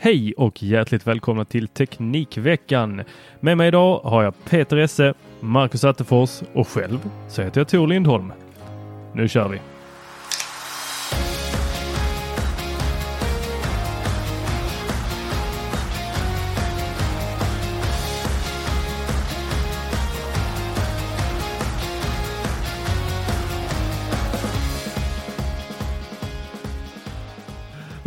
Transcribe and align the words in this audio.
Hej 0.00 0.34
och 0.36 0.62
hjärtligt 0.62 1.06
välkomna 1.06 1.44
till 1.44 1.68
Teknikveckan. 1.68 3.02
Med 3.40 3.56
mig 3.56 3.68
idag 3.68 3.98
har 3.98 4.22
jag 4.22 4.34
Peter 4.44 4.76
Esse, 4.76 5.14
Marcus 5.40 5.84
Attefors 5.84 6.42
och 6.54 6.68
själv 6.68 7.10
så 7.28 7.42
heter 7.42 7.60
jag 7.60 7.68
Tor 7.68 7.86
Lindholm. 7.86 8.32
Nu 9.12 9.28
kör 9.28 9.48
vi! 9.48 9.58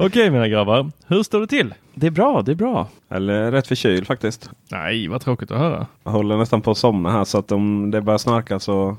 Okej 0.06 0.32
mina 0.32 0.48
grabbar, 0.48 0.92
hur 1.08 1.24
står 1.24 1.40
det 1.40 1.48
till? 1.48 1.74
Det 1.94 2.08
är 2.08 2.12
bra, 2.12 2.42
det 2.42 2.52
är 2.52 2.56
bra. 2.56 2.88
Eller 3.10 3.52
rätt 3.52 3.68
förkyld 3.68 4.08
faktiskt. 4.08 4.50
Nej, 4.72 5.08
vad 5.08 5.22
tråkigt 5.22 5.52
att 5.52 5.58
höra. 5.60 5.88
Jag 6.04 6.12
håller 6.12 6.38
nästan 6.38 6.62
på 6.62 6.72
att 6.72 6.78
somna 6.78 7.12
här 7.12 7.24
så 7.24 7.38
att 7.38 7.52
om 7.52 7.92
det 7.92 8.02
börjar 8.02 8.18
snarka 8.18 8.60
så... 8.60 8.98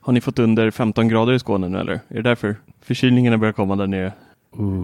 Har 0.00 0.12
ni 0.12 0.20
fått 0.20 0.38
under 0.38 0.70
15 0.70 1.08
grader 1.08 1.32
i 1.32 1.38
Skåne 1.38 1.68
nu 1.68 1.78
eller? 1.78 1.92
Är 1.92 2.00
det 2.08 2.22
därför 2.22 2.56
förkylningarna 2.82 3.38
börjar 3.38 3.52
komma 3.52 3.76
där 3.76 3.86
nere? 3.86 4.12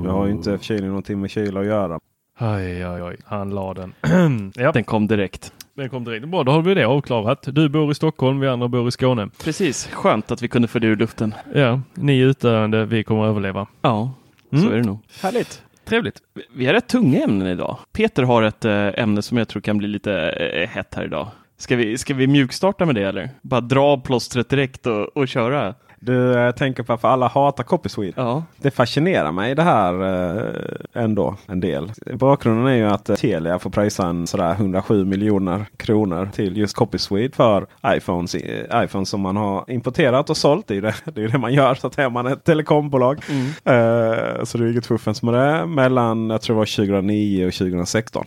Jag 0.04 0.12
har 0.12 0.26
ju 0.26 0.32
inte 0.32 0.58
förkylning 0.58 0.88
någonting 0.88 1.20
med 1.20 1.30
kyla 1.30 1.60
att 1.60 1.66
göra. 1.66 1.98
Oj, 2.40 2.86
oj, 2.86 3.02
oj, 3.02 3.16
han 3.24 3.50
la 3.50 3.74
den. 3.74 3.92
ja, 4.54 4.72
Den 4.72 4.84
kom 4.84 5.06
direkt. 5.06 5.52
den 5.74 5.88
kom 5.88 6.04
direkt. 6.04 6.28
Bra, 6.28 6.42
då 6.44 6.52
har 6.52 6.62
vi 6.62 6.74
det 6.74 6.84
avklarat. 6.84 7.48
Du 7.52 7.68
bor 7.68 7.90
i 7.90 7.94
Stockholm, 7.94 8.40
vi 8.40 8.48
andra 8.48 8.68
bor 8.68 8.88
i 8.88 8.90
Skåne. 8.90 9.28
Precis, 9.44 9.86
skönt 9.92 10.30
att 10.30 10.42
vi 10.42 10.48
kunde 10.48 10.68
få 10.68 10.78
det 10.78 10.86
ur 10.86 10.96
luften. 10.96 11.34
Ja, 11.54 11.80
ni 11.94 12.20
är 12.20 12.24
utdöende, 12.26 12.84
vi 12.84 13.04
kommer 13.04 13.24
att 13.24 13.28
överleva. 13.30 13.66
Ja, 13.82 14.12
Mm. 14.52 14.64
så 14.64 14.70
är 14.70 14.76
det 14.76 14.82
nog. 14.86 14.98
Härligt. 15.22 15.62
Trevligt. 15.84 16.22
Vi 16.54 16.66
har 16.66 16.74
rätt 16.74 16.88
tunga 16.88 17.24
ämnen 17.24 17.48
idag. 17.48 17.78
Peter 17.92 18.22
har 18.22 18.42
ett 18.42 18.64
äh, 18.64 18.88
ämne 19.02 19.22
som 19.22 19.38
jag 19.38 19.48
tror 19.48 19.62
kan 19.62 19.78
bli 19.78 19.88
lite 19.88 20.12
äh, 20.30 20.68
hett 20.68 20.94
här 20.94 21.04
idag. 21.04 21.28
Ska 21.58 21.76
vi, 21.76 21.98
ska 21.98 22.14
vi 22.14 22.26
mjukstarta 22.26 22.86
med 22.86 22.94
det 22.94 23.02
eller? 23.02 23.30
Bara 23.42 23.60
dra 23.60 23.84
av 23.84 24.00
plåstret 24.00 24.48
direkt 24.48 24.86
och, 24.86 25.16
och 25.16 25.28
köra? 25.28 25.74
Du 26.00 26.14
jag 26.46 26.56
tänker 26.56 26.82
på 26.82 26.92
att 26.92 27.04
alla 27.04 27.28
hatar 27.28 27.64
Copyswede. 27.64 28.12
Ja, 28.16 28.44
Det 28.56 28.70
fascinerar 28.70 29.32
mig 29.32 29.54
det 29.54 29.62
här 29.62 30.02
eh, 30.02 31.02
ändå 31.02 31.36
en 31.46 31.60
del. 31.60 31.92
Bakgrunden 32.12 32.66
är 32.66 32.76
ju 32.76 32.86
att 32.86 33.08
eh, 33.08 33.16
Telia 33.16 33.58
får 33.58 33.70
pröjsa 33.70 34.06
en 34.06 34.26
sådär 34.26 34.52
107 34.52 35.04
miljoner 35.04 35.66
kronor 35.76 36.28
till 36.32 36.56
just 36.56 36.76
Copyswede 36.76 37.36
för 37.36 37.66
iPhones, 37.86 38.34
eh, 38.34 38.84
iPhones 38.84 39.08
som 39.08 39.20
man 39.20 39.36
har 39.36 39.70
importerat 39.70 40.30
och 40.30 40.36
sålt. 40.36 40.68
Det 40.68 40.76
är 40.76 40.80
det, 40.82 40.94
det, 41.14 41.22
är 41.22 41.28
det 41.28 41.38
man 41.38 41.52
gör 41.52 41.74
så 41.74 41.86
att 41.86 41.98
är 41.98 42.10
man 42.10 42.26
ett 42.26 42.44
telekombolag. 42.44 43.18
Eh, 43.64 44.44
så 44.44 44.58
det 44.58 44.64
är 44.64 44.70
inget 44.70 44.86
fuffens 44.86 45.22
med 45.22 45.34
det. 45.34 45.66
Mellan 45.66 46.30
jag 46.30 46.42
tror 46.42 46.54
det 46.54 46.58
var 46.58 46.76
2009 46.86 47.46
och 47.46 47.52
2016. 47.52 48.26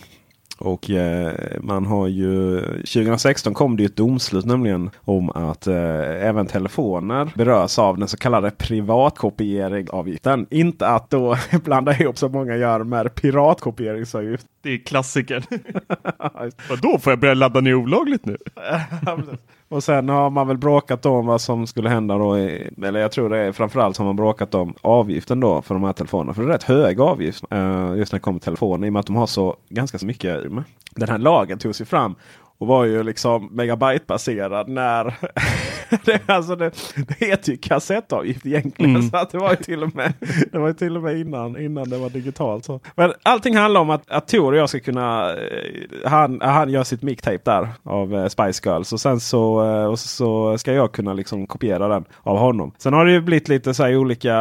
Och 0.60 0.90
eh, 0.90 1.34
man 1.62 1.86
har 1.86 2.08
ju 2.08 2.62
2016 2.62 3.54
kom 3.54 3.78
det 3.78 3.84
ju 3.84 3.88
ett 3.88 3.96
domslut 3.96 4.46
nämligen 4.46 4.90
om 5.06 5.30
att 5.30 5.68
eh, 5.68 6.28
även 6.28 6.48
telefoner 6.48 7.32
berörs 7.36 7.80
av 7.80 7.98
den 7.98 8.08
så 8.08 8.18
kallade 8.18 8.52
privatkopieringavgiften. 8.52 10.48
Inte 10.50 10.88
att 10.88 11.10
då 11.10 11.36
blanda 11.64 11.94
ihop 11.94 12.18
som 12.18 12.32
många 12.32 12.56
gör 12.56 12.84
med 12.84 13.16
piratkopieringsavgift. 13.16 14.48
det 14.62 14.70
är 14.70 14.78
klassikern. 14.78 15.44
Vadå, 16.70 17.00
får 17.00 17.12
jag 17.12 17.20
börja 17.20 17.34
ladda 17.34 17.62
ner 17.62 17.76
olagligt 17.76 18.26
nu? 18.26 18.38
Och 19.70 19.84
sen 19.84 20.10
har 20.10 20.30
man 20.30 20.48
väl 20.48 20.58
bråkat 20.58 21.06
om 21.06 21.26
vad 21.26 21.42
som 21.42 21.68
skulle 21.68 21.90
hända 21.90 22.18
då. 22.18 22.38
I, 22.38 22.70
eller 22.84 23.00
jag 23.00 23.12
tror 23.12 23.30
det 23.30 23.38
är 23.38 23.52
framförallt 23.52 23.98
har 23.98 24.06
man 24.06 24.16
bråkat 24.16 24.56
om 24.56 24.74
avgiften 24.82 25.40
då 25.40 25.62
för 25.62 25.76
de 25.76 25.84
här 25.84 25.94
telefonerna. 25.94 26.34
För 26.34 26.42
det 26.42 26.48
är 26.48 26.54
rätt 26.54 26.64
hög 26.64 27.02
avgift 27.02 27.44
uh, 27.54 27.98
just 27.98 28.12
när 28.12 28.20
det 28.20 28.24
kommer 28.24 28.40
till 28.40 28.46
telefoner. 28.46 28.88
I 28.88 28.90
och 28.90 28.94
med 28.94 29.00
att 29.00 29.06
de 29.06 29.16
har 29.16 29.28
så 29.28 29.56
ganska 29.70 30.00
så 30.00 30.06
mycket. 30.06 30.44
Den 30.96 31.10
här 31.10 31.18
lagen 31.18 31.60
tog 31.60 31.76
sig 31.76 31.86
fram. 31.86 32.16
Och 32.60 32.68
var 32.68 32.86
ju 32.86 33.04
liksom 33.04 33.50
megabyte-baserad 33.52 34.68
när... 34.68 35.14
det, 36.06 36.30
alltså 36.30 36.56
det, 36.56 36.72
det 36.96 37.26
heter 37.26 37.52
ju 37.52 37.58
kassettavgift 37.58 38.46
egentligen. 38.46 38.96
Mm. 38.96 39.10
Så 39.10 39.18
att 39.18 39.30
det 39.30 39.38
var 39.38 39.50
ju 39.50 39.56
till 39.56 39.84
och 39.84 39.96
med, 39.96 40.14
det 40.52 40.60
var 40.60 40.74
till 40.74 40.98
och 40.98 41.04
med 41.04 41.20
innan, 41.20 41.62
innan 41.62 41.90
det 41.90 41.98
var 41.98 42.10
digitalt. 42.10 42.66
Så. 42.66 42.80
Men 42.96 43.14
allting 43.24 43.56
handlar 43.58 43.82
om 43.82 43.90
att, 43.90 44.12
att 44.12 44.28
Tor 44.28 44.52
och 44.52 44.58
jag 44.58 44.70
ska 44.70 44.80
kunna... 44.80 45.30
eh, 45.32 45.38
Han, 46.06 46.42
han 46.42 46.70
gör 46.70 46.84
sitt 46.84 47.02
mixtape 47.02 47.40
där 47.44 47.68
av 47.84 48.16
eh, 48.16 48.28
Spice 48.28 48.62
Girls. 48.70 48.94
Och 48.94 49.00
sen 49.00 49.20
så, 49.20 49.66
eh, 49.66 49.86
och 49.86 50.00
så 50.00 50.58
ska 50.58 50.74
jag 50.74 50.92
kunna 50.92 51.14
liksom 51.14 51.48
kopiera 51.48 51.88
den 51.88 52.06
av 52.24 52.38
honom. 52.38 52.72
Sen 52.78 52.94
har 52.94 53.06
det 53.06 53.12
ju 53.12 53.22
blivit 53.22 53.48
lite 53.50 53.74
så 53.74 53.84
här 53.84 53.98
olika... 53.98 54.34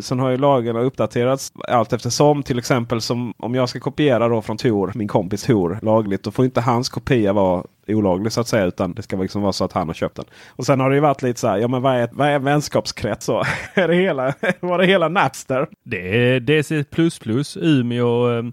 Sen 0.00 0.18
har 0.18 0.30
ju 0.30 0.36
lagen 0.36 0.76
uppdaterats 0.76 1.52
allt 1.68 1.92
eftersom. 1.92 2.42
Till 2.42 2.58
exempel 2.58 3.00
som 3.00 3.34
om 3.36 3.54
jag 3.54 3.68
ska 3.68 3.80
kopiera 3.80 4.28
då 4.28 4.42
från 4.42 4.56
Tor, 4.56 4.92
min 4.94 5.08
kompis 5.08 5.42
Tor, 5.42 5.78
lagligt. 5.82 6.22
Då 6.22 6.30
får 6.30 6.44
inte 6.44 6.60
hans 6.60 6.88
kopia 6.88 7.33
vara 7.34 7.64
olaglig 7.88 8.32
så 8.32 8.40
att 8.40 8.48
säga. 8.48 8.64
Utan 8.64 8.94
det 8.94 9.02
ska 9.02 9.16
liksom 9.16 9.42
vara 9.42 9.52
så 9.52 9.64
att 9.64 9.72
han 9.72 9.86
har 9.86 9.94
köpt 9.94 10.16
den. 10.16 10.24
Och 10.48 10.66
sen 10.66 10.80
har 10.80 10.90
det 10.90 10.96
ju 10.96 11.00
varit 11.00 11.22
lite 11.22 11.40
så 11.40 11.48
här. 11.48 11.58
Ja 11.58 11.68
men 11.68 11.82
vad 11.82 11.96
är, 11.96 12.08
vad 12.12 12.28
är 12.28 12.32
en 12.32 12.44
vänskapskrets? 12.44 13.26
Så? 13.26 13.42
är 13.74 13.88
det 13.88 13.94
hela, 13.94 14.34
var 14.60 14.78
det 14.78 14.86
hela 14.86 15.08
Napster? 15.08 15.68
Det 15.84 16.34
är 16.34 16.40
DC++, 16.40 16.84
Umeå 17.56 18.38
eh, 18.38 18.44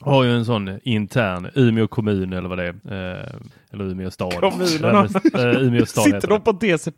har 0.00 0.24
ju 0.24 0.30
en 0.30 0.44
sån 0.44 0.78
intern 0.82 1.50
Umeå 1.54 1.86
kommun 1.88 2.32
eller 2.32 2.48
vad 2.48 2.58
det 2.58 2.64
är. 2.64 2.74
Eh, 3.18 3.32
eller 3.72 3.84
Umeå 3.84 4.10
stad. 4.10 4.40
Kommunerna. 4.40 5.08
Eh, 5.34 5.62
Umeå 5.62 5.86
stad 5.86 6.04
Sitter 6.04 6.28
de 6.28 6.40
på 6.40 6.52
DC++? 6.52 6.92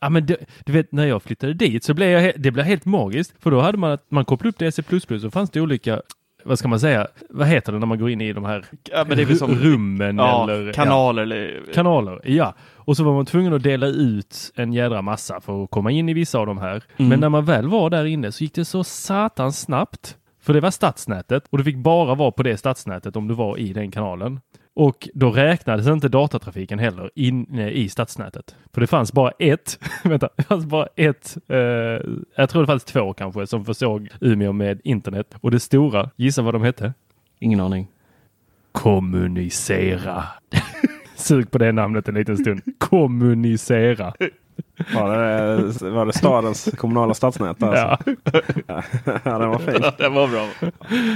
Ja, 0.00 0.08
men 0.08 0.26
det, 0.26 0.36
du 0.64 0.72
vet, 0.72 0.92
när 0.92 1.06
jag 1.06 1.22
flyttade 1.22 1.54
dit 1.54 1.84
så 1.84 1.94
blev 1.94 2.08
jag, 2.08 2.32
det 2.36 2.50
blev 2.50 2.66
helt 2.66 2.84
magiskt. 2.84 3.34
För 3.38 3.50
då 3.50 3.60
hade 3.60 3.78
man 3.78 3.92
att 3.92 4.10
man 4.10 4.24
kopplade 4.24 4.48
upp 4.48 4.58
DC++ 4.58 4.82
och 5.26 5.32
fanns 5.32 5.50
det 5.50 5.60
olika, 5.60 6.00
vad 6.46 6.58
ska 6.58 6.68
man 6.68 6.80
säga, 6.80 7.06
vad 7.30 7.46
heter 7.46 7.72
det 7.72 7.78
när 7.78 7.86
man 7.86 7.98
går 7.98 8.10
in 8.10 8.20
i 8.20 8.32
de 8.32 8.44
här 8.44 8.64
Ja, 8.90 9.04
men 9.08 9.16
det 9.16 9.22
är 9.22 9.34
som 9.34 9.54
rummen 9.54 10.18
ja, 10.18 10.50
eller 10.50 10.72
kanaler 10.72 11.22
eller... 11.22 11.62
Ja, 11.66 11.72
kanaler? 11.74 12.20
Ja, 12.24 12.54
och 12.74 12.96
så 12.96 13.04
var 13.04 13.14
man 13.14 13.26
tvungen 13.26 13.54
att 13.54 13.62
dela 13.62 13.86
ut 13.86 14.52
en 14.54 14.72
jädra 14.72 15.02
massa 15.02 15.40
för 15.40 15.64
att 15.64 15.70
komma 15.70 15.90
in 15.90 16.08
i 16.08 16.14
vissa 16.14 16.38
av 16.38 16.46
de 16.46 16.58
här. 16.58 16.84
Mm. 16.96 17.08
Men 17.08 17.20
när 17.20 17.28
man 17.28 17.44
väl 17.44 17.68
var 17.68 17.90
där 17.90 18.04
inne 18.04 18.32
så 18.32 18.44
gick 18.44 18.54
det 18.54 18.64
så 18.64 18.84
satans 18.84 19.60
snabbt. 19.60 20.16
För 20.42 20.52
det 20.52 20.60
var 20.60 20.70
stadsnätet 20.70 21.44
och 21.50 21.58
du 21.58 21.64
fick 21.64 21.76
bara 21.76 22.14
vara 22.14 22.30
på 22.30 22.42
det 22.42 22.56
stadsnätet 22.56 23.16
om 23.16 23.28
du 23.28 23.34
var 23.34 23.58
i 23.58 23.72
den 23.72 23.90
kanalen. 23.90 24.40
Och 24.76 25.08
då 25.14 25.30
räknades 25.30 25.86
inte 25.86 26.08
datatrafiken 26.08 26.78
heller 26.78 27.10
inne 27.14 27.70
i 27.70 27.88
stadsnätet. 27.88 28.56
För 28.72 28.80
det 28.80 28.86
fanns 28.86 29.12
bara 29.12 29.30
ett, 29.38 29.78
vänta, 30.04 30.28
det 30.36 30.42
fanns 30.42 30.66
bara 30.66 30.88
ett, 30.96 31.36
eh, 31.48 31.58
jag 32.36 32.50
tror 32.50 32.62
det 32.62 32.66
fanns 32.66 32.84
två 32.84 33.12
kanske, 33.12 33.46
som 33.46 33.64
försåg 33.64 34.08
Umeå 34.20 34.52
med 34.52 34.80
internet. 34.84 35.34
Och 35.40 35.50
det 35.50 35.60
stora, 35.60 36.10
gissa 36.16 36.42
vad 36.42 36.54
de 36.54 36.62
hette? 36.62 36.94
Ingen 37.38 37.60
aning. 37.60 37.88
Kommunicera. 38.72 40.24
Sug 41.14 41.50
på 41.50 41.58
det 41.58 41.72
namnet 41.72 42.08
en 42.08 42.14
liten 42.14 42.36
stund. 42.36 42.62
Kommunicera. 42.78 44.14
Var 44.94 45.18
det, 45.18 45.90
var 45.90 46.06
det 46.06 46.12
stadens 46.12 46.68
kommunala 46.78 47.14
stadsnät? 47.14 47.62
Alltså? 47.62 48.12
Ja. 48.66 48.82
ja, 49.24 49.38
den 49.38 49.48
var 49.48 49.58
fin. 49.58 49.82
det 49.98 50.08
var 50.08 50.28
bra. 50.28 50.48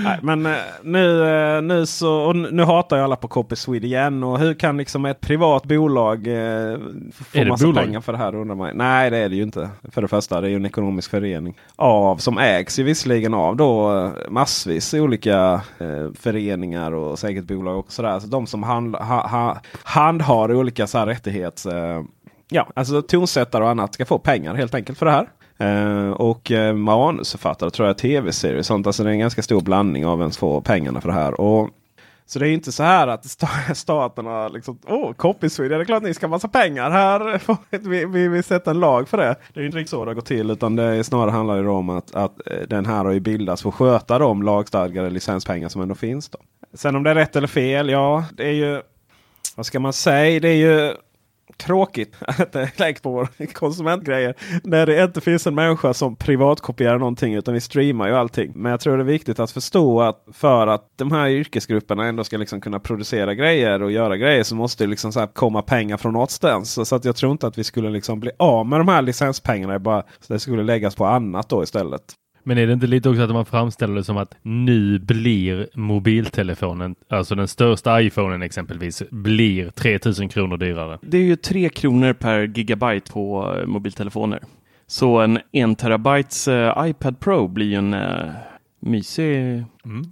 Nej, 0.04 0.18
men 0.22 0.46
eh, 0.46 0.52
nu, 0.82 1.24
eh, 1.28 1.62
nu, 1.62 1.86
så, 1.86 2.14
och 2.14 2.36
nu 2.36 2.62
hatar 2.62 2.96
ju 2.96 3.02
alla 3.02 3.16
på 3.16 3.28
Copy 3.28 3.56
Swede 3.56 3.86
igen. 3.86 4.24
Och 4.24 4.38
hur 4.38 4.54
kan 4.54 4.76
liksom 4.76 5.04
ett 5.04 5.20
privat 5.20 5.64
bolag 5.64 6.26
eh, 6.26 6.78
få 7.14 7.38
Är 7.38 7.46
massa 7.46 7.66
bolag? 7.66 7.84
pengar 7.84 8.00
för 8.00 8.12
det 8.12 8.18
här 8.18 8.34
undrar 8.34 8.56
man. 8.56 8.76
Nej 8.76 9.10
det 9.10 9.16
är 9.16 9.28
det 9.28 9.36
ju 9.36 9.42
inte. 9.42 9.70
För 9.92 10.02
det 10.02 10.08
första 10.08 10.40
det 10.40 10.46
är 10.46 10.50
ju 10.50 10.56
en 10.56 10.66
ekonomisk 10.66 11.10
förening. 11.10 11.56
Av, 11.76 12.16
som 12.16 12.38
ägs 12.38 12.78
ju 12.78 12.82
visserligen 12.82 13.34
av 13.34 13.56
då 13.56 14.10
massvis 14.28 14.94
olika 14.94 15.60
eh, 15.78 16.12
föreningar 16.20 16.92
och 16.92 17.18
säkert 17.18 17.44
bolag 17.44 17.78
och 17.78 17.92
sådär. 17.92 18.20
Så 18.20 18.26
de 18.26 18.46
som 18.46 18.62
hand, 18.62 18.96
ha, 18.96 19.26
ha, 19.26 19.60
handhar 19.82 20.54
olika 20.54 20.86
så 20.86 20.98
här 20.98 21.06
rättighets... 21.06 21.66
Eh, 21.66 22.02
ja, 22.50 22.68
alltså 22.74 23.02
tonsättare 23.02 23.64
och 23.64 23.70
annat 23.70 23.94
ska 23.94 24.06
få 24.06 24.18
pengar 24.18 24.54
helt 24.54 24.74
enkelt 24.74 24.98
för 24.98 25.06
det 25.06 25.12
här. 25.12 25.28
Eh, 25.60 26.10
och 26.10 26.50
uh, 26.50 26.72
manusförfattare 26.72 27.70
tror 27.70 27.88
jag, 27.88 27.98
tv-serier 27.98 28.58
och 28.58 28.66
sånt. 28.66 28.86
Alltså 28.86 29.04
det 29.04 29.10
är 29.10 29.12
en 29.12 29.18
ganska 29.18 29.42
stor 29.42 29.60
blandning 29.60 30.06
av 30.06 30.18
vem 30.18 30.30
som 30.30 30.40
får 30.40 30.60
pengarna 30.60 31.00
för 31.00 31.08
det 31.08 31.14
här. 31.14 31.40
Och, 31.40 31.70
så 32.26 32.38
det 32.38 32.48
är 32.48 32.52
inte 32.52 32.72
så 32.72 32.82
här 32.82 33.08
att 33.08 33.24
sta- 33.24 33.74
staten 33.74 34.26
har 34.26 34.50
liksom, 34.50 34.78
åh, 34.86 35.12
Copyswede, 35.12 35.76
det 35.76 35.82
är 35.82 35.84
klart 35.84 36.02
ni 36.02 36.14
ska 36.14 36.26
ha 36.26 36.30
massa 36.30 36.48
pengar 36.48 36.90
här. 36.90 37.40
vi, 37.88 38.04
vi, 38.04 38.28
vi 38.28 38.42
sätter 38.42 38.70
en 38.70 38.80
lag 38.80 39.08
för 39.08 39.16
det. 39.16 39.36
Det 39.54 39.60
är 39.60 39.64
inte 39.64 39.78
riktigt 39.78 39.90
så 39.90 40.04
det 40.04 40.14
går 40.14 40.22
till. 40.22 40.50
Utan 40.50 40.76
det 40.76 40.82
är 40.82 41.02
snarare 41.02 41.30
handlar 41.30 41.62
det 41.62 41.68
om 41.68 41.90
att, 41.90 42.14
att 42.14 42.46
eh, 42.46 42.68
den 42.68 42.86
här 42.86 43.04
har 43.04 43.12
ju 43.12 43.20
bildats 43.20 43.62
för 43.62 43.68
att 43.68 43.74
sköta 43.74 44.18
de 44.18 44.42
lagstadgade 44.42 45.10
licenspengar 45.10 45.68
som 45.68 45.82
ändå 45.82 45.94
finns. 45.94 46.28
Då. 46.28 46.38
Sen 46.74 46.96
om 46.96 47.02
det 47.02 47.10
är 47.10 47.14
rätt 47.14 47.36
eller 47.36 47.48
fel, 47.48 47.88
ja 47.88 48.24
det 48.32 48.46
är 48.46 48.52
ju, 48.52 48.82
vad 49.56 49.66
ska 49.66 49.80
man 49.80 49.92
säga, 49.92 50.40
det 50.40 50.48
är 50.48 50.56
ju 50.56 50.94
tråkigt 51.60 52.14
att 52.20 52.52
det 52.52 52.78
läggs 52.78 53.00
på 53.00 53.28
konsumentgrejer. 53.52 54.34
När 54.64 54.86
det 54.86 55.04
inte 55.04 55.20
finns 55.20 55.46
en 55.46 55.54
människa 55.54 55.94
som 55.94 56.16
privatkopierar 56.16 56.98
någonting 56.98 57.34
utan 57.34 57.54
vi 57.54 57.60
streamar 57.60 58.08
ju 58.08 58.14
allting. 58.14 58.52
Men 58.54 58.70
jag 58.70 58.80
tror 58.80 58.96
det 58.96 59.02
är 59.02 59.04
viktigt 59.04 59.40
att 59.40 59.50
förstå 59.50 60.00
att 60.00 60.24
för 60.32 60.66
att 60.66 60.92
de 60.96 61.12
här 61.12 61.28
yrkesgrupperna 61.28 62.06
ändå 62.06 62.24
ska 62.24 62.36
liksom 62.36 62.60
kunna 62.60 62.80
producera 62.80 63.34
grejer 63.34 63.82
och 63.82 63.92
göra 63.92 64.16
grejer 64.16 64.42
så 64.42 64.54
måste 64.54 64.84
det 64.84 64.90
liksom 64.90 65.12
så 65.12 65.20
här 65.20 65.26
komma 65.26 65.62
pengar 65.62 65.96
från 65.96 66.12
någonstans. 66.12 66.72
Så, 66.72 66.84
så 66.84 66.96
att 66.96 67.04
jag 67.04 67.16
tror 67.16 67.32
inte 67.32 67.46
att 67.46 67.58
vi 67.58 67.64
skulle 67.64 67.90
liksom 67.90 68.20
bli 68.20 68.30
av 68.38 68.66
med 68.66 68.80
de 68.80 68.88
här 68.88 69.02
licenspengarna. 69.02 69.78
Bara, 69.78 70.02
så 70.20 70.32
det 70.32 70.38
skulle 70.38 70.62
läggas 70.62 70.94
på 70.94 71.06
annat 71.06 71.48
då 71.48 71.62
istället. 71.62 72.02
Men 72.42 72.58
är 72.58 72.66
det 72.66 72.72
inte 72.72 72.86
lite 72.86 73.08
också 73.08 73.22
att 73.22 73.30
man 73.30 73.46
framställer 73.46 73.94
det 73.94 74.04
som 74.04 74.16
att 74.16 74.34
nu 74.42 74.98
blir 74.98 75.68
mobiltelefonen, 75.74 76.94
alltså 77.08 77.34
den 77.34 77.48
största 77.48 78.02
iPhonen 78.02 78.42
exempelvis, 78.42 79.02
blir 79.10 79.70
3000 79.70 80.28
kronor 80.28 80.56
dyrare? 80.56 80.98
Det 81.02 81.18
är 81.18 81.22
ju 81.22 81.36
3 81.36 81.68
kronor 81.68 82.12
per 82.12 82.42
gigabyte 82.42 83.12
på 83.12 83.54
eh, 83.58 83.66
mobiltelefoner. 83.66 84.40
Så 84.86 85.18
en 85.18 85.38
1 85.52 85.78
terabytes 85.78 86.48
eh, 86.48 86.88
iPad 86.88 87.20
Pro 87.20 87.48
blir 87.48 87.66
ju 87.66 87.74
en 87.74 87.94
eh, 87.94 88.30
mysig, 88.80 89.64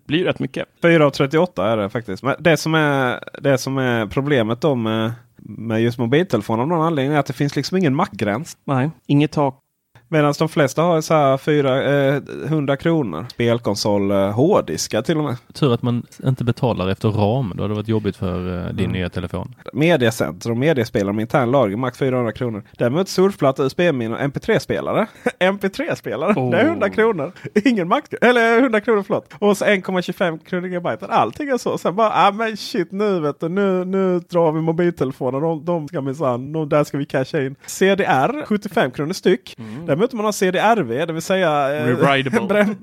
blir 0.06 0.18
ju 0.18 0.24
rätt 0.24 0.38
mycket. 0.38 0.68
4,38 0.82 1.62
är 1.64 1.76
det 1.76 1.88
faktiskt. 1.88 2.22
Men 2.22 2.34
det 2.38 2.56
som 2.56 2.74
är, 2.74 3.20
det 3.40 3.58
som 3.58 3.78
är 3.78 4.06
problemet 4.06 4.60
då 4.60 4.74
med, 4.74 5.12
med 5.36 5.82
just 5.82 5.98
mobiltelefoner 5.98 6.62
av 6.62 6.68
någon 6.68 6.86
anledning 6.86 7.14
är 7.14 7.18
att 7.18 7.26
det 7.26 7.32
finns 7.32 7.56
liksom 7.56 7.78
ingen 7.78 7.94
mackgräns. 7.94 8.56
Nej, 8.64 8.90
inget 9.06 9.32
tak. 9.32 9.60
Medan 10.10 10.34
de 10.38 10.48
flesta 10.48 10.82
har 10.82 11.00
så 11.00 11.14
här 11.14 11.36
400 11.36 12.76
kronor. 12.76 13.26
Spelkonsol, 13.30 14.10
eh, 14.10 14.30
hårddiskar 14.30 15.02
till 15.02 15.16
och 15.18 15.24
med. 15.24 15.36
Tur 15.52 15.74
att 15.74 15.82
man 15.82 16.02
inte 16.26 16.44
betalar 16.44 16.88
efter 16.88 17.08
ram. 17.08 17.52
Då 17.56 17.62
hade 17.62 17.74
det 17.74 17.76
varit 17.76 17.88
jobbigt 17.88 18.16
för 18.16 18.66
eh, 18.66 18.72
din 18.72 18.78
Mm. 18.88 18.92
nya 18.92 19.08
telefon. 19.08 19.54
Mediacenter 19.72 20.50
och 20.50 20.56
mediespelare 20.56 21.12
med 21.14 21.22
intern 21.22 21.50
lager, 21.50 21.76
max 21.76 21.98
400 21.98 22.32
kronor. 22.32 22.62
Däremot 22.78 23.08
surfplatta, 23.08 23.62
USB-minne 23.64 24.14
och 24.14 24.20
MP3-spelare. 24.20 25.06
MP3-spelare, 25.40 26.50
det 26.50 26.56
är 26.60 26.64
100 26.66 26.88
kronor. 26.90 27.32
Ingen 27.64 27.88
max, 27.88 28.08
eller 28.22 28.58
100 28.60 28.80
kronor 28.80 29.02
förlåt. 29.06 29.34
Och 29.38 29.56
så 29.56 29.64
1,25 29.64 30.38
kronor 30.44 30.66
gigabyte. 30.68 31.06
Allting 31.06 31.48
är 31.48 31.58
så. 31.58 31.78
Sen 31.78 31.94
bara, 31.96 32.10
ah, 32.14 32.32
men 32.32 32.56
shit 32.56 32.92
nu 32.92 33.20
vet 33.20 33.40
du, 33.40 33.48
nu, 33.48 33.84
nu 33.84 34.18
drar 34.20 34.52
vi 34.52 34.60
mobiltelefoner. 34.60 35.40
De, 35.40 35.64
de 35.64 35.88
ska 35.88 36.00
minsann, 36.00 36.68
där 36.68 36.84
ska 36.84 36.98
vi 36.98 37.06
casha 37.06 37.40
in. 37.42 37.56
CDR, 37.66 38.44
75 38.46 38.90
kronor 38.90 39.12
styck. 39.12 39.56
Däremot 39.98 40.12
man 40.12 40.24
har 40.24 40.32
CDRV, 40.32 41.06
det 41.06 41.12
vill 41.12 41.22
säga 41.22 41.76
eh, 41.76 41.98
bränn, 42.48 42.76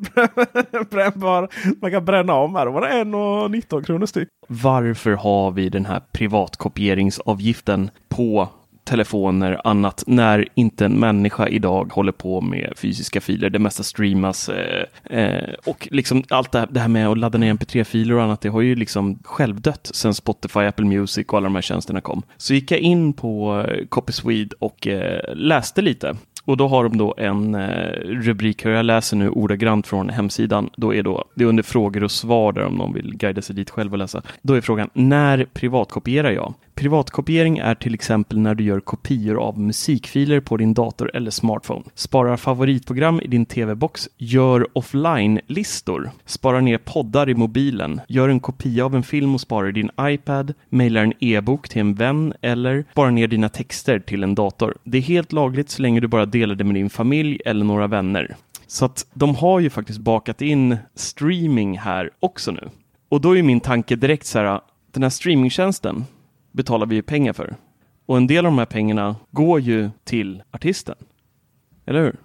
brännbar. 0.89 1.49
Man 1.81 1.91
kan 1.91 2.05
bränna 2.05 2.33
om 2.33 2.55
här. 2.55 2.67
Var 2.67 2.81
det 2.81 2.87
1,19 2.87 3.83
kronor 3.83 4.05
styck. 4.05 4.27
Varför 4.47 5.11
har 5.11 5.51
vi 5.51 5.69
den 5.69 5.85
här 5.85 6.01
privatkopieringsavgiften 6.11 7.89
på 8.09 8.49
telefoner 8.85 9.61
annat 9.63 10.03
när 10.07 10.47
inte 10.55 10.85
en 10.85 10.99
människa 10.99 11.47
idag 11.47 11.93
håller 11.93 12.11
på 12.11 12.41
med 12.41 12.73
fysiska 12.75 13.21
filer. 13.21 13.49
Det 13.49 13.59
mesta 13.59 13.83
streamas 13.83 14.49
eh, 14.49 15.19
eh, 15.19 15.53
och 15.65 15.87
liksom 15.91 16.23
allt 16.29 16.51
det 16.51 16.59
här, 16.59 16.67
det 16.71 16.79
här 16.79 16.87
med 16.87 17.07
att 17.07 17.17
ladda 17.17 17.37
ner 17.37 17.53
mp3-filer 17.53 18.13
och 18.13 18.23
annat. 18.23 18.41
Det 18.41 18.49
har 18.49 18.61
ju 18.61 18.75
liksom 18.75 19.19
självdött 19.23 19.91
sen 19.93 20.13
Spotify, 20.13 20.59
Apple 20.59 20.85
Music 20.85 21.27
och 21.27 21.37
alla 21.37 21.45
de 21.45 21.55
här 21.55 21.61
tjänsterna 21.61 22.01
kom. 22.01 22.23
Så 22.37 22.53
gick 22.53 22.71
jag 22.71 22.79
in 22.79 23.13
på 23.13 23.65
eh, 23.67 23.85
Copyswede 23.85 24.55
och 24.59 24.87
eh, 24.87 25.35
läste 25.35 25.81
lite. 25.81 26.15
Och 26.45 26.57
då 26.57 26.67
har 26.67 26.83
de 26.83 26.97
då 26.97 27.13
en 27.17 27.55
eh, 27.55 27.89
rubrik 28.01 28.65
här, 28.65 28.71
jag 28.71 28.85
läser 28.85 29.17
nu 29.17 29.29
ordagrant 29.29 29.87
från 29.87 30.09
hemsidan. 30.09 30.69
Då 30.77 30.93
är 30.93 31.03
då, 31.03 31.25
det 31.35 31.43
är 31.43 31.47
under 31.47 31.63
frågor 31.63 32.03
och 32.03 32.11
svar 32.11 32.51
där 32.53 32.65
om 32.65 32.75
någon 32.75 32.93
vill 32.93 33.17
guida 33.17 33.41
sig 33.41 33.55
dit 33.55 33.69
själv 33.69 33.91
och 33.91 33.97
läsa. 33.97 34.21
Då 34.41 34.53
är 34.53 34.61
frågan, 34.61 34.89
när 34.93 35.45
privatkopierar 35.53 36.31
jag? 36.31 36.53
Privatkopiering 36.75 37.57
är 37.57 37.75
till 37.75 37.93
exempel 37.93 38.39
när 38.39 38.55
du 38.55 38.63
gör 38.63 38.79
kopior 38.79 39.39
av 39.39 39.59
musikfiler 39.59 40.39
på 40.39 40.57
din 40.57 40.73
dator 40.73 41.11
eller 41.13 41.31
smartphone. 41.31 41.83
Sparar 41.93 42.37
favoritprogram 42.37 43.21
i 43.21 43.27
din 43.27 43.45
tv-box. 43.45 44.09
Gör 44.17 44.67
offline-listor. 44.73 46.11
Sparar 46.25 46.61
ner 46.61 46.77
poddar 46.77 47.29
i 47.29 47.35
mobilen. 47.35 48.01
Gör 48.07 48.29
en 48.29 48.39
kopia 48.39 48.85
av 48.85 48.95
en 48.95 49.03
film 49.03 49.33
och 49.33 49.41
sparar 49.41 49.69
i 49.69 49.71
din 49.71 49.89
iPad. 50.01 50.53
mejlar 50.69 51.03
en 51.03 51.13
e-bok 51.19 51.69
till 51.69 51.81
en 51.81 51.93
vän 51.93 52.33
eller 52.41 52.85
sparar 52.91 53.11
ner 53.11 53.27
dina 53.27 53.49
texter 53.49 53.99
till 53.99 54.23
en 54.23 54.35
dator. 54.35 54.77
Det 54.83 54.97
är 54.97 55.01
helt 55.01 55.31
lagligt 55.31 55.69
så 55.69 55.81
länge 55.81 55.99
du 55.99 56.07
bara 56.07 56.25
delar 56.25 56.55
det 56.55 56.63
med 56.63 56.75
din 56.75 56.89
familj 56.89 57.41
eller 57.45 57.65
några 57.65 57.87
vänner. 57.87 58.35
Så 58.67 58.85
att 58.85 59.05
de 59.13 59.35
har 59.35 59.59
ju 59.59 59.69
faktiskt 59.69 59.99
bakat 59.99 60.41
in 60.41 60.77
streaming 60.95 61.77
här 61.77 62.09
också 62.19 62.51
nu. 62.51 62.69
Och 63.09 63.21
då 63.21 63.37
är 63.37 63.43
min 63.43 63.59
tanke 63.59 63.95
direkt 63.95 64.25
så 64.25 64.39
här, 64.39 64.61
den 64.91 65.03
här 65.03 65.09
streamingtjänsten 65.09 66.05
betalar 66.55 66.85
vi 66.85 66.95
ju 66.95 67.01
pengar 67.01 67.33
för. 67.33 67.55
Och 68.05 68.17
en 68.17 68.27
del 68.27 68.45
av 68.45 68.51
de 68.51 68.57
här 68.57 68.65
pengarna 68.65 69.15
går 69.31 69.59
ju 69.59 69.89
till 70.03 70.43
artisten. 70.51 70.95
Eller 71.85 72.01
hur? 72.01 72.15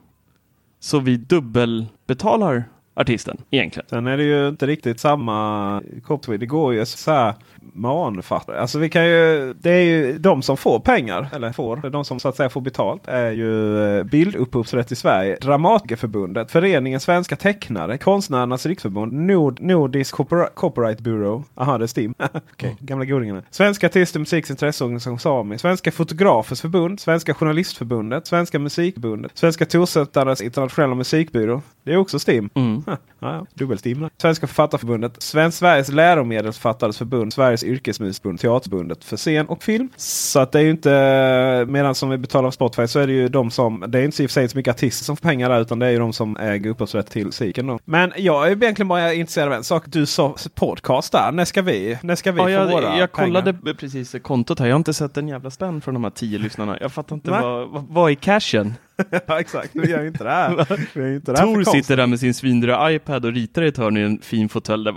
Så 0.78 0.98
vi 0.98 1.16
dubbelbetalar 1.16 2.64
artisten 2.94 3.36
egentligen. 3.50 3.88
Sen 3.88 4.06
är 4.06 4.16
det 4.16 4.24
ju 4.24 4.48
inte 4.48 4.66
riktigt 4.66 5.00
samma 5.00 5.82
copy. 6.04 6.36
Det 6.36 6.46
går 6.46 6.74
ju 6.74 6.86
så 6.86 7.10
här 7.10 7.34
manfattare. 7.74 8.60
Alltså 8.60 8.78
vi 8.78 8.88
kan 8.88 9.06
ju, 9.06 9.54
det 9.54 9.70
är 9.70 9.82
ju 9.82 10.18
de 10.18 10.42
som 10.42 10.56
får 10.56 10.80
pengar. 10.80 11.28
Eller 11.32 11.52
får. 11.52 11.76
De 11.90 12.04
som 12.04 12.20
så 12.20 12.28
att 12.28 12.36
säga 12.36 12.48
får 12.48 12.60
betalt. 12.60 13.02
Är 13.06 13.30
ju 13.30 13.82
eh, 13.98 14.04
Bildupphovsrätt 14.04 14.92
i 14.92 14.96
Sverige. 14.96 15.38
Dramatikerförbundet. 15.40 16.50
Föreningen 16.50 17.00
Svenska 17.00 17.36
Tecknare. 17.36 17.98
Konstnärernas 17.98 18.66
riksförbund. 18.66 19.12
Nord, 19.12 19.60
Nordisk 19.60 20.14
Copyri- 20.14 20.48
Copyright 20.54 21.00
Bureau. 21.00 21.44
Aha 21.54 21.78
det 21.78 21.84
är 21.84 21.86
STIM. 21.86 22.14
Okej, 22.52 22.76
gamla 22.80 23.04
godingarna. 23.04 23.42
Svenska 23.50 23.86
Artister 23.86 24.18
och 24.18 24.20
musiks 24.20 24.50
intresseorganisation 24.50 25.18
SAMI. 25.18 25.58
Svenska 25.58 25.92
Fotografers 25.92 26.60
förbund. 26.60 27.00
Svenska 27.00 27.34
Journalistförbundet. 27.34 28.26
Svenska 28.26 28.58
Musikförbundet. 28.58 29.32
Svenska 29.34 29.64
Tonsättares 29.66 30.40
internationella 30.40 30.94
musikbyrå. 30.94 31.62
Det 31.82 31.92
är 31.92 31.96
också 31.96 32.18
STIM. 32.18 32.50
Mm. 32.54 32.82
Ja, 33.22 33.46
dubbelstim. 33.54 34.08
Svenska 34.16 34.46
Författarförbundet, 34.46 35.22
Svensk 35.22 35.58
Sveriges 35.58 35.88
Läromedelsförfattares 35.88 36.98
förbund, 36.98 37.32
Sveriges 37.32 37.59
Yrkesmusikförbund, 37.64 38.40
Teaterförbundet 38.40 39.04
för 39.04 39.16
scen 39.16 39.46
och 39.46 39.62
film. 39.62 39.88
Så 39.96 40.40
att 40.40 40.52
det 40.52 40.58
är 40.58 40.62
ju 40.62 40.70
inte, 40.70 41.64
medan 41.68 41.94
som 41.94 42.10
vi 42.10 42.18
betalar 42.18 42.46
av 42.46 42.50
Spotify 42.50 42.86
så 42.86 42.98
är 42.98 43.06
det 43.06 43.12
ju 43.12 43.28
de 43.28 43.50
som, 43.50 43.84
det 43.88 43.98
är 43.98 44.04
inte 44.04 44.22
i 44.22 44.26
och 44.26 44.30
för 44.30 44.34
sig 44.34 44.48
så 44.48 44.56
mycket 44.58 44.74
artister 44.74 45.04
som 45.04 45.16
får 45.16 45.22
pengar 45.28 45.48
där 45.50 45.60
utan 45.60 45.78
det 45.78 45.86
är 45.86 45.90
ju 45.90 45.98
de 45.98 46.12
som 46.12 46.36
äger 46.36 46.70
upphovsrätt 46.70 47.10
till 47.10 47.26
musiken. 47.26 47.66
Då. 47.66 47.78
Men 47.84 48.12
jag 48.16 48.46
är 48.48 48.50
egentligen 48.62 48.88
bara 48.88 49.14
intresserad 49.14 49.48
av 49.48 49.54
en 49.54 49.64
sak. 49.64 49.84
Du 49.86 50.06
sa 50.06 50.34
podcast 50.54 51.12
där. 51.12 51.32
När 51.32 51.44
ska 51.44 51.62
vi, 51.62 51.98
när 52.02 52.14
ska 52.14 52.32
vi 52.32 52.52
Ja, 52.52 52.64
få 52.66 52.72
våra 52.72 52.84
jag, 52.84 52.98
jag 52.98 53.12
kollade 53.12 53.52
pengar? 53.52 53.74
precis 53.74 54.14
kontot 54.22 54.58
här. 54.58 54.66
Jag 54.66 54.74
har 54.74 54.78
inte 54.78 54.94
sett 54.94 55.16
en 55.16 55.28
jävla 55.28 55.50
spänn 55.50 55.80
från 55.80 55.94
de 55.94 56.04
här 56.04 56.10
tio 56.10 56.38
lyssnarna. 56.38 56.78
Jag 56.80 56.92
fattar 56.92 57.16
inte 57.16 57.30
vad, 57.30 57.68
vad 57.88 58.10
är 58.10 58.14
cashen? 58.14 58.74
ja, 59.26 59.40
exakt. 59.40 59.70
Vi 59.72 59.90
gör 59.90 60.02
ju 60.02 60.08
inte 60.08 60.24
det 60.24 60.30
här. 60.30 60.66
Vi 60.94 61.00
gör 61.00 61.14
inte 61.14 61.32
det 61.32 61.38
här 61.38 61.46
Tor 61.46 61.62
sitter 61.64 61.96
där 61.96 62.06
med 62.06 62.20
sin 62.20 62.34
svindyra 62.34 62.92
iPad 62.92 63.24
och 63.24 63.32
ritar 63.32 63.62
i 63.62 63.68
ett 63.68 63.76
hörn 63.76 63.96
i 63.96 64.00
en 64.00 64.18
fin 64.18 64.48
fåtölj. 64.48 64.90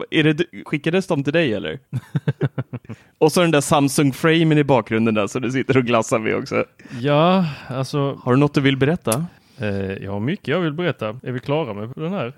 skickades 0.65 1.07
de 1.07 1.23
till 1.23 1.33
dig 1.33 1.53
eller? 1.53 1.79
och 3.17 3.31
så 3.31 3.41
den 3.41 3.51
där 3.51 3.61
Samsung-framen 3.61 4.57
i 4.57 4.63
bakgrunden 4.63 5.13
där 5.13 5.27
så 5.27 5.39
du 5.39 5.51
sitter 5.51 5.77
och 5.77 5.83
glassar 5.83 6.19
med 6.19 6.35
också. 6.35 6.65
Ja, 6.99 7.45
alltså, 7.67 8.19
Har 8.23 8.33
du 8.33 8.39
något 8.39 8.53
du 8.53 8.61
vill 8.61 8.77
berätta? 8.77 9.25
eh, 9.57 9.93
jag 9.93 10.11
har 10.11 10.19
mycket 10.19 10.47
jag 10.47 10.59
vill 10.59 10.73
berätta. 10.73 11.07
Är 11.23 11.31
vi 11.31 11.39
klara 11.39 11.73
med 11.73 11.89
den 11.95 12.13
här? 12.13 12.33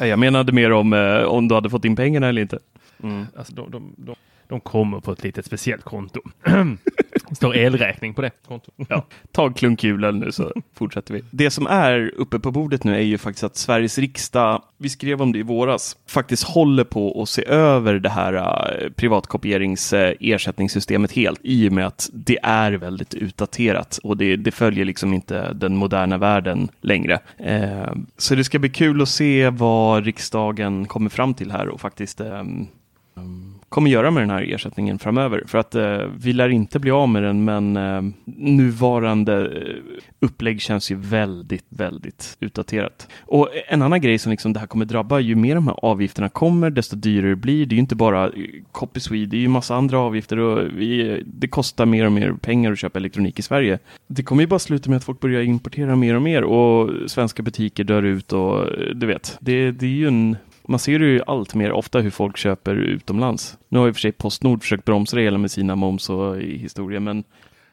Nej, 0.00 0.08
Jag 0.08 0.18
menade 0.18 0.52
mer 0.52 0.72
om, 0.72 0.92
eh, 0.92 1.22
om 1.22 1.48
du 1.48 1.54
hade 1.54 1.70
fått 1.70 1.84
in 1.84 1.96
pengarna 1.96 2.28
eller 2.28 2.42
inte. 2.42 2.58
Mm. 3.02 3.26
Alltså, 3.36 3.54
de, 3.54 3.70
de, 3.70 3.94
de, 3.96 4.14
de 4.48 4.60
kommer 4.60 5.00
på 5.00 5.12
ett 5.12 5.22
litet 5.22 5.46
speciellt 5.46 5.84
konto. 5.84 6.20
Det 7.28 7.34
står 7.36 7.56
elräkning 7.56 8.14
på 8.14 8.22
det 8.22 8.30
kontot. 8.46 8.74
Ja, 8.88 9.06
ta 9.32 9.46
en 9.46 9.54
klunk 9.54 9.82
nu 9.82 10.32
så 10.32 10.52
fortsätter 10.74 11.14
vi. 11.14 11.22
Det 11.30 11.50
som 11.50 11.66
är 11.66 12.12
uppe 12.16 12.38
på 12.38 12.50
bordet 12.50 12.84
nu 12.84 12.94
är 12.94 13.00
ju 13.00 13.18
faktiskt 13.18 13.44
att 13.44 13.56
Sveriges 13.56 13.98
riksdag, 13.98 14.62
vi 14.76 14.88
skrev 14.88 15.22
om 15.22 15.32
det 15.32 15.38
i 15.38 15.42
våras, 15.42 15.96
faktiskt 16.06 16.42
håller 16.42 16.84
på 16.84 17.22
att 17.22 17.28
se 17.28 17.46
över 17.46 17.94
det 17.94 18.08
här 18.08 18.34
äh, 18.34 18.84
uh, 18.84 18.92
privatkopierings 18.92 19.92
ersättningssystemet 20.20 21.12
helt 21.12 21.40
i 21.42 21.68
och 21.68 21.72
med 21.72 21.86
att 21.86 22.10
det 22.12 22.38
är 22.42 22.72
väldigt 22.72 23.14
utdaterat 23.14 23.98
och 24.02 24.16
det, 24.16 24.36
det 24.36 24.50
följer 24.50 24.84
liksom 24.84 25.14
inte 25.14 25.52
den 25.52 25.76
moderna 25.76 26.18
världen 26.18 26.68
längre. 26.80 27.18
Eh, 27.38 27.92
så 28.16 28.34
det 28.34 28.44
ska 28.44 28.58
bli 28.58 28.68
kul 28.68 29.02
att 29.02 29.08
se 29.08 29.50
vad 29.50 30.04
riksdagen 30.04 30.86
kommer 30.86 31.10
fram 31.10 31.34
till 31.34 31.50
här 31.50 31.68
och 31.68 31.80
faktiskt 31.80 32.20
ehm, 32.20 32.66
kommer 33.68 33.90
göra 33.90 34.10
med 34.10 34.22
den 34.22 34.30
här 34.30 34.54
ersättningen 34.54 34.98
framöver. 34.98 35.42
För 35.46 35.58
att 35.58 35.74
eh, 35.74 35.98
vi 36.18 36.32
lär 36.32 36.48
inte 36.48 36.78
bli 36.78 36.90
av 36.90 37.08
med 37.08 37.22
den, 37.22 37.44
men 37.44 37.76
eh, 37.76 38.02
nuvarande 38.36 39.46
eh, 39.46 39.74
upplägg 40.20 40.60
känns 40.60 40.90
ju 40.90 40.94
väldigt, 40.94 41.66
väldigt 41.68 42.36
utdaterat. 42.40 43.08
Och 43.20 43.48
en 43.68 43.82
annan 43.82 44.00
grej 44.00 44.18
som 44.18 44.30
liksom 44.30 44.52
det 44.52 44.60
här 44.60 44.66
kommer 44.66 44.84
drabba, 44.84 45.20
ju 45.20 45.34
mer 45.34 45.54
de 45.54 45.68
här 45.68 45.76
avgifterna 45.82 46.28
kommer, 46.28 46.70
desto 46.70 46.96
dyrare 46.96 47.36
blir 47.36 47.66
det. 47.66 47.74
är 47.74 47.76
ju 47.76 47.80
inte 47.80 47.96
bara 47.96 48.26
eh, 48.26 48.32
Copyswede, 48.72 49.26
det 49.26 49.36
är 49.36 49.40
ju 49.40 49.48
massa 49.48 49.74
andra 49.76 49.98
avgifter 49.98 50.38
och 50.38 50.66
vi, 50.76 51.22
det 51.26 51.48
kostar 51.48 51.86
mer 51.86 52.06
och 52.06 52.12
mer 52.12 52.32
pengar 52.32 52.72
att 52.72 52.78
köpa 52.78 52.98
elektronik 52.98 53.38
i 53.38 53.42
Sverige. 53.42 53.78
Det 54.06 54.22
kommer 54.22 54.42
ju 54.42 54.46
bara 54.46 54.58
sluta 54.58 54.90
med 54.90 54.96
att 54.96 55.04
folk 55.04 55.20
börjar 55.20 55.42
importera 55.42 55.96
mer 55.96 56.14
och 56.14 56.22
mer 56.22 56.44
och 56.44 57.10
svenska 57.10 57.42
butiker 57.42 57.84
dör 57.84 58.02
ut 58.02 58.32
och 58.32 58.60
eh, 58.60 58.94
du 58.94 59.06
vet, 59.06 59.36
det, 59.40 59.70
det 59.70 59.86
är 59.86 59.90
ju 59.90 60.08
en 60.08 60.36
man 60.68 60.78
ser 60.78 61.00
ju 61.00 61.20
allt 61.26 61.54
mer 61.54 61.72
ofta 61.72 62.00
hur 62.00 62.10
folk 62.10 62.36
köper 62.36 62.74
utomlands. 62.74 63.58
Nu 63.68 63.78
har 63.78 63.86
ju 63.86 63.92
för 63.92 64.00
sig 64.00 64.12
Postnord 64.12 64.62
försökt 64.62 64.84
bromsa 64.84 65.16
det 65.16 65.22
hela 65.22 65.38
med 65.38 65.50
sina 65.50 65.76
moms 65.76 66.10
och 66.10 66.42
i 66.42 66.58
historia, 66.58 67.00
men 67.00 67.24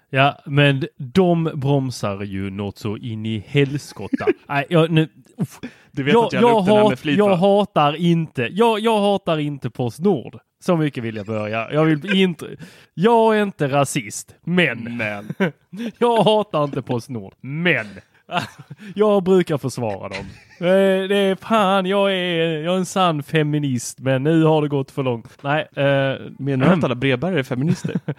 Ja, 0.09 0.37
men 0.45 0.87
de 0.97 1.43
bromsar 1.55 2.23
ju 2.23 2.49
något 2.49 2.77
så 2.77 2.97
in 2.97 3.25
i 3.25 3.43
helskotta. 3.47 4.25
Nej, 4.47 4.65
jag, 4.69 4.91
nu, 4.91 5.09
uff. 5.37 5.59
du 5.91 6.03
vet 6.03 6.13
jag, 6.13 6.25
att 6.25 6.33
jag 6.33 6.61
hat- 6.61 6.89
med 6.89 6.99
flit 6.99 7.17
jag 7.17 7.35
hatar 7.35 7.95
inte, 7.95 8.49
jag, 8.51 8.79
jag 8.79 8.99
hatar 8.99 9.37
inte 9.37 9.69
Postnord. 9.69 10.39
Så 10.63 10.77
mycket 10.77 11.03
vill 11.03 11.15
jag 11.15 11.25
börja. 11.25 11.71
Jag 11.71 11.85
vill 11.85 12.15
inte, 12.15 12.57
jag 12.93 13.37
är 13.37 13.43
inte 13.43 13.67
rasist, 13.67 14.35
men, 14.43 14.97
Men. 14.97 15.33
jag 15.97 16.23
hatar 16.23 16.63
inte 16.63 16.81
Postnord, 16.81 17.33
men 17.41 17.85
jag 18.95 19.23
brukar 19.23 19.57
försvara 19.57 20.09
dem. 20.09 20.25
Eh, 20.59 21.07
Det 21.07 21.15
är 21.17 21.35
fan, 21.35 21.85
jag 21.85 22.11
är, 22.13 22.57
jag 22.63 22.73
är 22.73 22.77
en 22.77 22.85
sann 22.85 23.23
feminist, 23.23 23.99
men 23.99 24.23
nu 24.23 24.43
har 24.43 24.61
det 24.61 24.67
gått 24.67 24.91
för 24.91 25.03
långt. 25.03 25.37
Nej, 25.43 25.67
eh, 25.75 26.15
Menar 26.39 26.65
du 26.67 26.73
att 26.73 26.83
alla 26.83 26.95
brevbärare 26.95 27.39
är 27.39 27.43
feminister? 27.43 27.99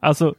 Alltså, 0.00 0.34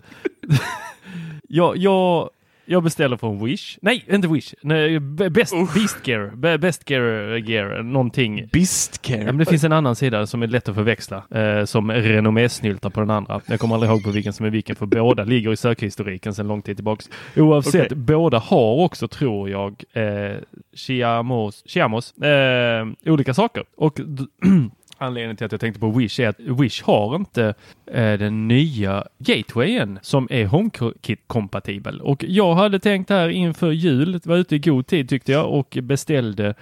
jag, 1.48 1.78
jag, 1.78 2.30
jag 2.70 2.84
beställer 2.84 3.18
från 3.18 3.46
Wish. 3.46 3.78
Nej, 3.82 4.06
inte 4.10 4.28
Wish. 4.28 4.54
Nej, 4.62 5.00
Best, 5.00 5.54
Beast 5.74 6.08
Gear. 6.08 6.58
Best 6.58 6.90
Gear, 6.90 7.38
Gear, 7.38 7.84
någonting. 7.84 8.50
Bistcare? 8.52 9.18
Ja, 9.18 9.26
men 9.26 9.38
det 9.38 9.46
finns 9.46 9.64
en 9.64 9.74
annan 9.74 9.96
sida 9.96 10.28
som 10.28 10.44
är 10.44 10.48
lätt 10.48 10.70
att 10.70 10.76
förväxla, 10.76 11.24
eh, 11.32 11.66
som 11.66 11.92
renommésnyltar 11.92 12.90
på 12.90 13.00
den 13.00 13.10
andra. 13.10 13.42
Jag 13.46 13.60
kommer 13.60 13.76
aldrig 13.76 13.92
ihåg 13.92 14.04
på 14.04 14.12
vilken 14.12 14.34
som 14.34 14.46
är 14.46 14.50
vilken, 14.50 14.76
för 14.76 14.86
båda 15.00 15.24
ligger 15.24 15.52
i 15.52 15.58
sökhistoriken 15.58 16.34
sedan 16.34 16.48
lång 16.48 16.62
tid 16.62 16.78
tillbaks. 16.78 17.10
Oavsett, 17.36 17.86
Okej. 17.86 17.98
båda 17.98 18.38
har 18.38 18.84
också, 18.84 19.08
tror 19.08 19.50
jag, 19.50 19.84
eh, 19.94 20.38
Chiamos, 20.74 21.64
Chiamos 21.66 22.18
eh, 22.18 22.88
olika 23.06 23.34
saker. 23.34 23.64
Och 23.78 24.00
Anledningen 25.02 25.36
till 25.38 25.46
att 25.46 25.52
jag 25.52 25.62
tänkte 25.62 25.80
på 25.80 25.92
Wish 25.92 26.20
är 26.20 26.28
att 26.28 26.40
Wish 26.40 26.84
har 26.84 27.16
inte 27.16 27.54
eh, 27.86 28.14
den 28.20 28.48
nya 28.48 29.04
gatewayen 29.20 30.00
som 30.02 30.28
är 30.32 30.46
HomeKit-kompatibel. 30.46 32.02
Och 32.02 32.24
jag 32.28 32.56
hade 32.56 32.80
tänkt 32.80 33.10
här 33.10 33.30
inför 33.30 33.72
jul, 33.72 34.20
var 34.24 34.38
ute 34.38 34.56
i 34.56 34.60
god 34.60 34.88
tid 34.88 35.10
tyckte 35.10 35.32
jag 35.32 35.54
och 35.54 35.78
beställde 35.82 36.54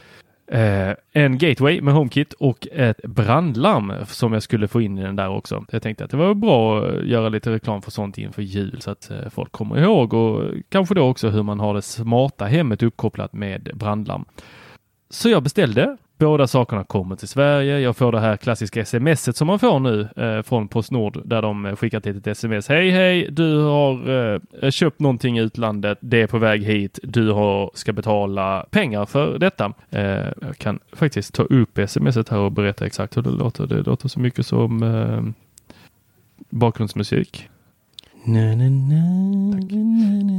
eh, 0.51 0.91
en 1.11 1.37
gateway 1.37 1.81
med 1.81 1.93
HomeKit 1.93 2.33
och 2.33 2.67
ett 2.71 3.03
brandlarm 3.03 3.93
som 4.07 4.33
jag 4.33 4.43
skulle 4.43 4.67
få 4.67 4.81
in 4.81 4.97
i 4.97 5.03
den 5.03 5.15
där 5.15 5.29
också. 5.29 5.65
Jag 5.71 5.81
tänkte 5.81 6.03
att 6.03 6.11
det 6.11 6.17
var 6.17 6.33
bra 6.33 6.85
att 6.85 7.05
göra 7.05 7.29
lite 7.29 7.51
reklam 7.51 7.81
för 7.81 7.91
sånt 7.91 8.17
inför 8.17 8.41
jul 8.41 8.81
så 8.81 8.91
att 8.91 9.11
eh, 9.11 9.29
folk 9.29 9.51
kommer 9.51 9.77
ihåg 9.77 10.13
och 10.13 10.43
kanske 10.69 10.95
då 10.95 11.01
också 11.01 11.29
hur 11.29 11.43
man 11.43 11.59
har 11.59 11.73
det 11.73 11.81
smarta 11.81 12.45
hemmet 12.45 12.83
uppkopplat 12.83 13.33
med 13.33 13.71
brandlarm. 13.73 14.25
Så 15.09 15.29
jag 15.29 15.43
beställde. 15.43 15.97
Båda 16.19 16.47
sakerna 16.47 16.83
kommer 16.83 17.15
till 17.15 17.27
Sverige. 17.27 17.79
Jag 17.79 17.97
får 17.97 18.11
det 18.11 18.19
här 18.19 18.37
klassiska 18.37 18.85
smset 18.85 19.35
som 19.35 19.47
man 19.47 19.59
får 19.59 19.79
nu 19.79 20.07
eh, 20.15 20.41
från 20.41 20.67
Postnord 20.67 21.21
där 21.25 21.41
de 21.41 21.65
eh, 21.65 21.75
skickar 21.75 21.99
till 21.99 22.17
ett 22.17 22.27
sms. 22.27 22.69
Hej 22.69 22.91
hej, 22.91 23.27
du 23.31 23.59
har 23.59 24.09
eh, 24.63 24.71
köpt 24.71 24.99
någonting 24.99 25.37
i 25.37 25.41
utlandet. 25.41 25.97
Det 26.01 26.21
är 26.21 26.27
på 26.27 26.37
väg 26.37 26.63
hit. 26.63 26.99
Du 27.03 27.31
har, 27.31 27.71
ska 27.73 27.93
betala 27.93 28.65
pengar 28.69 29.05
för 29.05 29.39
detta. 29.39 29.73
Eh, 29.89 30.01
jag 30.41 30.57
kan 30.57 30.79
faktiskt 30.93 31.33
ta 31.33 31.43
upp 31.43 31.79
smset 31.87 32.29
här 32.29 32.39
och 32.39 32.51
berätta 32.51 32.85
exakt 32.85 33.17
hur 33.17 33.21
det 33.21 33.29
låter. 33.29 33.67
Det 33.67 33.81
låter 33.81 34.07
så 34.09 34.19
mycket 34.19 34.45
som 34.45 34.83
eh, 34.83 35.23
bakgrundsmusik. 36.49 37.49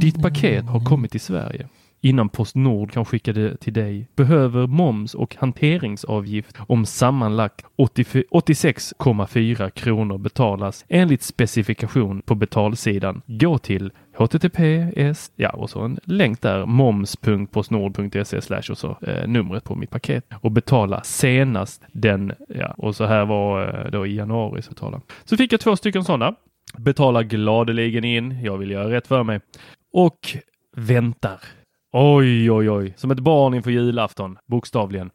Ditt 0.01 0.21
paket 0.21 0.65
har 0.65 0.85
kommit 0.85 1.11
till 1.11 1.21
Sverige. 1.21 1.67
Innan 2.01 2.29
Postnord 2.29 2.91
kan 2.91 3.05
skicka 3.05 3.33
det 3.33 3.57
till 3.57 3.73
dig 3.73 4.07
behöver 4.15 4.67
moms 4.67 5.15
och 5.15 5.35
hanteringsavgift 5.35 6.57
om 6.67 6.85
sammanlagt 6.85 7.65
86,4 7.77 9.69
kronor 9.69 10.17
betalas 10.17 10.85
enligt 10.89 11.21
specifikation 11.21 12.21
på 12.21 12.35
betalsidan. 12.35 13.21
Gå 13.25 13.57
till 13.57 13.91
https, 14.17 15.31
ja 15.35 15.49
och 15.49 15.69
så 15.69 15.81
en 15.81 15.99
länk 16.03 16.41
där, 16.41 16.65
moms.postnord.se 16.65 18.41
slash 18.41 18.63
och 18.71 18.77
så 18.77 18.97
eh, 19.01 19.27
numret 19.27 19.63
på 19.63 19.75
mitt 19.75 19.89
paket 19.89 20.25
och 20.41 20.51
betala 20.51 21.03
senast 21.03 21.83
den, 21.91 22.33
ja 22.47 22.73
och 22.77 22.95
så 22.95 23.05
här 23.05 23.25
var 23.25 23.67
eh, 23.67 23.91
då 23.91 24.07
i 24.07 24.15
januari 24.15 24.61
så 24.61 24.69
betala. 24.69 25.01
Så 25.25 25.37
fick 25.37 25.53
jag 25.53 25.59
två 25.59 25.75
stycken 25.75 26.03
sådana. 26.03 26.35
Betalar 26.77 27.23
gladeligen 27.23 28.03
in, 28.03 28.43
jag 28.43 28.57
vill 28.57 28.71
göra 28.71 28.91
rätt 28.91 29.07
för 29.07 29.23
mig. 29.23 29.39
Och 29.93 30.19
väntar. 30.75 31.39
Oj, 31.91 32.51
oj, 32.51 32.69
oj. 32.69 32.93
Som 32.97 33.11
ett 33.11 33.19
barn 33.19 33.53
inför 33.53 33.71
julafton, 33.71 34.37
bokstavligen. 34.45 35.11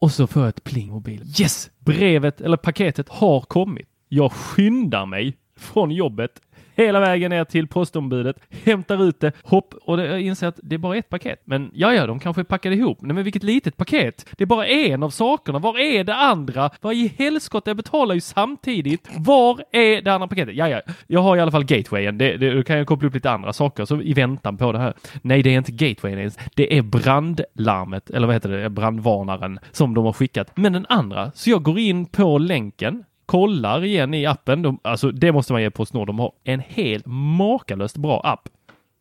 Och 0.00 0.12
så 0.12 0.26
får 0.26 0.42
jag 0.42 0.48
ett 0.48 0.64
pling 0.64 0.88
mobil. 0.88 1.22
Yes! 1.40 1.70
Brevet 1.78 2.40
eller 2.40 2.56
paketet 2.56 3.08
har 3.08 3.40
kommit. 3.40 3.88
Jag 4.08 4.32
skyndar 4.32 5.06
mig 5.06 5.36
från 5.56 5.90
jobbet 5.90 6.40
hela 6.74 7.00
vägen 7.00 7.30
ner 7.30 7.44
till 7.44 7.66
postombudet, 7.68 8.36
hämtar 8.64 9.04
ut 9.08 9.20
det, 9.20 9.32
hopp, 9.42 9.74
och 9.82 9.96
det, 9.96 10.06
jag 10.06 10.20
inser 10.20 10.46
att 10.46 10.60
det 10.62 10.74
är 10.74 10.78
bara 10.78 10.96
ett 10.96 11.08
paket. 11.08 11.42
Men 11.44 11.70
ja, 11.74 11.94
ja, 11.94 12.06
de 12.06 12.20
kanske 12.20 12.44
packade 12.44 12.74
ihop. 12.74 12.98
Nej, 13.00 13.14
men 13.14 13.24
vilket 13.24 13.42
litet 13.42 13.76
paket! 13.76 14.26
Det 14.36 14.44
är 14.44 14.46
bara 14.46 14.66
en 14.66 15.02
av 15.02 15.10
sakerna. 15.10 15.58
Var 15.58 15.78
är 15.78 16.04
det 16.04 16.14
andra? 16.14 16.70
Vad 16.80 16.94
i 16.94 17.12
helskotta? 17.18 17.70
Jag 17.70 17.76
betalar 17.76 18.14
ju 18.14 18.20
samtidigt. 18.20 19.08
Var 19.16 19.64
är 19.72 20.02
det 20.02 20.14
andra 20.14 20.28
paketet? 20.28 20.54
Ja, 20.54 20.68
ja, 20.68 20.80
jag 21.06 21.20
har 21.20 21.36
i 21.36 21.40
alla 21.40 21.50
fall 21.50 21.64
gatewayen. 21.64 22.18
Det, 22.18 22.36
det, 22.36 22.54
då 22.54 22.62
kan 22.62 22.78
jag 22.78 22.86
koppla 22.86 23.08
upp 23.08 23.14
lite 23.14 23.30
andra 23.30 23.52
saker 23.52 23.84
så 23.84 24.00
i 24.00 24.12
väntan 24.12 24.56
på 24.56 24.72
det 24.72 24.78
här. 24.78 24.94
Nej, 25.22 25.42
det 25.42 25.54
är 25.54 25.58
inte 25.58 25.72
gatewayen 25.72 26.18
ens. 26.18 26.38
Det 26.54 26.78
är 26.78 26.82
brandlarmet, 26.82 28.10
eller 28.10 28.26
vad 28.26 28.36
heter 28.36 28.48
det, 28.48 28.70
brandvarnaren 28.70 29.58
som 29.72 29.94
de 29.94 30.04
har 30.04 30.12
skickat. 30.12 30.56
Men 30.56 30.72
den 30.72 30.86
andra, 30.88 31.30
så 31.34 31.50
jag 31.50 31.62
går 31.62 31.78
in 31.78 32.06
på 32.06 32.38
länken 32.38 33.04
kollar 33.30 33.84
igen 33.84 34.14
i 34.14 34.26
appen. 34.26 34.62
De, 34.62 34.78
alltså 34.82 35.10
det 35.10 35.32
måste 35.32 35.52
man 35.52 35.62
ge 35.62 35.70
Postnord. 35.70 36.06
De 36.06 36.18
har 36.18 36.32
en 36.44 36.60
helt 36.60 37.06
makalöst 37.06 37.96
bra 37.96 38.20
app. 38.24 38.48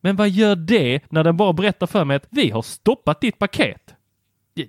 Men 0.02 0.16
vad 0.16 0.30
gör 0.30 0.56
det 0.56 1.02
när 1.10 1.24
den 1.24 1.38
bara 1.38 1.54
berättar 1.54 1.88
för 1.88 2.06
mig 2.06 2.16
att 2.16 2.28
vi 2.30 2.50
har 2.50 2.62
stoppat 2.62 3.22
ditt 3.22 3.40
paket? 3.40 3.96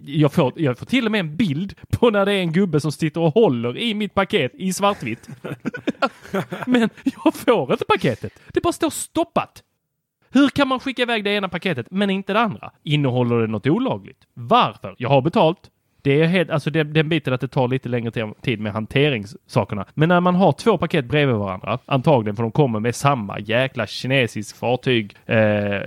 Jag 0.01 0.33
får, 0.33 0.53
jag 0.57 0.79
får 0.79 0.87
till 0.87 1.07
och 1.07 1.13
med 1.13 1.19
en 1.19 1.37
bild 1.37 1.75
på 1.91 2.11
när 2.11 2.27
det 2.27 2.33
är 2.33 2.41
en 2.41 2.53
gubbe 2.53 2.81
som 2.81 2.93
sitter 2.93 3.21
och 3.21 3.35
håller 3.35 3.79
i 3.79 3.95
mitt 3.95 4.15
paket 4.15 4.53
i 4.55 4.73
svartvitt. 4.73 5.29
Men 6.67 6.91
jag 7.05 7.35
får 7.35 7.73
inte 7.73 7.85
paketet. 7.85 8.33
Det 8.53 8.61
bara 8.63 8.73
står 8.73 8.91
stoppat. 8.91 9.63
Hur 10.31 10.49
kan 10.49 10.69
man 10.69 10.81
skicka 10.81 11.03
iväg 11.03 11.25
det 11.25 11.31
ena 11.31 11.49
paketet 11.49 11.87
men 11.91 12.11
inte 12.11 12.33
det 12.33 12.41
andra? 12.41 12.71
Innehåller 12.83 13.41
det 13.41 13.47
något 13.47 13.67
olagligt? 13.67 14.27
Varför? 14.35 14.95
Jag 14.99 15.09
har 15.09 15.23
betalt. 15.23 15.71
Det 16.03 16.23
är 16.23 16.27
helt, 16.27 16.51
alltså 16.51 16.71
den, 16.71 16.93
den 16.93 17.09
biten 17.09 17.35
att 17.35 17.41
det 17.41 17.49
tar 17.49 17.69
lite 17.69 17.89
längre 17.89 18.35
tid 18.43 18.61
med 18.61 18.73
hanteringssakerna. 18.73 19.87
Men 19.95 20.09
när 20.09 20.21
man 20.21 20.35
har 20.35 20.53
två 20.53 20.79
paket 20.79 21.05
bredvid 21.05 21.37
varandra, 21.37 21.79
antagligen 21.87 22.37
för 22.37 22.43
de 22.43 22.53
kommer 22.53 22.81
med 22.81 22.95
samma 22.95 23.39
jäkla 23.39 23.87
kinesisk 23.87 24.57
fartyg, 24.57 25.17
eh, 25.27 25.81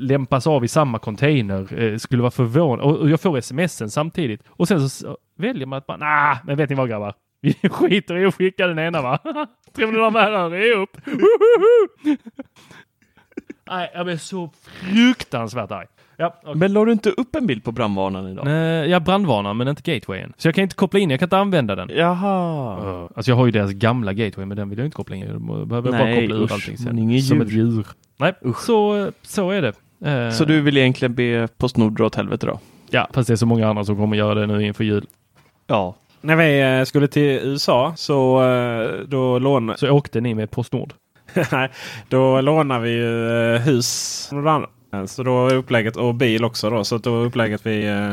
lämpas 0.00 0.46
av 0.46 0.64
i 0.64 0.68
samma 0.68 0.98
container, 0.98 1.82
eh, 1.82 1.96
skulle 1.96 2.22
vara 2.22 2.30
förvånad. 2.30 2.84
Och, 2.86 2.98
och 2.98 3.10
jag 3.10 3.20
får 3.20 3.40
smsen 3.40 3.90
samtidigt. 3.90 4.42
Och 4.48 4.68
sen 4.68 4.80
så, 4.80 4.88
så 4.88 5.18
väljer 5.36 5.66
man 5.66 5.78
att 5.78 5.86
bara 5.86 5.96
nah, 5.96 6.36
men 6.44 6.56
vet 6.56 6.70
ni 6.70 6.76
vad 6.76 6.88
grabbar? 6.88 7.14
Vi 7.40 7.54
skiter 7.70 8.16
i 8.16 8.26
att 8.26 8.34
skicka 8.34 8.66
den 8.66 8.78
ena 8.78 9.02
va? 9.02 9.18
Tror 9.76 9.92
ni 9.92 9.98
de 9.98 10.14
här 10.14 10.54
är 10.54 10.76
upp? 10.76 10.96
Nej, 13.70 13.90
jag 13.94 14.06
blir 14.06 14.16
så 14.16 14.50
fruktansvärt 14.62 15.70
arg. 15.70 15.86
Ja, 16.16 16.34
okej. 16.42 16.54
Men 16.54 16.72
la 16.72 16.84
du 16.84 16.92
inte 16.92 17.10
upp 17.10 17.34
en 17.36 17.46
bild 17.46 17.64
på 17.64 17.72
brandvarnaren 17.72 18.28
idag? 18.28 18.44
Nej, 18.44 18.90
jag 18.90 19.02
brandvarnar 19.02 19.54
men 19.54 19.68
inte 19.68 19.94
gatewayen. 19.94 20.32
Så 20.36 20.48
jag 20.48 20.54
kan 20.54 20.62
inte 20.62 20.74
koppla 20.76 21.00
in, 21.00 21.10
jag 21.10 21.20
kan 21.20 21.26
inte 21.26 21.38
använda 21.38 21.74
den. 21.74 21.90
Jaha. 21.94 22.76
Uh, 23.02 23.08
alltså 23.16 23.30
jag 23.30 23.36
har 23.36 23.46
ju 23.46 23.52
deras 23.52 23.70
gamla 23.72 24.12
gateway 24.12 24.46
men 24.46 24.56
den 24.56 24.68
vill 24.70 24.78
jag 24.78 24.86
inte 24.86 24.96
koppla 24.96 25.16
in. 25.16 25.22
Jag 25.26 25.66
behöver 25.68 25.90
bara 25.92 26.04
Nej, 26.04 26.20
koppla 26.20 26.34
ur 26.36 26.42
usch, 26.44 26.52
allting 26.52 26.76
sen. 26.78 26.98
ingen 26.98 27.22
Som 27.22 27.36
djur. 27.38 27.46
ett 27.46 27.52
djur. 27.52 27.86
Nej, 28.16 28.32
så, 28.66 29.10
så 29.22 29.50
är 29.50 29.62
det. 29.62 29.72
Eh, 30.10 30.30
Så 30.30 30.44
du 30.44 30.60
vill 30.60 30.76
egentligen 30.76 31.14
be 31.14 31.48
Postnord 31.58 31.96
dra 31.96 32.04
åt 32.06 32.14
helvete 32.14 32.46
då? 32.46 32.60
Ja, 32.90 33.08
fast 33.12 33.26
det 33.26 33.34
är 33.34 33.36
så 33.36 33.46
många 33.46 33.68
andra 33.68 33.84
som 33.84 33.96
kommer 33.96 34.16
göra 34.16 34.34
det 34.34 34.46
nu 34.46 34.62
inför 34.66 34.84
jul. 34.84 35.06
Ja. 35.66 35.94
När 36.20 36.36
vi 36.36 36.78
eh, 36.78 36.84
skulle 36.84 37.08
till 37.08 37.22
USA 37.22 37.92
så 37.96 38.42
eh, 38.44 38.90
då 39.08 39.38
lånade, 39.38 39.78
Så 39.78 39.90
åkte 39.90 40.20
ni 40.20 40.34
med 40.34 40.50
Postnord? 40.50 40.92
Nej, 41.52 41.70
då 42.08 42.40
lånar 42.40 42.80
vi 42.80 42.90
ju 42.90 43.30
eh, 43.54 43.60
hus. 43.60 44.28
Eh, 45.00 45.06
så 45.06 45.22
då 45.22 45.48
är 45.48 45.54
upplägget 45.54 45.96
och 45.96 46.14
bil 46.14 46.44
också 46.44 46.70
då. 46.70 46.84
Så 46.84 46.98
då 46.98 47.22
är 47.22 47.26
upplägget 47.26 47.66
vi 47.66 47.86
eh, 47.86 48.12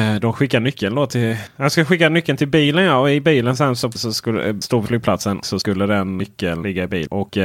eh, 0.00 0.20
de 0.20 0.32
skickar 0.32 0.60
nyckeln 0.60 0.94
då 0.94 1.06
till... 1.06 1.36
Jag 1.56 1.72
ska 1.72 1.84
skicka 1.84 2.08
nyckeln 2.08 2.38
till 2.38 2.48
bilen 2.48 2.84
ja. 2.84 2.98
Och 2.98 3.10
i 3.10 3.20
bilen 3.20 3.56
sen 3.56 3.76
så, 3.76 3.92
så 3.92 4.12
skulle 4.12 4.62
stå 4.62 4.80
på 4.80 4.86
flygplatsen 4.86 5.38
så 5.42 5.58
skulle 5.58 5.86
den 5.86 6.18
nyckeln 6.18 6.62
ligga 6.62 6.84
i 6.84 6.86
bil. 6.86 7.06
Och, 7.10 7.38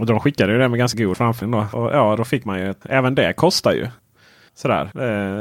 och 0.00 0.06
de 0.06 0.20
skickade 0.20 0.52
ju 0.52 0.58
den 0.58 0.70
med 0.70 0.78
ganska 0.78 1.04
god 1.04 1.16
framförhållning 1.16 1.68
då. 1.72 1.78
Och 1.78 1.94
ja, 1.94 2.16
då 2.16 2.24
fick 2.24 2.44
man 2.44 2.58
ju... 2.58 2.74
Även 2.84 3.14
det 3.14 3.32
kostar 3.32 3.72
ju. 3.72 3.86
Sådär. 4.54 4.90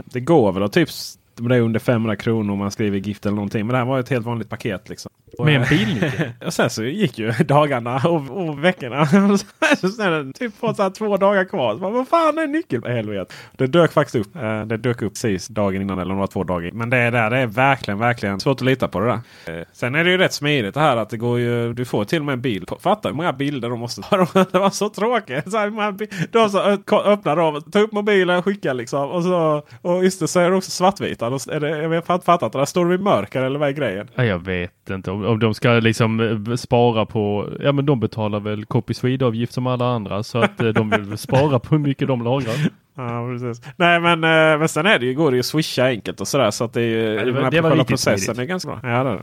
Det 0.03 0.19
går 0.19 0.51
väl 0.51 0.63
att 0.63 0.73
typ... 0.73 0.89
Det 1.35 1.55
är 1.55 1.61
under 1.61 1.79
500 1.79 2.15
kronor 2.15 2.53
om 2.53 2.59
man 2.59 2.71
skriver 2.71 2.97
gift 2.97 3.25
eller 3.25 3.35
någonting. 3.35 3.65
Men 3.65 3.73
det 3.73 3.77
här 3.77 3.85
var 3.85 3.99
ett 3.99 4.09
helt 4.09 4.25
vanligt 4.25 4.49
paket 4.49 4.89
liksom. 4.89 5.11
Med 5.39 5.55
en 5.55 5.65
bilnyckel? 5.69 6.31
och 6.45 6.53
sen 6.53 6.69
så 6.69 6.83
gick 6.83 7.19
ju 7.19 7.31
dagarna 7.31 7.95
och, 8.05 8.47
och 8.47 8.63
veckorna. 8.63 9.05
så 9.81 9.89
sen, 9.89 10.33
typ 10.33 10.59
på 10.59 10.73
så 10.73 10.83
här 10.83 10.89
två 10.89 11.17
dagar 11.17 11.43
kvar. 11.45 11.73
Så 11.73 11.79
bara, 11.79 11.91
vad 11.91 12.07
fan 12.07 12.37
är 12.37 12.47
nyckeln? 12.47 12.83
Helvete. 12.83 13.33
Det 13.57 13.67
dök 13.67 13.91
faktiskt 13.91 14.15
upp. 14.15 14.35
Eh, 14.35 14.65
Det 14.65 14.77
dök 14.77 15.01
upp 15.01 15.13
precis 15.13 15.47
dagen 15.47 15.81
innan 15.81 15.99
eller 15.99 16.15
var 16.15 16.27
två 16.27 16.43
dagar. 16.43 16.71
Men 16.71 16.89
det 16.89 16.97
är 16.97 17.11
där. 17.11 17.29
Det 17.29 17.37
är 17.37 17.47
verkligen, 17.47 17.97
verkligen 17.99 18.39
svårt 18.39 18.57
att 18.61 18.65
lita 18.65 18.87
på 18.87 18.99
det 18.99 19.05
där. 19.45 19.59
Eh, 19.59 19.65
Sen 19.73 19.95
är 19.95 20.03
det 20.03 20.11
ju 20.11 20.17
rätt 20.17 20.33
smidigt 20.33 20.73
det 20.73 20.79
här 20.79 20.97
att 20.97 21.09
det 21.09 21.17
går 21.17 21.39
ju. 21.39 21.73
Du 21.73 21.85
får 21.85 22.05
till 22.05 22.19
och 22.19 22.25
med 22.25 22.33
en 22.33 22.41
bild. 22.41 22.69
Fatta 22.79 23.09
hur 23.09 23.15
många 23.15 23.33
bilder 23.33 23.69
de 23.69 23.79
måste 23.79 24.01
ha. 24.01 24.17
Det 24.51 24.59
var 24.59 24.69
så 24.69 24.89
tråkigt. 24.89 25.51
Så 25.51 25.57
här, 25.57 26.31
de 26.31 26.49
så 26.49 26.59
öppnar 27.05 27.35
dem, 27.35 27.61
tar 27.61 27.81
upp 27.81 27.91
mobilen, 27.91 28.43
skickar 28.43 28.73
liksom. 28.73 29.09
Och, 29.09 29.23
så, 29.23 29.63
och 29.81 30.03
just 30.03 30.19
det 30.19 30.27
så 30.27 30.39
är 30.39 30.49
det 30.49 30.55
också 30.55 30.71
svartvita. 30.71 31.24
Då 31.29 31.35
är 31.51 31.59
det, 31.59 31.69
jag 31.69 31.89
vet 31.89 32.09
inte 32.09 32.25
fattat. 32.25 32.53
Där 32.53 32.65
står 32.65 32.85
de 32.85 32.93
i 32.93 32.97
mörker 32.97 33.41
eller 33.41 33.59
vad 33.59 33.69
är 33.69 33.73
grejen? 33.73 34.07
Ja, 34.15 34.23
jag 34.25 34.39
vet 34.39 34.89
inte 34.89 35.11
om, 35.11 35.25
om 35.25 35.39
de 35.39 35.53
ska 35.53 35.69
liksom 35.71 36.19
eh, 36.49 36.55
spara 36.55 37.05
på, 37.05 37.49
ja 37.59 37.71
men 37.71 37.85
de 37.85 37.99
betalar 37.99 38.39
väl 38.39 38.65
Copy 38.65 38.93
Swede-avgift 38.93 39.53
som 39.53 39.67
alla 39.67 39.85
andra 39.85 40.23
så 40.23 40.37
att 40.39 40.61
eh, 40.61 40.67
de 40.67 40.89
vill 40.89 41.17
spara 41.17 41.59
på 41.59 41.75
hur 41.75 41.79
mycket 41.83 42.07
de 42.07 42.23
lagrar. 42.23 42.53
Ja, 42.97 43.27
precis. 43.31 43.65
Nej, 43.77 43.99
men, 43.99 44.23
eh, 44.23 44.59
men 44.59 44.67
sen 44.69 44.85
är 44.85 44.99
det 44.99 45.05
ju, 45.05 45.13
går 45.13 45.31
det 45.31 45.35
ju 45.35 45.39
att 45.39 45.45
swisha 45.45 45.85
enkelt 45.85 46.21
och 46.21 46.27
sådär. 46.27 46.51
Så 46.51 46.63
att 46.63 46.73
det 46.73 46.81
är 46.81 46.85
ju, 46.85 47.15
det 47.17 47.31
var- 47.31 47.41
den 47.41 47.43
här 47.43 47.51
det 47.51 47.61
var 47.61 47.83
processen 47.83 48.19
smidigt. 48.19 48.39
är 48.39 48.45
ganska 48.45 48.69
bra. 48.69 48.79
Ja, 48.83 49.03
det 49.03 49.09
är 49.09 49.13
det. 49.15 49.21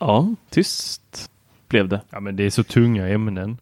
Ja, 0.00 0.34
tyst 0.50 1.30
blev 1.68 1.88
det. 1.88 2.00
Ja 2.10 2.20
men 2.20 2.36
det 2.36 2.44
är 2.46 2.50
så 2.50 2.62
tunga 2.62 3.08
ämnen. 3.08 3.58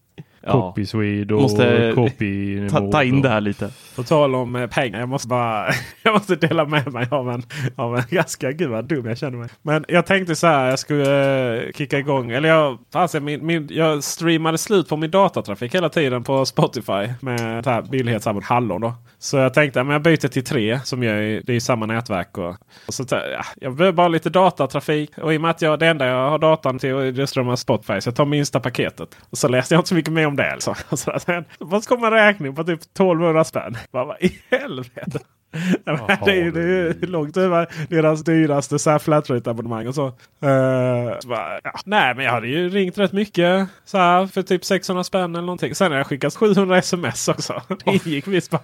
Ja. 0.47 0.53
Copy 0.53 0.87
Swede 0.87 1.35
och 1.35 1.43
Måste 1.43 1.93
copy 1.95 2.69
Ta, 2.69 2.91
ta 2.91 3.05
in 3.05 3.23
det 3.23 3.29
här 3.29 3.41
lite. 3.41 3.71
På 3.97 4.03
tal 4.03 4.35
om 4.35 4.57
eh, 4.57 4.67
pengar. 4.67 5.01
Jag 5.01 5.09
måste 5.09 5.29
bara 5.29 5.67
jag 6.03 6.13
måste 6.15 6.37
dela 6.37 6.65
med 6.65 6.93
mig 6.93 7.09
av 7.11 7.31
en, 7.31 7.43
av 7.77 7.97
en 7.97 8.03
ganska... 8.11 8.53
Gud 8.53 8.71
vad 8.71 8.85
dum 8.85 9.07
jag 9.07 9.19
känner 9.19 9.39
mig. 9.39 9.49
Men 9.63 9.85
jag 9.89 10.07
tänkte 10.07 10.37
så 10.37 10.47
här. 10.47 10.71
Jag 10.71 10.79
skulle 10.79 11.57
eh, 11.67 11.73
kicka 11.73 11.99
igång. 11.99 12.31
Eller 12.31 12.49
jag, 12.49 12.79
alltså, 12.93 13.21
min, 13.21 13.47
min, 13.47 13.69
jag 13.71 14.05
streamade 14.05 14.59
slut 14.59 14.89
på 14.89 14.97
min 14.97 15.11
datatrafik 15.11 15.75
hela 15.75 15.89
tiden 15.89 16.23
på 16.25 16.47
Spotify. 16.47 17.09
Med 17.21 17.65
det 17.65 17.71
här 17.71 17.83
billighetsabonnemang 17.83 18.47
Hallon 18.49 18.81
då. 18.81 18.95
Så 19.19 19.37
jag 19.37 19.55
tänkte 19.55 19.81
att 19.81 19.89
jag 19.89 20.03
byter 20.03 20.29
till 20.29 20.45
tre. 20.45 20.81
Som 20.85 21.03
jag, 21.03 21.15
är- 21.17 21.43
det 21.45 21.53
är 21.57 21.61
samma 21.61 21.87
nätverk. 21.87 22.39
Och, 22.39 22.57
och 22.87 22.95
så, 22.95 23.05
ja, 23.11 23.45
jag 23.61 23.75
behöver 23.77 23.97
bara 23.97 24.09
lite 24.09 24.31
datatrafik. 24.31 25.19
Och 25.19 25.35
i 25.35 25.37
och 25.37 25.41
med 25.41 25.51
att 25.51 25.63
jag, 25.63 25.79
det 25.79 25.87
enda 25.87 26.07
jag 26.07 26.31
har 26.31 26.39
datan 26.39 26.79
till 26.79 26.91
är 26.91 27.13
det 27.13 27.27
strömmar 27.27 27.57
Spotify. 27.57 28.01
Så 28.01 28.09
jag 28.09 28.17
tar 28.17 28.25
minsta 28.25 28.61
paketet. 28.61 29.09
Och 29.31 29.39
så 29.39 29.49
läste 29.49 29.75
jag 29.75 29.79
inte 29.79 29.89
så 29.89 29.95
mycket 29.95 30.13
mer 30.13 30.27
om 30.27 30.34
det. 30.37 30.53
Alltså. 30.53 30.75
Så, 30.91 31.13
sen, 31.19 31.45
vad 31.59 31.85
kommer 31.85 32.07
en 32.07 32.13
räkning 32.13 32.55
på 32.55 32.65
typ 32.65 32.83
1200 32.83 33.45
spänn? 33.45 33.77
Vad 33.91 34.17
i 34.21 34.39
helvete? 34.51 35.19
Det, 36.25 36.41
är, 36.41 36.53
det 36.53 37.03
är 37.03 37.07
långt 37.07 37.37
över 37.37 37.69
deras 37.89 38.25
dyraste 38.25 38.79
så 38.79 38.91
här 38.91 38.99
flatrate-abonnemang 38.99 39.87
och 39.87 39.95
så. 39.95 40.07
Eh, 40.07 41.19
så 41.21 41.29
bara, 41.29 41.61
ja. 41.65 41.73
Nej, 41.85 42.15
men 42.15 42.25
jag 42.25 42.33
hade 42.33 42.47
ju 42.47 42.69
ringt 42.69 42.99
rätt 42.99 43.13
mycket 43.13 43.69
så 43.85 43.99
här, 43.99 44.27
för 44.27 44.43
typ 44.43 44.65
600 44.65 45.05
spänn 45.05 45.35
eller 45.35 45.47
någonting. 45.47 45.75
Sen 45.75 45.91
har 45.91 45.99
jag 45.99 46.07
skickat 46.07 46.35
700 46.35 46.79
sms 46.79 47.29
också. 47.29 47.63
Det 47.85 48.07
gick 48.07 48.27
visst 48.27 48.51
bara. 48.51 48.63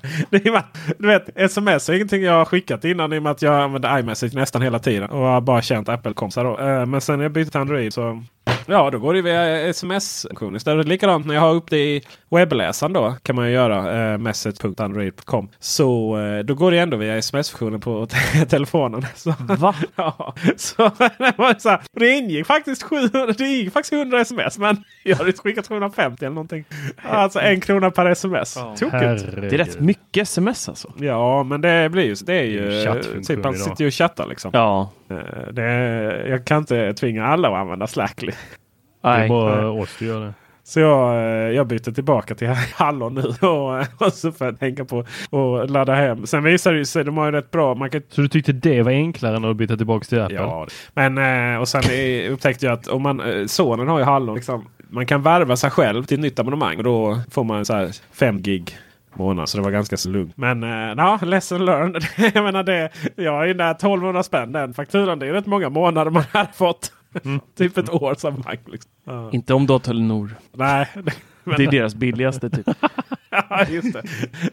Du 0.99 1.07
vet, 1.07 1.39
sms 1.39 1.89
är 1.89 1.93
ingenting 1.93 2.23
jag 2.23 2.33
har 2.33 2.45
skickat 2.45 2.85
innan 2.85 3.13
i 3.13 3.19
och 3.19 3.23
med 3.23 3.33
att 3.33 3.43
jag 3.43 3.61
använder 3.61 3.99
iMessage 3.99 4.35
nästan 4.35 4.63
hela 4.63 4.79
tiden. 4.79 5.11
Och 5.11 5.19
har 5.19 5.41
bara 5.41 5.63
känt 5.63 5.89
Apple-kompisar 5.89 6.45
då. 6.45 6.59
Eh, 6.59 6.87
men 6.87 7.01
sen 7.01 7.19
när 7.19 7.25
jag 7.25 7.33
bytte 7.33 7.51
till 7.51 7.61
Android 7.61 7.93
så 7.93 8.23
Ja, 8.67 8.91
då 8.91 8.99
går 8.99 9.15
det 9.15 9.23
via 9.23 9.61
sms-funktion 9.69 10.57
istället. 10.57 10.87
Likadant 10.89 11.27
när 11.27 11.35
jag 11.35 11.41
har 11.41 11.55
upp 11.55 11.71
det 11.71 11.79
i 11.79 12.03
webbläsaren 12.31 12.93
då 12.93 13.15
kan 13.23 13.37
man 13.37 13.47
ju 13.47 13.53
göra 13.53 14.13
eh, 14.13 14.19
message.android.com. 14.19 15.49
Så 15.59 16.19
eh, 16.19 16.39
då 16.45 16.55
går 16.55 16.71
det 16.71 16.79
ändå 16.79 16.97
via 16.97 17.17
sms-funktionen 17.19 17.81
på 17.81 18.07
te- 18.07 18.45
telefonen. 18.49 19.07
Så, 19.15 19.35
Va? 19.41 19.75
ja, 19.97 20.35
så 20.57 20.83
det 21.19 21.33
var 21.39 21.59
så 21.59 21.69
här, 21.69 21.81
det 21.93 22.11
ingick 22.11 22.47
faktiskt 22.47 22.83
700, 22.83 23.27
det 23.39 23.45
ingick 23.45 23.73
faktiskt 23.73 23.93
100 23.93 24.21
sms. 24.21 24.59
Men 24.59 24.85
jag 25.05 25.17
hade 25.17 25.33
skickat 25.33 25.69
750 25.69 26.25
eller 26.25 26.35
någonting. 26.35 26.65
Alltså 27.03 27.41
en 27.41 27.61
krona 27.61 27.91
per 27.91 28.07
sms. 28.07 28.55
Tokigt. 28.55 28.91
Det 28.91 29.53
är 29.53 29.59
rätt 29.59 29.81
mycket 29.81 30.23
sms 30.23 30.69
alltså. 30.69 30.93
Ja, 30.99 31.43
men 31.43 31.61
det 31.61 31.89
blir 31.93 32.05
ju 32.05 32.15
det 32.15 32.35
är 32.35 32.45
Det 32.61 32.85
är 32.85 32.95
ju 33.15 33.23
typ 33.23 33.45
man 33.45 33.55
idag. 33.55 33.67
sitter 33.67 33.85
ju 33.85 33.87
och 33.87 33.95
chattar 33.95 34.27
liksom. 34.27 34.51
Ja. 34.55 34.91
Eh, 35.11 35.53
Det, 35.53 35.63
jag 36.29 36.45
kan 36.45 36.59
inte 36.59 36.93
tvinga 36.95 37.25
alla 37.27 37.49
att 37.49 37.55
använda 37.55 37.87
Slackly. 37.87 38.33
Det 39.03 39.09
är 39.09 39.19
Nej. 39.19 39.29
bara 39.29 39.71
oss 39.71 39.97
du 39.99 40.07
gör 40.07 40.21
det. 40.21 40.35
Så 40.65 40.81
jag, 40.81 41.15
eh, 41.17 41.51
jag 41.57 41.67
byter 41.67 41.93
tillbaka 41.93 42.35
till 42.35 42.49
Hallon 42.75 43.15
nu 43.15 43.49
och, 43.49 44.07
och 44.07 44.13
så 44.13 44.33
får 44.33 44.47
jag 44.47 44.59
tänka 44.59 44.85
på 44.85 45.05
att 45.63 45.71
ladda 45.71 45.95
hem. 45.95 46.27
Sen 46.27 46.43
visar 46.45 46.73
det 46.73 46.87
sig, 46.87 47.05
de 47.05 47.17
har 47.17 47.27
ju 47.27 47.33
rätt 47.33 47.51
bra. 47.51 47.75
Man 47.75 47.91
kan, 47.91 48.03
Så 48.09 48.21
du 48.21 48.29
tyckte 48.29 48.53
det 48.53 48.83
var 48.83 48.93
enklare 48.93 49.37
än 49.37 49.45
att 49.45 49.57
byta 49.57 49.77
tillbaka 49.77 50.05
till 50.05 50.21
Apple? 50.21 50.37
ja, 50.37 50.67
men 50.95 51.19
eh, 51.55 51.61
och 51.61 51.69
sen 51.69 51.83
eh, 51.83 52.33
upptäckte 52.33 52.67
jag 52.67 52.73
att 52.73 52.87
om 52.89 53.03
man, 53.03 53.21
eh, 53.21 53.47
sonen 53.47 53.89
har 53.89 53.99
ju 53.99 54.05
Hallon. 54.05 54.35
Liksom, 54.35 54.69
man 54.89 55.07
kan 55.07 55.23
värva 55.23 55.57
sig 55.57 55.71
själv 55.71 56.03
till 56.05 56.15
ett 56.15 56.21
nytt 56.23 56.39
abonnemang 56.39 56.77
och 56.77 56.85
då 56.85 57.21
får 57.31 57.45
man 57.45 57.65
så 57.65 57.75
här 57.75 57.89
5 58.13 58.43
gig 58.43 58.77
månad. 59.15 59.49
Så 59.49 59.59
det 59.59 59.65
var 59.65 59.71
ganska 59.71 59.97
så 59.97 60.09
lugnt. 60.09 60.37
Men 60.37 60.63
eh, 60.63 60.71
ja, 60.97 61.19
lesson 61.23 61.65
learned. 61.65 62.03
jag 62.35 62.45
menar 62.45 62.63
det. 62.63 62.91
Jag 63.17 63.43
är 63.43 63.47
ju 63.47 63.55
där 63.55 63.71
1200 63.71 64.23
spänn 64.23 64.53
den 64.53 64.75
fakturan. 64.75 65.19
Det 65.19 65.27
är 65.27 65.33
rätt 65.33 65.47
många 65.47 65.69
månader 65.69 66.11
man 66.11 66.25
har 66.33 66.45
fått. 66.45 66.93
typ 67.59 67.79
ett 67.79 67.91
års 67.91 68.25
abonnemang. 68.25 68.57
Liksom. 68.67 68.91
Ja. 69.05 69.31
Inte 69.33 69.55
om 69.55 69.67
du 69.67 69.73
har 69.73 69.81
Telenor. 69.81 70.35
Nej. 70.53 70.89
men- 70.95 71.05
Det 71.57 71.65
är 71.65 71.71
deras 71.71 71.95
billigaste 71.95 72.51
typ. 72.51 72.67
Ja, 73.31 73.65
just 73.69 73.93
det. 73.93 74.03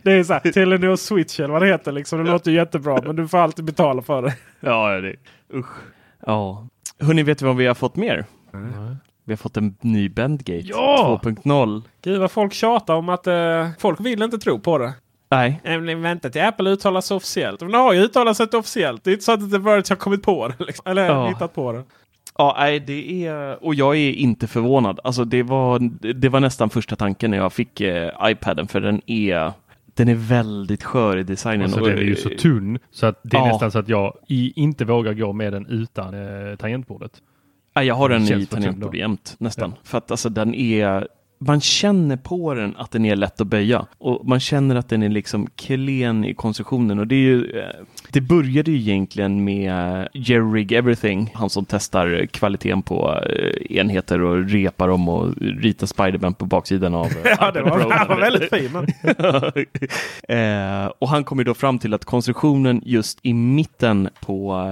Det 0.03 0.11
är 0.11 0.23
så 0.23 0.33
här, 0.33 0.39
Telenor 0.51 0.95
Switch 0.95 1.39
eller 1.39 1.53
vad 1.53 1.61
det 1.61 1.67
heter. 1.67 1.91
Liksom. 1.91 2.23
Det 2.23 2.31
låter 2.31 2.51
jättebra 2.51 2.99
men 3.05 3.15
du 3.15 3.27
får 3.27 3.37
alltid 3.37 3.65
betala 3.65 4.01
för 4.01 4.21
det. 4.21 4.33
Ja, 4.59 5.01
det 5.01 5.15
Usch. 5.53 5.67
Ja. 6.25 6.67
Hörni, 6.99 7.23
vet 7.23 7.39
du 7.39 7.45
vad 7.45 7.55
vi 7.55 7.65
har 7.65 7.75
fått 7.75 7.95
mer? 7.95 8.25
Vi 9.27 9.33
har 9.33 9.37
fått 9.37 9.57
en 9.57 9.75
ny 9.81 10.09
Bandgate 10.09 10.67
Ja! 10.67 11.19
2.0. 11.23 11.81
Gud 12.01 12.19
vad 12.19 12.31
folk 12.31 12.53
tjatar 12.53 12.95
om 12.95 13.09
att 13.09 13.27
eh, 13.27 13.67
folk 13.79 13.99
vill 13.99 14.21
inte 14.23 14.37
tro 14.37 14.59
på 14.59 14.77
det. 14.77 14.93
Nej, 15.29 15.61
men 15.63 16.01
Vänta 16.01 16.29
till 16.29 16.41
Apple 16.41 16.69
uttalar 16.69 17.01
sig 17.01 17.17
officiellt. 17.17 17.61
Men 17.61 17.71
de 17.71 17.77
har 17.77 17.93
ju 17.93 17.99
uttalat 18.01 18.37
sig 18.37 18.47
officiellt. 18.53 19.03
Det 19.03 19.09
är 19.09 19.11
inte 19.11 19.25
så 19.25 19.31
att 19.31 19.51
The 19.51 19.57
Verge 19.57 19.83
har 19.89 19.95
kommit 19.95 20.23
på 20.23 20.47
det. 20.47 20.55
Liksom. 20.65 20.91
Eller 20.91 21.05
Ja. 21.05 21.27
hittat 21.27 21.53
på 21.55 21.71
det. 21.73 21.83
Ja, 22.37 22.55
nej, 22.59 22.79
det 22.79 23.25
är, 23.25 23.63
och 23.65 23.75
jag 23.75 23.95
är 23.97 24.11
inte 24.11 24.47
förvånad. 24.47 24.99
Alltså 25.03 25.25
det 25.25 25.43
var, 25.43 25.79
det 26.13 26.29
var 26.29 26.39
nästan 26.39 26.69
första 26.69 26.95
tanken 26.95 27.31
när 27.31 27.37
jag 27.37 27.53
fick 27.53 27.81
eh, 27.81 28.11
iPaden, 28.23 28.67
för 28.67 28.81
den 28.81 29.01
är, 29.05 29.51
den 29.93 30.09
är 30.09 30.15
väldigt 30.15 30.83
skör 30.83 31.17
i 31.17 31.23
designen. 31.23 31.61
Alltså, 31.63 31.79
och, 31.81 31.87
den 31.87 31.97
är 31.97 32.01
ju 32.01 32.15
så 32.15 32.29
tunn 32.29 32.79
så 32.91 33.05
att 33.05 33.19
det 33.23 33.37
är 33.37 33.41
Ja. 33.41 33.47
nästan 33.47 33.71
så 33.71 33.79
att 33.79 33.89
jag 33.89 34.13
inte 34.27 34.85
vågar 34.85 35.13
gå 35.13 35.33
med 35.33 35.53
den 35.53 35.65
utan 35.65 36.13
eh, 36.13 36.55
tangentbordet. 36.55 37.11
Nej, 37.77 37.87
jag 37.87 37.95
har 37.95 38.09
Den 38.09 38.23
i 38.23 38.27
känns 38.27 38.47
för 38.49 38.55
tung 38.55 38.63
tangentbord 38.63 38.91
då. 38.91 38.97
jämt 38.97 39.35
nästan. 39.39 39.73
För 39.83 39.97
att 39.97 40.11
alltså 40.11 40.29
den 40.29 40.55
är, 40.55 41.07
man 41.37 41.61
känner 41.61 42.17
på 42.17 42.53
den 42.53 42.75
att 42.77 42.91
den 42.91 43.05
är 43.05 43.15
lätt 43.15 43.41
att 43.41 43.47
böja. 43.47 43.85
Och 43.97 44.27
man 44.27 44.39
känner 44.39 44.75
att 44.75 44.89
den 44.89 45.03
är 45.03 45.09
liksom 45.09 45.47
klen 45.55 46.25
i 46.25 46.33
konstruktionen. 46.33 46.99
Och 46.99 47.07
det 47.07 47.15
är 47.15 47.19
ju, 47.19 47.59
eh, 47.59 47.65
det 48.11 48.21
började 48.21 48.71
ju 48.71 48.77
egentligen 48.77 49.43
med 49.43 50.07
Jerry 50.13 50.53
Rig 50.53 50.71
Everything, 50.71 51.31
han 51.33 51.49
som 51.49 51.65
testar 51.65 52.25
kvaliteten 52.25 52.81
på 52.81 53.23
eh, 53.29 53.77
enheter 53.77 54.21
och 54.21 54.49
repar 54.49 54.87
dem 54.87 55.09
och 55.09 55.33
ritar 55.37 55.87
Spiderman 55.87 56.33
på 56.33 56.45
baksidan 56.45 56.95
av 56.95 57.07
Ja, 57.39 57.51
det 57.51 57.61
var, 57.61 57.91
han 57.91 58.07
var 58.07 58.19
väldigt 58.19 58.49
fin. 58.49 58.75
eh, 60.37 60.91
och 60.99 61.09
han 61.09 61.23
kom 61.23 61.37
ju 61.37 61.43
då 61.43 61.53
fram 61.53 61.79
till 61.79 61.93
att 61.93 62.05
konstruktionen 62.05 62.81
just 62.85 63.19
i 63.21 63.33
mitten 63.33 64.09
på 64.19 64.65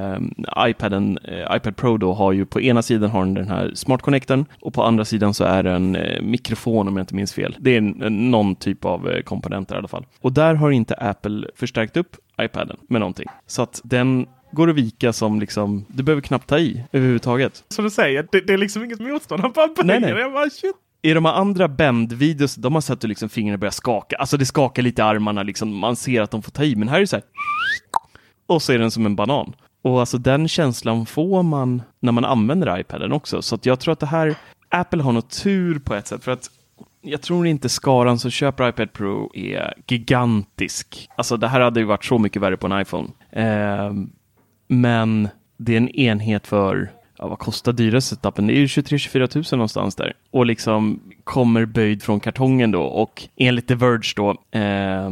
eh, 0.57 0.69
iPaden, 0.69 1.19
eh, 1.23 1.55
iPad 1.55 1.75
Pro 1.75 1.97
då 1.97 2.13
har 2.13 2.31
ju 2.31 2.45
på 2.45 2.61
ena 2.61 2.81
sidan 2.81 3.09
har 3.09 3.25
den 3.25 3.45
den 3.45 3.57
här 3.57 3.71
Smart 3.75 4.01
Connectorn 4.01 4.45
och 4.61 4.73
på 4.73 4.83
andra 4.83 5.05
sidan 5.05 5.33
så 5.33 5.43
är 5.43 5.63
det 5.63 5.71
en 5.71 5.95
eh, 5.95 6.21
mikrofon 6.55 6.87
om 6.87 6.97
jag 6.97 7.03
inte 7.03 7.15
minns 7.15 7.33
fel. 7.33 7.57
Det 7.59 7.75
är 7.75 7.81
någon 8.09 8.55
typ 8.55 8.85
av 8.85 9.09
eh, 9.09 9.21
komponenter 9.21 9.75
i 9.75 9.77
alla 9.77 9.87
fall. 9.87 10.05
Och 10.21 10.33
där 10.33 10.55
har 10.55 10.71
inte 10.71 10.93
Apple 10.93 11.47
förstärkt 11.55 11.97
upp 11.97 12.15
iPaden 12.41 12.77
med 12.89 13.01
någonting. 13.01 13.27
Så 13.47 13.61
att 13.61 13.81
den 13.83 14.27
går 14.51 14.69
att 14.69 14.75
vika 14.75 15.13
som 15.13 15.39
liksom, 15.39 15.85
du 15.87 16.03
behöver 16.03 16.21
knappt 16.21 16.47
ta 16.47 16.57
i 16.57 16.83
överhuvudtaget. 16.91 17.63
Som 17.69 17.85
du 17.85 17.91
säger, 17.91 18.27
det, 18.31 18.47
det 18.47 18.53
är 18.53 18.57
liksom 18.57 18.83
inget 18.83 18.99
motstånd. 18.99 19.41
Han 19.41 19.51
bara 19.51 19.67
böjer. 19.67 19.99
Nej, 19.99 19.99
nej. 19.99 20.21
Jag 20.21 20.33
bara, 20.33 20.49
shit. 20.49 20.75
I 21.01 21.13
de 21.13 21.25
här 21.25 21.33
andra 21.33 21.67
bänd-videos, 21.67 22.55
de 22.55 22.73
har 22.73 22.81
sett 22.81 23.03
hur 23.03 23.09
liksom 23.09 23.29
fingrarna 23.29 23.57
börjar 23.57 23.71
skaka. 23.71 24.15
Alltså 24.15 24.37
det 24.37 24.45
skakar 24.45 24.83
lite 24.83 25.01
i 25.01 25.05
armarna, 25.05 25.43
liksom. 25.43 25.77
man 25.77 25.95
ser 25.95 26.21
att 26.21 26.31
de 26.31 26.41
får 26.41 26.51
ta 26.51 26.63
i. 26.63 26.75
Men 26.75 26.87
här 26.87 26.95
är 26.95 27.01
det 27.01 27.07
så 27.07 27.15
här. 27.15 27.25
Och 28.47 28.61
så 28.61 28.73
är 28.73 28.79
den 28.79 28.91
som 28.91 29.05
en 29.05 29.15
banan. 29.15 29.53
Och 29.81 29.99
alltså 29.99 30.17
den 30.17 30.47
känslan 30.47 31.05
får 31.05 31.43
man 31.43 31.81
när 31.99 32.11
man 32.11 32.25
använder 32.25 32.79
iPaden 32.79 33.11
också. 33.11 33.41
Så 33.41 33.55
att 33.55 33.65
jag 33.65 33.79
tror 33.79 33.91
att 33.91 33.99
det 33.99 34.05
här, 34.05 34.35
Apple 34.75 35.03
har 35.03 35.11
nog 35.11 35.29
tur 35.29 35.79
på 35.79 35.95
ett 35.95 36.07
sätt. 36.07 36.23
För 36.23 36.31
att 36.31 36.49
jag 37.01 37.21
tror 37.21 37.47
inte 37.47 37.69
skaran 37.69 38.19
som 38.19 38.31
köper 38.31 38.69
iPad 38.69 38.93
Pro 38.93 39.31
är 39.33 39.73
gigantisk. 39.87 41.09
Alltså 41.15 41.37
det 41.37 41.47
här 41.47 41.61
hade 41.61 41.79
ju 41.79 41.85
varit 41.85 42.05
så 42.05 42.19
mycket 42.19 42.41
värre 42.41 42.57
på 42.57 42.67
en 42.67 42.81
iPhone. 42.81 43.09
Eh, 43.31 43.93
men 44.67 45.29
det 45.57 45.73
är 45.73 45.77
en 45.77 45.89
enhet 45.89 46.47
för 46.47 46.91
ja, 47.17 47.27
vad 47.27 47.39
kostar 47.39 47.73
dyraste 47.73 48.15
setupen? 48.15 48.47
Det 48.47 48.53
är 48.53 48.59
ju 48.59 48.65
23-24 48.65 49.27
tusen 49.27 49.59
någonstans 49.59 49.95
där. 49.95 50.13
Och 50.31 50.45
liksom 50.45 50.99
kommer 51.23 51.65
böjd 51.65 52.03
från 52.03 52.19
kartongen 52.19 52.71
då 52.71 52.81
och 52.81 53.23
enligt 53.35 53.67
The 53.67 53.75
Verge 53.75 54.13
då 54.15 54.29
eh, 54.59 55.09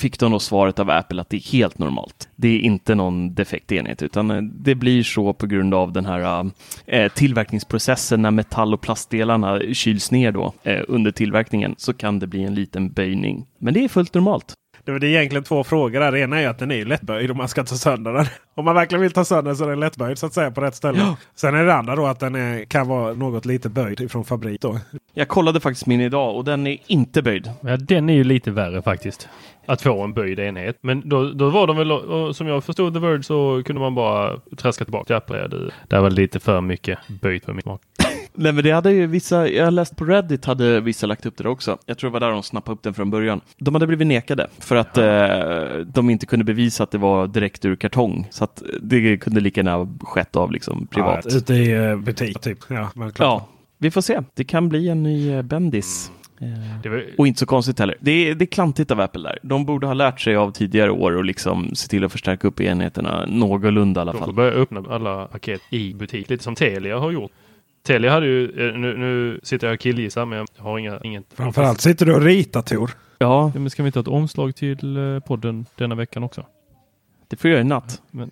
fick 0.00 0.18
de 0.18 0.32
då 0.32 0.38
svaret 0.38 0.78
av 0.78 0.90
Apple 0.90 1.20
att 1.20 1.30
det 1.30 1.36
är 1.36 1.52
helt 1.52 1.78
normalt. 1.78 2.28
Det 2.36 2.48
är 2.48 2.58
inte 2.58 2.94
någon 2.94 3.34
defekt 3.34 3.72
enhet 3.72 4.02
utan 4.02 4.30
eh, 4.30 4.42
det 4.42 4.74
blir 4.74 5.02
så 5.02 5.32
på 5.32 5.46
grund 5.46 5.74
av 5.74 5.92
den 5.92 6.06
här 6.06 6.50
eh, 6.86 7.12
tillverkningsprocessen 7.12 8.22
när 8.22 8.30
metall 8.30 8.74
och 8.74 8.80
plastdelarna 8.80 9.60
kyls 9.72 10.10
ner 10.10 10.32
då 10.32 10.52
eh, 10.62 10.80
under 10.88 11.10
tillverkningen 11.10 11.74
så 11.78 11.92
kan 11.92 12.18
det 12.18 12.26
bli 12.26 12.42
en 12.42 12.54
liten 12.54 12.92
böjning. 12.92 13.46
Men 13.58 13.74
det 13.74 13.84
är 13.84 13.88
fullt 13.88 14.14
normalt. 14.14 14.54
Det 14.84 14.92
är 14.92 15.04
egentligen 15.04 15.44
två 15.44 15.64
frågor. 15.64 16.10
Det 16.10 16.20
ena 16.20 16.40
är 16.40 16.48
att 16.48 16.58
den 16.58 16.70
är 16.70 16.74
ju 16.74 16.84
lättböjd 16.84 17.30
om 17.30 17.36
man 17.36 17.48
ska 17.48 17.64
ta 17.64 17.74
sönder 17.74 18.12
den. 18.12 18.26
Om 18.54 18.64
man 18.64 18.74
verkligen 18.74 19.02
vill 19.02 19.12
ta 19.12 19.24
sönder 19.24 19.50
den 19.50 19.56
så 19.56 19.64
är 19.64 19.68
den 19.68 19.80
lättböjd 19.80 20.18
så 20.18 20.26
att 20.26 20.34
säga 20.34 20.50
på 20.50 20.60
rätt 20.60 20.74
ställe. 20.74 20.98
Ja. 20.98 21.16
Sen 21.34 21.54
är 21.54 21.64
det 21.64 21.74
andra 21.74 21.96
då 21.96 22.06
att 22.06 22.20
den 22.20 22.34
är, 22.34 22.64
kan 22.64 22.88
vara 22.88 23.14
något 23.14 23.44
lite 23.44 23.68
böjd 23.68 24.10
från 24.10 24.24
fabrik. 24.24 24.60
Då. 24.60 24.78
Jag 25.14 25.28
kollade 25.28 25.60
faktiskt 25.60 25.86
min 25.86 26.00
idag 26.00 26.36
och 26.36 26.44
den 26.44 26.66
är 26.66 26.78
inte 26.86 27.22
böjd. 27.22 27.50
Ja, 27.60 27.76
den 27.76 28.10
är 28.10 28.14
ju 28.14 28.24
lite 28.24 28.50
värre 28.50 28.82
faktiskt. 28.82 29.28
Att 29.70 29.82
få 29.82 30.02
en 30.02 30.12
böjd 30.12 30.38
enhet. 30.38 30.78
Men 30.80 31.08
då, 31.08 31.32
då 31.32 31.50
var 31.50 31.66
de 31.66 31.76
väl, 31.76 32.34
som 32.34 32.46
jag 32.46 32.64
förstod 32.64 32.94
The 32.94 33.00
Verge 33.00 33.22
så 33.22 33.62
kunde 33.64 33.80
man 33.80 33.94
bara 33.94 34.40
traska 34.56 34.84
tillbaka. 34.84 35.20
Ja, 35.28 35.48
det, 35.48 35.70
det 35.88 36.00
var 36.00 36.10
lite 36.10 36.40
för 36.40 36.60
mycket 36.60 36.98
böjt 37.22 37.44
för 37.44 37.52
min 37.52 37.62
smak. 37.62 37.80
Nej 38.34 38.52
men 38.52 38.64
det 38.64 38.70
hade 38.70 38.92
ju 38.92 39.06
vissa, 39.06 39.48
jag 39.48 39.64
har 39.64 39.70
läst 39.70 39.96
på 39.96 40.04
Reddit 40.04 40.44
hade 40.44 40.80
vissa 40.80 41.06
lagt 41.06 41.26
upp 41.26 41.36
det 41.36 41.48
också. 41.48 41.78
Jag 41.86 41.98
tror 41.98 42.10
det 42.10 42.12
var 42.12 42.20
där 42.20 42.30
de 42.30 42.42
snappade 42.42 42.74
upp 42.74 42.82
den 42.82 42.94
från 42.94 43.10
början. 43.10 43.40
De 43.58 43.74
hade 43.74 43.86
blivit 43.86 44.06
nekade 44.06 44.46
för 44.58 44.76
att 44.76 44.98
eh, 44.98 45.86
de 45.86 46.10
inte 46.10 46.26
kunde 46.26 46.44
bevisa 46.44 46.82
att 46.82 46.90
det 46.90 46.98
var 46.98 47.26
direkt 47.26 47.64
ur 47.64 47.76
kartong. 47.76 48.28
Så 48.30 48.44
att 48.44 48.62
det 48.82 49.16
kunde 49.16 49.40
lika 49.40 49.60
gärna 49.60 49.88
skett 50.00 50.36
av 50.36 50.52
liksom 50.52 50.86
privat. 50.86 51.26
Ja, 51.28 51.36
ute 51.36 51.54
i 51.54 51.72
eh, 51.72 51.96
butik 51.96 52.40
typ. 52.40 52.58
Ja. 52.68 52.90
Ja, 53.18 53.48
vi 53.78 53.90
får 53.90 54.00
se. 54.00 54.20
Det 54.34 54.44
kan 54.44 54.68
bli 54.68 54.88
en 54.88 55.02
ny 55.02 55.32
eh, 55.32 55.42
Bendis. 55.42 56.10
Det 56.82 56.88
var, 56.88 57.04
Och 57.18 57.26
inte 57.26 57.40
så 57.40 57.46
konstigt 57.46 57.78
heller. 57.78 57.96
Det 58.00 58.10
är, 58.30 58.34
det 58.34 58.44
är 58.44 58.46
klantigt 58.46 58.90
av 58.90 59.00
Apple 59.00 59.22
där. 59.22 59.38
De 59.42 59.64
borde 59.64 59.86
ha 59.86 59.94
lärt 59.94 60.20
sig 60.20 60.36
av 60.36 60.50
tidigare 60.52 60.90
år 60.90 61.12
och 61.16 61.24
liksom 61.24 61.74
se 61.74 61.88
till 61.88 62.04
att 62.04 62.12
förstärka 62.12 62.48
upp 62.48 62.60
enheterna 62.60 63.26
någorlunda 63.28 64.00
i 64.00 64.02
alla 64.02 64.12
de 64.12 64.18
får 64.18 64.24
fall. 64.26 64.34
börja 64.34 64.52
öppna 64.52 64.84
alla 64.90 65.26
paket 65.26 65.60
i 65.70 65.94
butik. 65.94 66.28
Lite 66.30 66.44
som 66.44 66.54
Telia 66.54 66.98
har 66.98 67.10
gjort. 67.10 67.30
Telia 67.86 68.10
hade 68.12 68.26
ju, 68.26 68.44
eh, 68.44 68.76
nu, 68.78 68.96
nu 68.96 69.40
sitter 69.42 69.66
jag 69.66 69.74
och 69.74 69.80
killgissar 69.80 70.26
men 70.26 70.38
jag 70.38 70.64
har 70.64 70.78
inga, 70.78 71.00
inget. 71.04 71.24
Framförallt 71.34 71.80
sitter 71.80 72.06
du 72.06 72.14
och 72.14 72.22
ritar 72.22 72.62
Tor. 72.62 72.90
Ja, 73.18 73.50
Ja, 73.54 73.60
men 73.60 73.70
ska 73.70 73.82
vi 73.82 73.86
inte 73.86 73.98
ha 73.98 74.02
ett 74.02 74.08
omslag 74.08 74.54
till 74.56 74.96
eh, 74.96 75.18
podden 75.20 75.66
denna 75.76 75.94
veckan 75.94 76.22
också? 76.24 76.46
det 77.28 77.36
får 77.36 77.50
jag 77.50 77.56
göra 77.56 77.66
i 77.66 77.68
natt. 77.68 78.02
Men, 78.10 78.30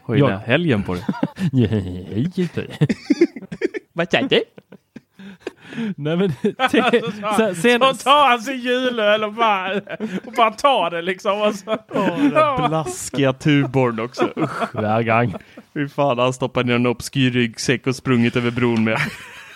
Har 0.00 0.14
ju 0.14 0.20
Ja. 0.20 0.36
helgen 0.46 0.82
på 0.82 0.94
det. 0.94 1.06
nej, 1.52 2.30
inte. 2.36 2.66
Vad 3.92 4.10
säger 4.10 4.28
du? 4.28 4.42
Nej 5.96 6.16
men, 6.16 6.32
te, 6.70 7.02
sen, 7.54 7.80
Så 7.80 7.94
tar 8.04 8.28
han 8.28 8.40
sin 8.42 8.58
julöl 8.60 9.24
och 9.24 9.32
bara, 9.32 9.72
och 10.26 10.32
bara 10.36 10.50
tar 10.50 10.90
det 10.90 11.02
liksom. 11.02 11.40
Och 11.42 11.54
så. 11.54 11.78
Blaskiga 12.68 13.32
Tuborg 13.32 14.00
också. 14.02 14.28
Usch, 14.36 14.74
Värgang. 14.74 15.34
fy 15.74 15.88
fan, 15.88 16.18
han 16.18 16.32
stoppar 16.32 16.64
ner 16.64 16.74
en 16.74 16.86
obskyr 16.86 17.30
ryggsäck 17.30 17.86
och 17.86 17.96
sprungit 17.96 18.36
över 18.36 18.50
bron 18.50 18.84
med. 18.84 18.98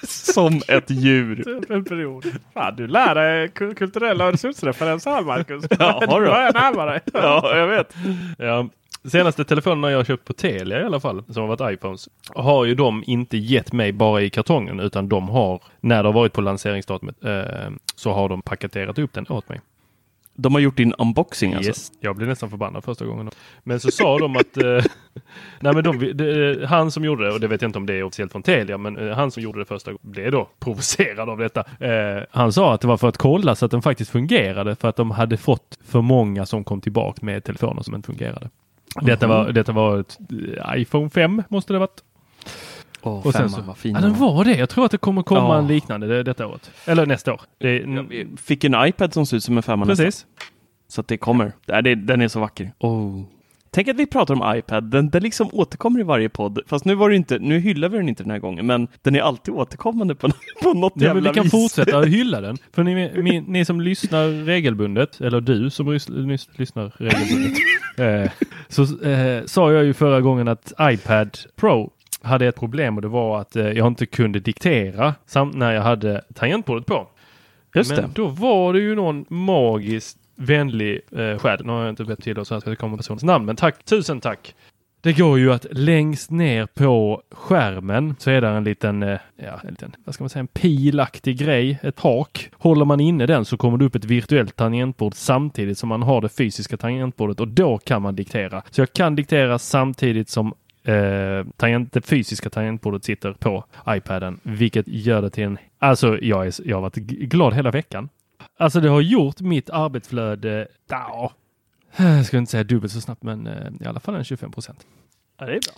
Som 0.03 0.61
ett 0.69 0.91
djur. 0.91 1.63
En 1.73 1.85
period. 1.85 2.25
Fan, 2.55 2.77
du 2.77 2.87
lär 2.87 3.15
dig 3.15 3.49
ku- 3.49 3.75
kulturella 3.75 4.25
Öresundsreferenser 4.25 5.11
här 5.11 5.23
Marcus. 5.23 5.65
Ja, 5.79 6.03
har 6.09 6.21
du? 6.21 6.27
börjar 6.27 6.53
närma 6.53 6.85
dig. 6.85 7.01
Ja, 7.13 7.57
jag 7.57 7.67
vet. 7.67 7.95
Ja, 8.39 8.69
senaste 9.05 9.45
telefonerna 9.45 9.91
jag 9.91 10.07
köpt 10.07 10.25
på 10.25 10.33
Telia 10.33 10.81
i 10.81 10.85
alla 10.85 11.01
fall, 11.01 11.25
som 11.29 11.43
har 11.43 11.57
varit 11.57 11.75
iPhones, 11.75 12.09
har 12.35 12.65
ju 12.65 12.75
de 12.75 13.05
inte 13.07 13.37
gett 13.37 13.73
mig 13.73 13.93
bara 13.93 14.23
i 14.23 14.31
kartongen 14.31 14.81
utan 14.81 15.09
de 15.09 15.29
har, 15.29 15.63
när 15.81 16.03
det 16.03 16.09
har 16.09 16.15
varit 16.15 16.33
på 16.33 16.41
lanseringsdatumet, 16.41 17.25
eh, 17.25 17.71
så 17.95 18.13
har 18.13 18.29
de 18.29 18.43
paketerat 18.43 18.99
upp 18.99 19.13
den 19.13 19.27
åt 19.29 19.49
mig. 19.49 19.61
De 20.41 20.55
har 20.55 20.61
gjort 20.61 20.77
din 20.77 20.93
unboxing 20.93 21.55
alltså. 21.55 21.71
Yes. 21.71 21.93
Jag 22.01 22.17
blev 22.17 22.29
nästan 22.29 22.51
förbannad 22.51 22.85
första 22.85 23.05
gången. 23.05 23.31
Men 23.65 23.81
så 23.81 23.91
sa 23.91 24.19
de 24.19 24.37
att 24.37 24.57
eh, 24.57 24.65
nej, 25.61 25.75
men 25.75 25.85
de, 25.85 25.99
det, 25.99 26.67
han 26.67 26.91
som 26.91 27.05
gjorde 27.05 27.25
det, 27.25 27.33
och 27.33 27.41
det 27.41 27.49
vet 27.49 27.63
jag 27.63 27.69
inte 27.69 27.79
om 27.79 27.87
det 27.87 27.95
är 27.95 28.03
officiellt 28.03 28.33
från 28.33 28.43
Telia, 28.43 28.79
men 28.79 28.97
eh, 28.97 29.17
han 29.17 29.31
som 29.31 29.43
gjorde 29.43 29.59
det 29.59 29.65
första 29.65 29.91
gången 29.91 30.13
blev 30.13 30.33
då 30.33 30.49
provocerad 30.61 31.29
av 31.29 31.39
detta. 31.39 31.61
Eh, 31.61 32.23
han 32.31 32.53
sa 32.53 32.75
att 32.75 32.81
det 32.81 32.87
var 32.87 32.97
för 32.97 33.09
att 33.09 33.19
kolla 33.19 33.55
så 33.55 33.65
att 33.65 33.71
den 33.71 33.83
faktiskt 33.83 34.11
fungerade 34.11 34.77
för 34.77 34.89
att 34.89 34.97
de 34.97 35.11
hade 35.11 35.37
fått 35.37 35.79
för 35.85 36.01
många 36.01 36.47
som 36.47 36.65
kom 36.65 36.81
tillbaka 36.81 37.27
med 37.27 37.45
telefoner 37.45 37.83
som 37.83 37.95
inte 37.95 38.07
fungerade. 38.07 38.51
Detta 39.03 39.27
var, 39.27 39.53
detta 39.53 39.73
var 39.73 39.99
ett 40.01 40.19
eh, 40.75 40.81
iPhone 40.81 41.11
5 41.11 41.43
måste 41.49 41.73
det 41.73 41.79
ha 41.79 41.81
varit. 41.87 42.03
Åh, 43.03 43.27
Och 43.27 43.33
sen 43.33 43.51
så- 43.51 43.61
vad 43.63 43.77
fin 43.77 43.95
Ja, 43.95 44.01
den 44.01 44.15
var 44.15 44.45
det. 44.45 44.57
Jag 44.57 44.69
tror 44.69 44.85
att 44.85 44.91
det 44.91 44.99
kommer 44.99 45.23
komma 45.23 45.41
Ja. 45.41 45.59
en 45.59 45.67
liknande 45.67 46.07
det, 46.07 46.23
detta 46.23 46.47
året. 46.47 46.71
Eller 46.85 47.07
nästa 47.07 47.33
år. 47.35 47.41
Det, 47.59 47.85
Fick 48.37 48.65
en 48.65 48.75
iPad 48.87 49.13
som 49.15 49.27
ser 49.27 49.37
ut 49.37 49.45
som 49.45 49.57
en 49.57 49.63
femma 49.63 49.85
nästan. 49.85 50.05
precis. 50.07 50.27
Så 50.89 51.01
att 51.01 51.09
det 51.09 51.17
kommer. 51.17 51.53
Det, 51.67 51.81
det, 51.81 51.95
den 51.95 52.21
är 52.23 52.29
så 52.29 52.41
vacker. 52.41 52.73
Oh. 52.79 53.23
Tänk 53.71 53.89
att 53.89 53.97
vi 53.97 54.07
pratar 54.07 54.35
om 54.35 54.57
iPad. 54.57 54.85
Den, 54.85 55.11
den 55.11 55.23
liksom 55.23 55.49
återkommer 55.53 56.01
i 56.01 56.03
varje 56.03 56.29
podd. 56.29 56.59
Fast 56.67 56.85
nu 56.85 56.95
var 56.95 57.11
det 57.11 57.17
inte, 57.17 57.39
nu 57.39 57.59
hyllar 57.59 57.89
vi 57.89 57.99
den 57.99 58.09
inte 58.09 58.23
den 58.23 58.31
här 58.31 58.39
gången. 58.39 58.67
Men 58.67 58.89
den 59.03 59.15
är 59.17 59.21
alltid 59.21 59.55
återkommande 59.55 60.15
på, 60.15 60.29
på 60.63 60.73
något 60.75 60.93
Ja, 60.97 61.03
jävla 61.07 61.31
vi 61.31 61.35
kan 61.35 61.43
vis. 61.45 61.51
fortsätta 61.53 62.01
hylla 62.03 62.41
den. 62.41 62.57
För 62.73 62.83
ni, 62.85 63.23
ni, 63.23 63.41
ni 63.41 63.65
som 63.65 63.81
lyssnar 63.81 64.45
regelbundet, 64.45 65.21
eller 65.21 65.41
du 65.41 65.71
som 65.71 65.91
lyssnar 66.57 66.93
regelbundet, 66.99 67.59
eh, 67.99 68.31
så 68.69 68.83
eh, 69.09 69.45
sa 69.45 69.73
jag 69.73 69.85
ju 69.85 69.95
förra 69.95 70.21
gången 70.21 70.49
att 70.49 70.73
iPad 70.81 71.39
Pro 71.57 71.91
hade 72.23 72.47
ett 72.47 72.57
problem 72.57 72.97
och 72.97 73.03
det 73.03 73.09
var 73.09 73.41
att 73.41 73.57
eh, 73.57 73.69
jag 73.69 73.87
inte 73.87 74.07
kunde 74.07 74.41
diktera 74.41 75.15
samt 75.27 75.55
när 75.55 75.73
jag 75.73 75.83
hade 75.83 76.23
tangentbordet 76.35 76.87
på. 76.87 77.09
Just 77.75 77.91
Men 77.91 78.03
det. 78.03 78.09
då 78.15 78.27
var 78.27 78.73
det 78.73 78.79
ju 78.81 78.95
någon 78.95 79.25
magiskt 79.29 80.18
vänlig 80.39 81.01
eh, 81.13 81.39
själ. 81.39 81.65
Nu 81.65 81.73
har 81.73 81.81
jag 81.81 81.89
inte 81.89 82.05
bett 82.05 82.23
till 82.23 82.39
oss 82.39 82.49
så 82.49 82.55
att 82.55 82.65
det 82.65 82.77
kommer 82.77 82.97
personens 82.97 83.23
namn, 83.23 83.45
men 83.45 83.57
tack, 83.57 83.85
tusen 83.85 84.21
tack. 84.21 84.55
Det 85.01 85.13
går 85.13 85.39
ju 85.39 85.53
att 85.53 85.67
längst 85.71 86.31
ner 86.31 86.67
på 86.67 87.23
skärmen 87.31 88.15
så 88.19 88.31
är 88.31 88.41
det 88.41 88.49
en 88.49 88.65
liten, 88.65 89.03
eh, 89.03 89.19
ja, 89.37 89.61
en 89.63 89.71
liten, 89.71 89.97
vad 90.05 90.15
ska 90.15 90.25
man 90.25 90.29
säga, 90.29 90.41
en 90.41 90.47
pilaktig 90.47 91.39
grej, 91.39 91.79
ett 91.83 92.01
hak. 92.01 92.51
Håller 92.53 92.85
man 92.85 93.01
inne 93.01 93.27
den 93.27 93.45
så 93.45 93.57
kommer 93.57 93.79
det 93.79 93.85
upp 93.85 93.95
ett 93.95 94.05
virtuellt 94.05 94.57
tangentbord 94.57 95.15
samtidigt 95.15 95.79
som 95.79 95.89
man 95.89 96.03
har 96.03 96.21
det 96.21 96.29
fysiska 96.29 96.77
tangentbordet 96.77 97.41
och 97.41 97.49
då 97.49 97.79
kan 97.79 98.03
man 98.03 98.17
diktera. 98.17 98.63
Så 98.71 98.81
jag 98.81 98.93
kan 98.93 99.17
diktera 99.17 99.59
samtidigt 99.59 100.29
som 100.29 100.55
eh, 100.85 101.47
tangent, 101.57 101.93
det 101.93 102.01
fysiska 102.01 102.51
tangentbordet 102.51 103.05
sitter 103.05 103.33
på 103.33 103.65
iPaden, 103.89 104.41
vilket 104.43 104.89
gör 104.89 105.23
det 105.23 105.31
till 105.31 105.45
en, 105.45 105.59
alltså 105.79 106.19
jag, 106.23 106.47
är, 106.47 106.55
jag 106.65 106.77
har 106.77 106.83
varit 106.83 106.97
glad 107.05 107.55
hela 107.55 107.71
veckan. 107.71 108.09
Alltså 108.59 108.81
det 108.81 108.89
har 108.89 109.01
gjort 109.01 109.41
mitt 109.41 109.71
arbetsflöde, 109.71 110.69
ja, 110.89 111.33
jag 111.97 112.27
ska 112.27 112.39
inte 112.39 112.51
säga 112.51 112.65
dubbelt 112.65 112.93
så 112.93 113.01
snabbt, 113.01 113.23
men 113.23 113.47
eh, 113.47 113.73
i 113.81 113.87
alla 113.87 114.01
fall 114.01 114.15
en 114.15 114.25
25 114.25 114.51
procent. 114.51 114.87
Ja, 115.39 115.47
det 115.47 115.53
är 115.53 115.61
bra. 115.61 115.75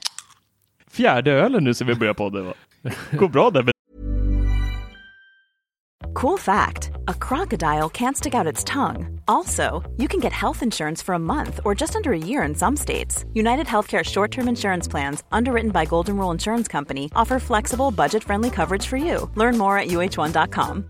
Fjärde 0.90 1.32
ölen 1.32 1.64
nu 1.64 1.74
som 1.74 1.86
vi 1.86 1.94
börjar 1.94 2.14
podden 2.14 2.46
va? 2.46 2.54
Går 3.12 3.28
bra 3.28 3.50
där. 3.50 3.70
Cool 6.14 6.38
fact 6.38 6.90
a 7.08 7.14
crocodile 7.28 7.88
can't 7.88 8.16
stick 8.16 8.34
out 8.34 8.52
its 8.52 8.64
tongue. 8.64 9.20
Also, 9.28 9.82
you 9.96 10.08
can 10.08 10.20
get 10.20 10.32
health 10.32 10.62
insurance 10.62 11.04
for 11.04 11.14
a 11.14 11.18
month 11.18 11.60
or 11.64 11.80
just 11.80 11.96
under 11.96 12.12
a 12.12 12.18
year 12.18 12.48
in 12.48 12.54
some 12.54 12.76
states. 12.76 13.24
United 13.34 13.66
Healthcare 13.66 14.04
short 14.04 14.30
term 14.30 14.48
insurance 14.48 14.90
plans, 14.90 15.22
underwritten 15.32 15.70
by 15.70 15.86
Golden 15.86 16.16
Rule 16.16 16.32
Insurance 16.32 16.72
Company, 16.72 17.10
offer 17.14 17.38
flexible, 17.38 17.90
budget 17.90 18.24
friendly 18.24 18.50
coverage 18.50 18.86
for 18.86 18.96
you. 18.96 19.30
Learn 19.36 19.56
more 19.58 19.78
at 19.78 19.88
uh1.com. 19.88 20.89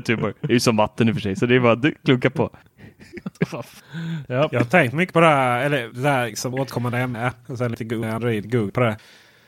Typ, 0.00 0.20
det 0.20 0.48
är 0.48 0.52
ju 0.52 0.60
som 0.60 0.76
vatten 0.76 1.08
i 1.08 1.10
och 1.10 1.14
för 1.14 1.22
sig, 1.22 1.36
så 1.36 1.46
det 1.46 1.56
är 1.56 1.60
bara 1.60 1.72
att 1.72 1.84
klunka 2.04 2.30
på. 2.30 2.50
Ja. 4.28 4.48
Jag 4.52 4.60
har 4.60 4.64
tänkt 4.64 4.92
mycket 4.92 5.12
på 5.12 5.20
det 5.20 5.26
här, 5.26 5.64
eller 5.64 5.88
det 5.88 6.08
här 6.08 6.26
liksom 6.26 6.54
återkommande 6.54 6.98
ämne. 6.98 7.32
Och 7.46 7.58
sen 7.58 7.70
lite 7.70 7.84
Google, 7.84 8.12
Android, 8.12 8.52
Google 8.52 8.72
på 8.72 8.80
det. 8.80 8.96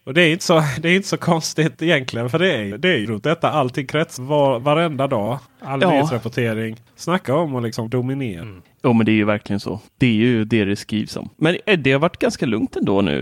Och 0.05 0.15
det 0.15 0.23
är 0.23 0.33
inte 0.33 0.45
så, 0.45 0.63
det 0.81 0.89
är 0.89 0.97
inte 0.97 1.09
så 1.09 1.17
konstigt 1.17 1.83
egentligen. 1.83 2.31
För 2.31 2.39
det 2.39 2.53
är, 2.57 2.79
det 2.79 2.89
är 2.89 2.97
ju 2.99 3.07
runt 3.07 3.25
detta 3.25 3.51
allting 3.51 3.87
krets 3.87 4.19
var, 4.19 4.59
varenda 4.61 5.07
dag. 5.07 5.39
All 5.61 5.83
Ja. 5.83 5.91
nyhetsrapportering. 5.91 6.77
Snacka 6.97 7.35
om 7.35 7.57
att 7.57 7.63
liksom 7.63 7.91
dominera. 7.91 8.47
Jo, 8.85 8.93
men 8.93 9.07
det 9.07 9.13
är 9.13 9.15
ju 9.17 9.25
verkligen 9.25 9.61
så. 9.61 9.81
Det 9.99 10.07
är 10.07 10.11
ju 10.13 10.45
det 10.45 10.65
det 10.65 10.77
skrivs 10.77 11.17
om. 11.17 11.29
Men 11.37 11.57
eh, 11.67 11.79
det 11.79 11.93
har 11.93 12.01
varit 12.01 12.19
ganska 12.19 12.47
lugnt 12.47 12.77
ändå 12.77 13.01
nu. 13.01 13.19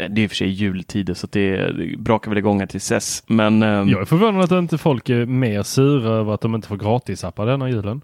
Eh, 0.00 0.08
Det 0.10 0.20
är 0.20 0.24
i 0.24 0.26
och 0.26 0.30
för 0.30 0.36
sig 0.36 0.48
jultider 0.48 1.14
så 1.14 1.26
det 1.30 1.56
det 1.56 1.98
brakar 1.98 2.30
väl 2.30 2.38
igång 2.38 2.60
här 2.60 2.66
till 2.66 2.76
ses. 2.76 3.22
Men 3.26 3.62
ehm, 3.62 3.88
Jag 3.88 4.00
är 4.00 4.04
förvånad 4.04 4.44
att 4.44 4.50
inte 4.52 4.78
folk 4.78 5.08
är 5.08 5.26
mer 5.26 5.62
sura 5.62 6.10
över 6.10 6.34
att 6.34 6.40
de 6.40 6.54
inte 6.54 6.68
får 6.68 6.76
gratisappar 6.76 7.46
denna 7.46 7.70
julen. 7.70 8.00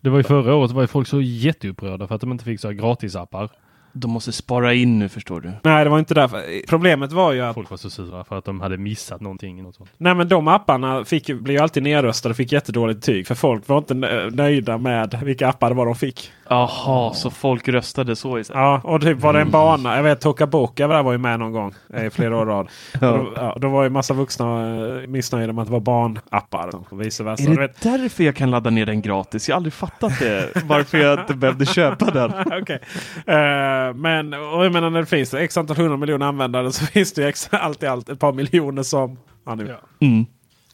Det 0.00 0.10
var 0.10 0.16
ju 0.18 0.22
förra 0.24 0.54
året 0.54 0.70
var 0.70 0.82
ju 0.82 0.86
folk 0.88 1.08
så 1.08 1.20
jätteupprörda 1.20 2.06
för 2.06 2.14
att 2.14 2.20
de 2.20 2.32
inte 2.32 2.44
fick 2.44 2.60
så 2.60 2.68
här 2.68 2.74
gratisappar. 2.74 3.48
De 3.96 4.10
måste 4.10 4.32
spara 4.32 4.74
in 4.74 4.98
nu 4.98 5.08
förstår 5.08 5.40
du. 5.40 5.52
Nej, 5.62 5.84
det 5.84 5.90
var 5.90 5.98
inte 5.98 6.14
därför. 6.14 6.66
Problemet 6.68 7.12
var 7.12 7.32
ju 7.32 7.40
att 7.40 7.54
Folk 7.54 7.70
var 7.70 7.76
så 7.76 7.90
sura 7.90 8.24
för 8.24 8.38
att 8.38 8.44
de 8.44 8.60
hade 8.60 8.76
missat 8.76 9.20
någonting. 9.20 9.62
Något 9.62 9.74
sånt. 9.74 9.90
Nej 9.98 10.14
men 10.14 10.28
de 10.28 10.48
apparna 10.48 11.04
fick, 11.04 11.26
blev 11.26 11.56
ju 11.56 11.62
alltid 11.62 11.82
nedröstade 11.82 12.30
och 12.32 12.36
fick 12.36 12.52
jättedåligt 12.52 13.00
betyg. 13.00 13.26
För 13.26 13.34
folk 13.34 13.68
var 13.68 13.78
inte 13.78 13.94
nö- 13.94 14.30
nöjda 14.30 14.78
med 14.78 15.20
vilka 15.24 15.48
appar 15.48 15.68
det 15.68 15.74
var 15.74 15.86
de 15.86 15.94
fick. 15.94 16.30
Jaha, 16.48 17.14
så 17.14 17.30
folk 17.30 17.68
röstade 17.68 18.16
så 18.16 18.38
istället? 18.38 18.60
Ja, 18.62 18.80
och 18.84 19.00
typ 19.00 19.18
var 19.20 19.32
det 19.32 19.40
en 19.40 19.50
bana. 19.50 19.96
Jag 19.96 20.02
vet 20.02 20.20
Toka 20.20 20.46
Boka 20.46 20.88
där 20.88 21.02
var 21.02 21.12
ju 21.12 21.18
med 21.18 21.38
någon 21.38 21.52
gång 21.52 21.72
i 22.06 22.10
flera 22.10 22.36
år 22.38 22.46
rad. 22.46 22.68
Ja. 23.00 23.10
Och 23.10 23.18
Då, 23.24 23.32
ja, 23.36 23.56
då 23.60 23.68
var 23.68 23.82
ju 23.84 23.90
massa 23.90 24.14
vuxna 24.14 24.76
eh, 24.76 25.06
missnöjda 25.06 25.52
med 25.52 25.62
att 25.62 25.68
det 25.68 25.72
var 25.72 25.80
barnappar 25.80 26.70
och 26.90 27.00
vice 27.00 27.24
versa. 27.24 27.42
Är 27.42 27.48
det 27.48 27.56
vet- 27.60 27.80
därför 27.82 28.24
jag 28.24 28.36
kan 28.36 28.50
ladda 28.50 28.70
ner 28.70 28.86
den 28.86 29.02
gratis? 29.02 29.48
Jag 29.48 29.54
har 29.54 29.56
aldrig 29.56 29.72
fattat 29.72 30.18
det. 30.18 30.50
Varför 30.64 30.98
jag 30.98 31.20
inte 31.20 31.34
behövde 31.34 31.66
köpa 31.66 32.10
den. 32.10 32.32
Okej. 32.62 32.78
Eh, 33.26 33.83
men 33.92 34.34
och 34.34 34.64
jag 34.64 34.72
menar 34.72 34.90
när 34.90 35.00
det 35.00 35.06
finns 35.06 35.34
x 35.34 35.56
antal 35.56 35.76
hundra 35.76 35.96
miljoner 35.96 36.26
användare 36.26 36.72
så 36.72 36.86
finns 36.92 37.12
det 37.12 37.22
ju 37.22 37.28
ex, 37.28 37.48
allt 37.52 37.82
i 37.82 37.86
allt 37.86 38.08
ett 38.08 38.18
par 38.18 38.32
miljoner 38.32 38.82
som... 38.82 39.18
Ja, 39.46 39.54
nu. 39.54 39.66
Ja. 39.68 40.06
Mm. 40.06 40.24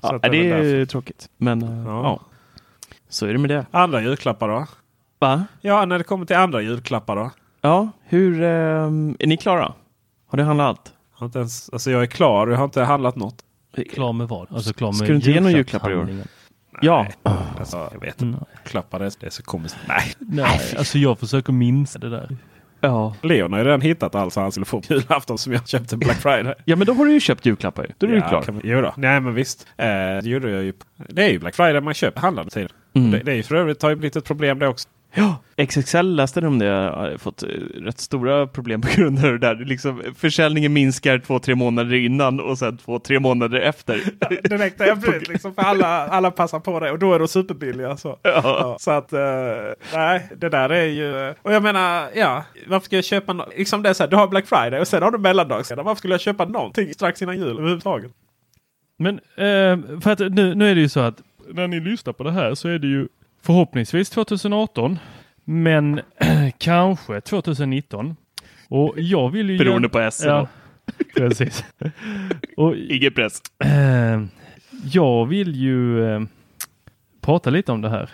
Så 0.00 0.08
Ja, 0.12 0.18
det 0.18 0.26
är 0.26 0.30
det 0.30 0.50
är 0.50 0.62
därför. 0.62 0.86
tråkigt. 0.86 1.28
Men 1.36 1.62
eh, 1.62 1.84
Ja. 1.86 2.02
ja. 2.02 2.20
så 3.08 3.26
är 3.26 3.32
det 3.32 3.38
med 3.38 3.50
det. 3.50 3.66
Andra 3.70 4.02
julklappar 4.02 4.48
då? 4.48 4.66
Va? 5.18 5.44
Ja, 5.60 5.84
när 5.84 5.98
det 5.98 6.04
kommer 6.04 6.26
till 6.26 6.36
andra 6.36 6.60
julklappar 6.62 7.16
då? 7.16 7.30
Ja, 7.60 7.88
hur 8.04 8.42
ehm, 8.42 9.16
är 9.18 9.26
ni 9.26 9.36
klara? 9.36 9.72
Har 10.26 10.38
du 10.38 10.42
handlat 10.44 10.66
allt? 10.68 10.92
Jag, 11.12 11.18
har 11.18 11.26
inte 11.26 11.38
ens, 11.38 11.70
alltså 11.70 11.90
jag 11.90 12.02
är 12.02 12.06
klar, 12.06 12.48
jag 12.48 12.56
har 12.56 12.64
inte 12.64 12.82
handlat 12.82 13.16
något. 13.16 13.44
Klar 13.92 14.12
med 14.12 14.28
vad? 14.28 14.52
Alltså 14.52 14.72
klar 14.72 14.88
med 14.88 14.96
Ska 14.96 15.06
du 15.06 15.14
inte 15.14 15.30
ge 15.30 15.40
någon 15.40 15.52
julklappar 15.52 15.90
i 15.90 15.96
år? 15.96 16.08
Ja. 16.82 17.06
Alltså, 17.58 17.88
jag 17.92 18.00
vet 18.00 18.22
inte. 18.22 18.44
Klappar 18.64 18.98
det, 18.98 19.20
det 19.20 19.26
är 19.26 19.30
så 19.30 19.42
komiskt. 19.42 19.76
Nej. 19.88 20.12
Nej, 20.18 20.60
alltså 20.78 20.98
jag 20.98 21.18
försöker 21.18 21.52
minska 21.52 21.98
det 21.98 22.10
där. 22.10 22.36
Ja. 22.80 23.14
Leon 23.22 23.52
har 23.52 23.58
ju 23.58 23.64
redan 23.64 23.80
hittat 23.80 24.14
allt 24.14 24.36
han 24.36 24.52
skulle 24.52 24.66
få 24.66 24.80
på 24.80 24.94
julafton 24.94 25.38
som 25.38 25.52
jag 25.52 25.68
köpte 25.68 25.96
Black 25.96 26.16
Friday. 26.16 26.54
ja, 26.64 26.76
men 26.76 26.86
då 26.86 26.92
har 26.92 27.04
du 27.04 27.12
ju 27.12 27.20
köpt 27.20 27.46
julklappar. 27.46 27.82
ju. 27.82 27.88
Då 27.98 28.06
är 28.06 28.10
du 28.10 28.20
klar. 28.20 28.44
vi, 28.48 28.70
jo 28.70 28.80
då. 28.80 28.94
Nej 28.96 29.20
men 29.20 29.34
visst. 29.34 29.66
Eh, 29.76 29.86
det 30.22 30.22
gjorde 30.24 30.50
jag 30.50 30.62
ju. 30.62 30.72
Det 31.08 31.22
är 31.22 31.28
ju 31.28 31.38
Black 31.38 31.54
Friday 31.54 31.80
man 31.80 31.94
köper 31.94 32.20
handlade 32.20 32.50
till. 32.50 32.68
Mm. 32.94 33.10
Det, 33.10 33.18
det 33.18 33.32
är 33.32 33.36
ju 33.36 33.42
för 33.42 33.54
övrigt 33.54 33.82
har 33.82 33.90
ju 33.90 33.96
blivit 33.96 34.16
ett 34.16 34.24
problem 34.24 34.58
det 34.58 34.68
också. 34.68 34.88
Ja, 35.14 35.36
XXL 35.66 36.14
läste 36.16 36.46
om 36.46 36.58
det? 36.58 36.66
Har 36.66 37.18
fått 37.18 37.42
eh, 37.42 37.46
rätt 37.74 38.00
stora 38.00 38.46
problem 38.46 38.80
på 38.80 38.88
grund 38.96 39.24
av 39.24 39.32
det 39.32 39.38
där. 39.38 39.54
Liksom, 39.54 40.02
försäljningen 40.16 40.72
minskar 40.72 41.18
två, 41.18 41.38
tre 41.38 41.54
månader 41.54 41.94
innan 41.94 42.40
och 42.40 42.58
sen 42.58 42.76
två, 42.76 42.98
tre 42.98 43.20
månader 43.20 43.60
efter. 43.60 44.00
Direkt 44.48 44.80
efter 44.80 45.20
liksom, 45.32 45.54
för 45.54 45.62
alla, 45.62 45.86
alla 46.08 46.30
passar 46.30 46.60
på 46.60 46.80
det 46.80 46.90
och 46.90 46.98
då 46.98 47.14
är 47.14 47.18
de 47.18 47.28
superbilliga. 47.28 47.96
Så, 47.96 48.18
Ja. 48.22 48.40
ja, 48.44 48.76
så 48.80 48.90
att 48.90 49.12
eh, 49.12 49.20
nej, 49.94 50.28
det 50.36 50.48
där 50.48 50.70
är 50.70 50.86
ju... 50.86 51.34
Och 51.42 51.52
jag 51.52 51.62
menar, 51.62 52.08
ja, 52.14 52.44
varför 52.66 52.84
ska 52.84 52.96
jag 52.96 53.04
köpa 53.04 53.32
no 53.32 53.44
liksom 53.56 53.82
det 53.82 53.88
är 53.88 53.92
så 53.94 54.02
här, 54.02 54.10
Du 54.10 54.16
har 54.16 54.28
Black 54.28 54.46
Friday 54.46 54.80
och 54.80 54.88
sen 54.88 55.02
har 55.02 55.10
du 55.10 55.18
mellandagssedan. 55.18 55.84
Varför 55.84 55.98
skulle 55.98 56.14
jag 56.14 56.20
köpa 56.20 56.44
någonting 56.44 56.94
strax 56.94 57.22
innan 57.22 57.38
jul 57.38 57.58
överhuvudtaget? 57.58 58.12
Men 58.98 59.14
eh, 59.36 60.00
för 60.00 60.10
att 60.10 60.18
nu, 60.18 60.54
nu 60.54 60.70
är 60.70 60.74
det 60.74 60.80
ju 60.80 60.88
så 60.88 61.00
att 61.00 61.22
när 61.48 61.68
ni 61.68 61.80
lyssnar 61.80 62.12
på 62.12 62.22
det 62.24 62.32
här 62.32 62.54
så 62.54 62.68
är 62.68 62.78
det 62.78 62.86
ju 62.86 63.08
förhoppningsvis 63.42 64.10
2018 64.10 64.98
men 65.44 66.00
kanske 66.58 67.20
2019. 67.20 68.16
Och 68.68 68.94
jag 68.96 69.30
vill 69.30 69.50
ju... 69.50 69.58
Beroende 69.58 69.88
på 69.88 69.98
S 69.98 70.22
Ja, 70.24 70.48
precis. 71.16 71.64
Och, 72.56 72.76
Ingen 72.88 73.12
press. 73.12 73.42
eh, 73.64 74.22
jag 74.92 75.26
vill 75.26 75.56
ju 75.56 76.04
eh, 76.14 76.20
prata 77.20 77.50
lite 77.50 77.72
om 77.72 77.80
det 77.80 77.88
här. 77.90 78.10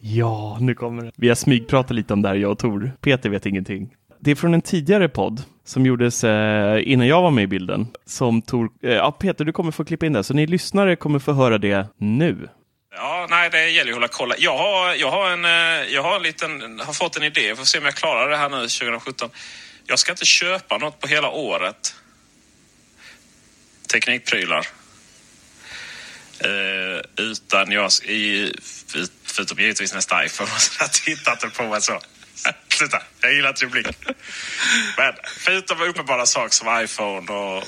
Ja, 0.00 0.58
nu 0.60 0.74
kommer 0.74 1.04
det. 1.04 1.12
Vi 1.16 1.28
har 1.28 1.34
smygpratat 1.34 1.90
lite 1.96 2.12
om 2.14 2.22
det 2.22 2.28
här, 2.28 2.34
jag 2.36 2.50
och 2.50 2.58
Tor. 2.58 2.92
Peter 3.00 3.30
vet 3.30 3.46
ingenting. 3.46 3.94
Det 4.20 4.30
är 4.30 4.34
från 4.34 4.54
en 4.54 4.60
tidigare 4.60 5.08
podd 5.08 5.42
som 5.64 5.86
gjordes 5.86 6.24
eh, 6.24 6.92
innan 6.92 7.06
jag 7.06 7.22
var 7.22 7.30
med 7.30 7.44
i 7.44 7.46
bilden. 7.46 7.86
Som 8.06 8.42
Tor, 8.42 8.70
eh, 8.82 8.90
ja, 8.92 9.12
Peter, 9.12 9.44
du 9.44 9.52
kommer 9.52 9.70
få 9.70 9.84
klippa 9.84 10.06
in 10.06 10.12
det, 10.12 10.24
så 10.24 10.34
ni 10.34 10.46
lyssnare 10.46 10.96
kommer 10.96 11.18
få 11.18 11.32
höra 11.32 11.58
det 11.58 11.86
nu. 11.96 12.48
Ja, 12.92 13.26
nej, 13.30 13.50
det 13.50 13.70
gäller 13.70 13.90
ju 13.90 13.92
att 13.92 13.96
hålla 13.96 14.08
koll. 14.08 14.34
Jag 14.38 14.58
har, 14.58 14.94
jag 14.94 15.10
har, 15.10 15.30
en, 15.30 15.44
eh, 15.44 15.94
jag 15.94 16.02
har, 16.02 16.16
en 16.16 16.22
liten, 16.22 16.80
har 16.80 16.92
fått 16.92 17.16
en 17.16 17.22
idé. 17.22 17.56
Får 17.56 17.64
se 17.64 17.78
om 17.78 17.84
jag 17.84 17.94
klarar 17.94 18.30
det 18.30 18.36
här 18.36 18.48
nu 18.48 18.56
2017. 18.56 19.30
Jag 19.86 19.98
ska 19.98 20.12
inte 20.12 20.26
köpa 20.26 20.78
något 20.78 21.00
på 21.00 21.06
hela 21.06 21.28
året. 21.28 21.94
Teknikprylar. 23.92 24.66
Eh, 26.38 27.24
utan 27.24 27.72
jag, 27.72 27.90
i, 28.04 28.52
förutom 29.24 29.58
givetvis 29.58 29.94
nästa 29.94 30.24
iPhone, 30.24 30.50
jag 30.80 30.92
titta 30.92 31.32
inte 31.32 31.48
på 31.48 31.62
mig 31.62 31.82
så. 31.82 32.00
Sluta, 32.68 33.02
jag 33.20 33.32
gillar 33.32 33.48
inte 33.48 33.60
din 33.64 33.70
blick. 33.70 33.86
Men 34.96 35.14
förutom 35.38 35.80
uppenbara 35.80 36.26
saker 36.26 36.54
som 36.54 36.82
iPhone 36.84 37.32
och 37.32 37.64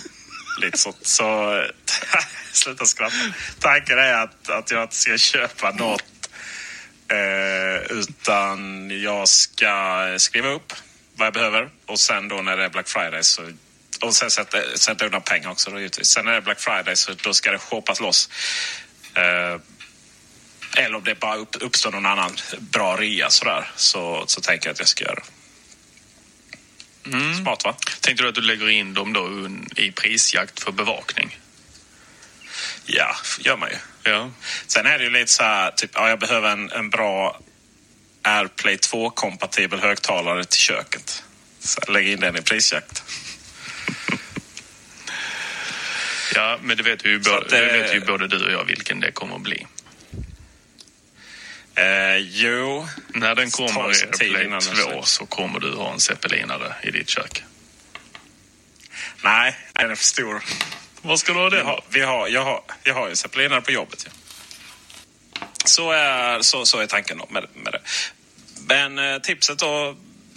lite 0.60 0.78
sånt. 0.78 1.06
Så 1.06 1.24
sluta 2.56 2.86
skratta. 2.86 3.16
Tanken 3.58 3.98
är 3.98 4.12
att, 4.12 4.48
att 4.48 4.70
jag 4.70 4.82
inte 4.82 4.96
ska 4.96 5.18
köpa 5.18 5.70
något. 5.70 6.04
Eh, 7.08 7.96
utan 7.98 8.90
jag 9.02 9.28
ska 9.28 10.14
skriva 10.18 10.48
upp 10.48 10.72
vad 11.16 11.26
jag 11.26 11.34
behöver. 11.34 11.68
Och 11.86 12.00
sen 12.00 12.28
då 12.28 12.36
när 12.36 12.56
det 12.56 12.64
är 12.64 12.68
Black 12.68 12.88
Friday 12.88 13.22
så 13.22 13.42
och 14.00 14.14
sen 14.14 14.30
sätta, 14.30 14.58
sätta 14.74 15.04
undan 15.04 15.22
pengar 15.22 15.50
också 15.50 15.70
då 15.70 15.78
givetvis. 15.78 16.08
Sen 16.08 16.24
när 16.24 16.32
det 16.32 16.38
är 16.38 16.40
Black 16.40 16.60
Friday 16.60 16.96
så 16.96 17.12
då 17.22 17.34
ska 17.34 17.52
det 17.52 17.58
shoppas 17.58 18.00
loss. 18.00 18.28
Eh, 19.14 19.60
eller 20.76 20.94
om 20.94 21.04
det 21.04 21.20
bara 21.20 21.36
upp, 21.36 21.56
uppstår 21.60 21.92
någon 21.92 22.06
annan 22.06 22.30
bra 22.58 22.96
rea 22.96 23.30
sådär. 23.30 23.70
Så, 23.76 24.24
så 24.26 24.40
tänker 24.40 24.66
jag 24.66 24.72
att 24.72 24.78
jag 24.78 24.88
ska 24.88 25.04
göra 25.04 25.14
det. 25.14 25.22
Smart 27.36 27.64
va? 27.64 27.76
Tänkte 28.00 28.22
du 28.22 28.28
att 28.28 28.34
du 28.34 28.40
lägger 28.40 28.68
in 28.68 28.94
dem 28.94 29.12
då 29.12 29.48
i 29.76 29.90
prisjakt 29.92 30.62
för 30.62 30.72
bevakning? 30.72 31.38
Ja, 32.86 33.16
gör 33.40 33.56
man 33.56 33.68
ju. 33.70 33.76
Ja. 34.10 34.30
Sen 34.66 34.86
är 34.86 34.98
det 34.98 35.04
ju 35.04 35.10
lite 35.10 35.30
så 35.32 35.42
här, 35.42 35.70
typ, 35.70 35.90
ja, 35.94 36.08
jag 36.08 36.18
behöver 36.18 36.50
en, 36.50 36.70
en 36.70 36.90
bra 36.90 37.40
AirPlay 38.22 38.76
2-kompatibel 38.76 39.80
högtalare 39.80 40.44
till 40.44 40.58
köket. 40.60 41.24
Så 41.58 41.92
lägger 41.92 42.12
in 42.12 42.20
den 42.20 42.36
i 42.36 42.42
prisjakt. 42.42 43.02
Ja, 46.34 46.58
men 46.62 46.76
det 46.76 46.82
vet, 46.82 47.04
ju 47.04 47.18
både, 47.18 47.36
att 47.38 47.48
det- 47.48 47.72
vet 47.72 47.94
ju 47.94 48.00
både 48.00 48.28
du 48.28 48.44
och 48.46 48.52
jag 48.52 48.64
vilken 48.64 49.00
det 49.00 49.12
kommer 49.12 49.34
att 49.36 49.42
bli. 49.42 49.66
Eh, 51.74 52.16
jo, 52.16 52.88
När 53.08 53.34
den 53.34 53.50
kommer 53.50 53.80
i 53.90 53.94
AirPlay 54.02 54.44
innan 54.44 54.50
den 54.50 54.60
2 54.60 54.74
släpps. 54.74 55.10
så 55.10 55.26
kommer 55.26 55.60
du 55.60 55.74
ha 55.74 55.92
en 55.92 56.00
zeppelinare 56.00 56.74
i 56.82 56.90
ditt 56.90 57.08
kök. 57.08 57.42
nej, 59.24 59.56
den 59.72 59.90
är 59.90 59.94
för 59.94 60.04
stor. 60.04 60.42
Vad 61.02 61.18
ska 61.18 61.32
du 61.32 61.38
ha 61.38 61.64
har, 61.64 61.80
vi 61.88 62.00
har, 62.00 62.28
jag, 62.28 62.44
har, 62.44 62.60
jag 62.84 62.94
har 62.94 63.08
ju 63.08 63.16
zeppelinare 63.16 63.60
på 63.60 63.70
jobbet. 63.70 64.06
Ja. 64.06 64.12
Så, 65.64 65.90
är, 65.90 66.40
så, 66.40 66.64
så 66.64 66.78
är 66.78 66.86
tanken 66.86 67.18
då 67.18 67.26
med, 67.30 67.46
med 67.54 67.72
det. 67.72 67.80
Men 68.68 68.98
eh, 68.98 69.18
tipset 69.18 69.58
då, 69.58 69.94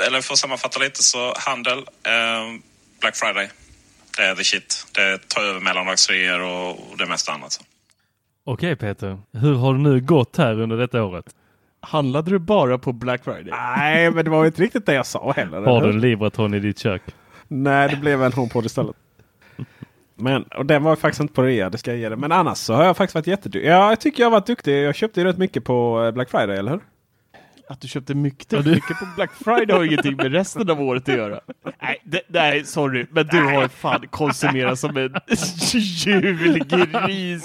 eller 0.07 0.21
för 0.21 0.33
att 0.33 0.39
sammanfatta 0.39 0.79
lite 0.79 1.03
så 1.03 1.33
handel, 1.37 1.77
eh, 1.77 2.61
Black 3.01 3.15
Friday. 3.15 3.49
Det 4.17 4.23
är 4.23 4.35
the 4.35 4.43
shit. 4.43 4.87
Det 4.91 5.27
tar 5.27 5.41
över 5.41 5.59
mellandagsreor 5.59 6.39
och, 6.41 6.69
och 6.69 6.97
det 6.97 7.05
mesta 7.05 7.31
annat. 7.31 7.51
Så. 7.51 7.63
Okej 8.43 8.75
Peter, 8.75 9.19
hur 9.33 9.55
har 9.55 9.73
det 9.73 9.79
nu 9.79 10.01
gått 10.01 10.37
här 10.37 10.61
under 10.61 10.77
detta 10.77 11.03
året? 11.03 11.25
Handlade 11.79 12.31
du 12.31 12.39
bara 12.39 12.77
på 12.77 12.93
Black 12.93 13.23
Friday? 13.23 13.51
Nej, 13.51 14.11
men 14.11 14.25
det 14.25 14.31
var 14.31 14.45
inte 14.45 14.61
riktigt 14.61 14.85
det 14.85 14.93
jag 14.93 15.05
sa 15.05 15.31
heller. 15.31 15.61
Har 15.61 15.81
du 15.81 15.89
en 15.89 16.01
Livraton 16.01 16.53
i 16.53 16.59
ditt 16.59 16.79
kök? 16.79 17.01
Nej, 17.47 17.89
det 17.89 17.95
blev 17.95 18.19
väl 18.19 18.33
hon 18.33 18.49
på 18.49 18.61
det 18.61 18.65
istället. 18.65 18.95
Men, 20.15 20.43
och 20.43 20.65
den 20.65 20.83
var 20.83 20.91
ju 20.91 20.95
faktiskt 20.95 21.21
inte 21.21 21.33
på 21.33 21.43
rea, 21.43 21.69
det 21.69 21.77
ska 21.77 21.91
jag 21.91 21.99
ge 21.99 22.09
det. 22.09 22.15
Men 22.15 22.31
annars 22.31 22.57
så 22.57 22.73
har 22.73 22.83
jag 22.83 22.97
faktiskt 22.97 23.15
varit 23.15 23.27
jätteduktig. 23.27 23.69
Ja, 23.69 23.89
jag 23.89 23.99
tycker 23.99 24.23
jag 24.23 24.27
har 24.27 24.31
varit 24.31 24.45
duktig. 24.47 24.83
Jag 24.83 24.95
köpte 24.95 25.19
ju 25.21 25.27
rätt 25.27 25.37
mycket 25.37 25.63
på 25.63 26.03
eh, 26.05 26.11
Black 26.11 26.29
Friday, 26.29 26.57
eller 26.57 26.71
hur? 26.71 26.79
Att 27.69 27.81
du 27.81 27.87
köpte 27.87 28.15
mycket, 28.15 28.65
mycket 28.65 28.99
på 28.99 29.05
Black 29.15 29.31
Friday 29.31 29.75
har 29.77 29.83
ingenting 29.83 30.15
med 30.15 30.31
resten 30.31 30.69
av 30.69 30.81
året 30.81 31.09
att 31.09 31.15
göra. 31.15 31.39
Nej, 31.81 32.01
det, 32.03 32.21
nej 32.27 32.65
sorry, 32.65 33.05
men 33.11 33.27
du 33.27 33.41
har 33.41 33.67
fan 33.67 34.07
konsumerat 34.09 34.79
som 34.79 34.97
en 34.97 35.13
julgris. 35.73 37.43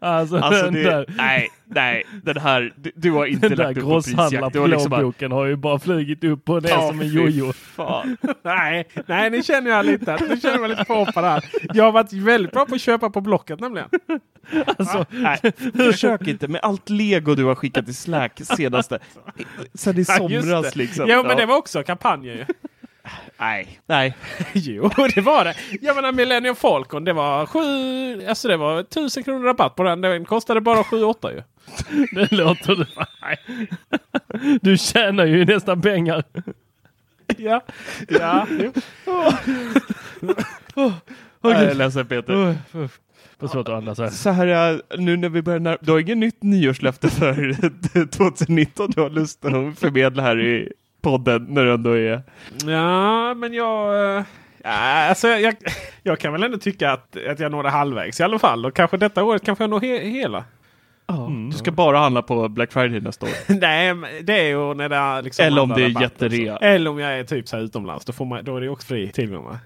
Alltså, 0.00 0.36
Alltså, 0.36 0.70
det, 0.70 0.82
där, 0.82 1.04
nej, 1.16 1.48
nej, 1.70 2.04
den 2.22 2.36
här, 2.36 2.72
du, 2.76 2.90
du 2.94 3.10
har 3.10 3.26
inte 3.26 3.48
den 3.48 3.58
lagt 3.58 3.78
upp 3.78 3.84
på 3.84 4.02
prisjakt. 4.02 4.56
Har 4.56 4.68
liksom 4.68 4.90
bara, 4.90 5.34
har 5.34 5.46
ju 5.46 5.56
bara 5.56 5.78
flugit 5.78 6.24
upp 6.24 6.48
och 6.48 6.62
ner 6.62 6.70
Ja, 6.70 6.88
som 6.88 7.00
en 7.00 7.08
jojo. 7.08 7.52
nej, 8.42 8.88
nej, 9.06 9.30
nu 9.30 9.42
känner 9.42 9.70
jag 9.70 9.86
lite. 9.86 10.18
Nu 10.28 10.40
känner 10.40 10.58
jag 10.60 10.70
lite 10.70 10.84
påhoppad 10.84 11.24
här. 11.24 11.44
Jag 11.74 11.84
har 11.84 11.92
varit 11.92 12.12
väldigt 12.12 12.52
bra 12.52 12.66
på 12.66 12.74
att 12.74 12.80
köpa 12.80 13.10
på 13.10 13.20
Blocket 13.20 13.60
nämligen. 13.60 13.88
Alltså, 14.66 15.06
Nej, 15.10 15.40
försök 15.76 16.28
inte 16.28 16.48
med 16.48 16.60
allt 16.62 16.88
lego 16.90 17.34
du 17.34 17.44
har 17.44 17.54
skickat 17.54 17.88
i 17.88 17.94
Slack 17.94 18.40
senaste, 18.44 18.98
sen 19.74 19.98
i 19.98 20.04
somras 20.04 20.76
liksom. 20.76 21.04
Jo, 21.08 21.16
men 21.22 21.30
Ja. 21.30 21.36
det 21.36 21.46
var 21.46 21.56
också 21.56 21.82
kampanjer 21.82 22.34
ju. 22.34 22.44
Nej, 23.40 23.80
nej. 23.86 24.16
jo, 24.52 24.90
det 25.14 25.20
var 25.20 25.44
det. 25.44 25.54
Jag 25.80 25.96
menar 25.96 26.12
Millennium 26.12 26.56
Falcon, 26.56 27.04
det 27.04 27.12
var 27.12 27.46
sju, 27.46 28.26
alltså 28.26 28.48
det 28.48 28.56
var 28.56 28.82
tusen 28.82 29.22
kronor 29.24 29.44
rabatt 29.44 29.74
på 29.76 29.82
den. 29.82 30.00
Den 30.00 30.24
kostade 30.24 30.60
bara 30.60 30.82
7-8 30.82 31.30
ju. 31.34 31.42
det 32.14 32.32
låter 32.32 32.74
du. 32.74 32.86
Nej. 33.22 33.38
Du 34.62 34.78
tjänar 34.78 35.26
ju 35.26 35.44
nästan 35.44 35.80
pengar. 35.82 36.24
Ja, 37.38 37.60
ja. 38.08 38.46
Jo. 38.50 38.72
Okay. 41.42 41.62
Jag 41.62 41.62
är 41.62 41.74
ledsen 41.74 42.06
Peter. 42.06 42.32
Det 43.38 43.46
är 43.46 43.48
svårt 43.48 43.68
att 43.68 43.74
andas 43.74 43.98
här. 43.98 44.08
Så 44.08 44.30
här, 44.30 44.46
är- 44.46 44.96
nu 44.96 45.16
när 45.16 45.28
vi 45.28 45.42
börjar 45.42 45.58
när... 45.60 45.78
Du 45.80 45.92
har 45.92 45.98
inget 45.98 46.18
nytt 46.18 46.42
nyårslöfte 46.42 47.08
för 47.10 47.56
2019 48.06 48.90
du 48.90 49.00
har 49.00 49.10
lust 49.10 49.44
att 49.44 49.78
förmedla 49.78 50.22
här 50.22 50.40
i 50.40 50.72
podden 51.00 51.46
när 51.48 51.64
du 51.64 51.72
ändå 51.74 51.98
är... 51.98 52.22
Ja, 52.66 53.34
men 53.34 53.54
jag... 53.54 54.16
eh, 54.16 54.24
Ja, 54.64 54.70
alltså 55.08 55.28
jag, 55.28 55.54
jag 56.02 56.18
kan 56.18 56.32
väl 56.32 56.42
ändå 56.42 56.58
tycka 56.58 56.90
att, 56.92 57.16
att 57.28 57.40
jag 57.40 57.52
nådde 57.52 57.68
halvvägs 57.70 58.20
i 58.20 58.22
alla 58.22 58.38
fall. 58.38 58.66
Och 58.66 58.74
kanske 58.74 58.96
detta 58.96 59.24
året 59.24 59.44
kanske 59.44 59.64
jag 59.64 59.70
når 59.70 59.80
he 59.80 59.98
hela. 59.98 60.44
Du 61.50 61.56
ska 61.58 61.70
bara 61.70 61.98
handla 61.98 62.22
på 62.22 62.48
Black 62.48 62.72
Friday 62.72 63.00
nästa 63.00 63.26
år. 63.26 63.32
Nej, 63.60 63.94
det 64.22 64.40
är 64.40 64.48
ju 64.48 64.74
när 64.74 64.88
det 64.88 64.96
är 64.96 65.22
liksom 65.22 65.44
Eller 65.44 65.62
om 65.62 65.68
det 65.68 65.82
är 65.84 66.02
jätterea. 66.02 66.56
Eller 66.56 66.90
om 66.90 66.98
jag 66.98 67.18
är 67.18 67.24
typ 67.24 67.48
så 67.48 67.56
här 67.56 67.62
utomlands. 67.62 68.04
Då, 68.04 68.12
får 68.12 68.24
man, 68.24 68.44
då 68.44 68.56
är 68.56 68.60
det 68.60 68.68
också 68.68 68.86
fri 68.86 69.08
tillgång 69.12 69.44
va? 69.44 69.58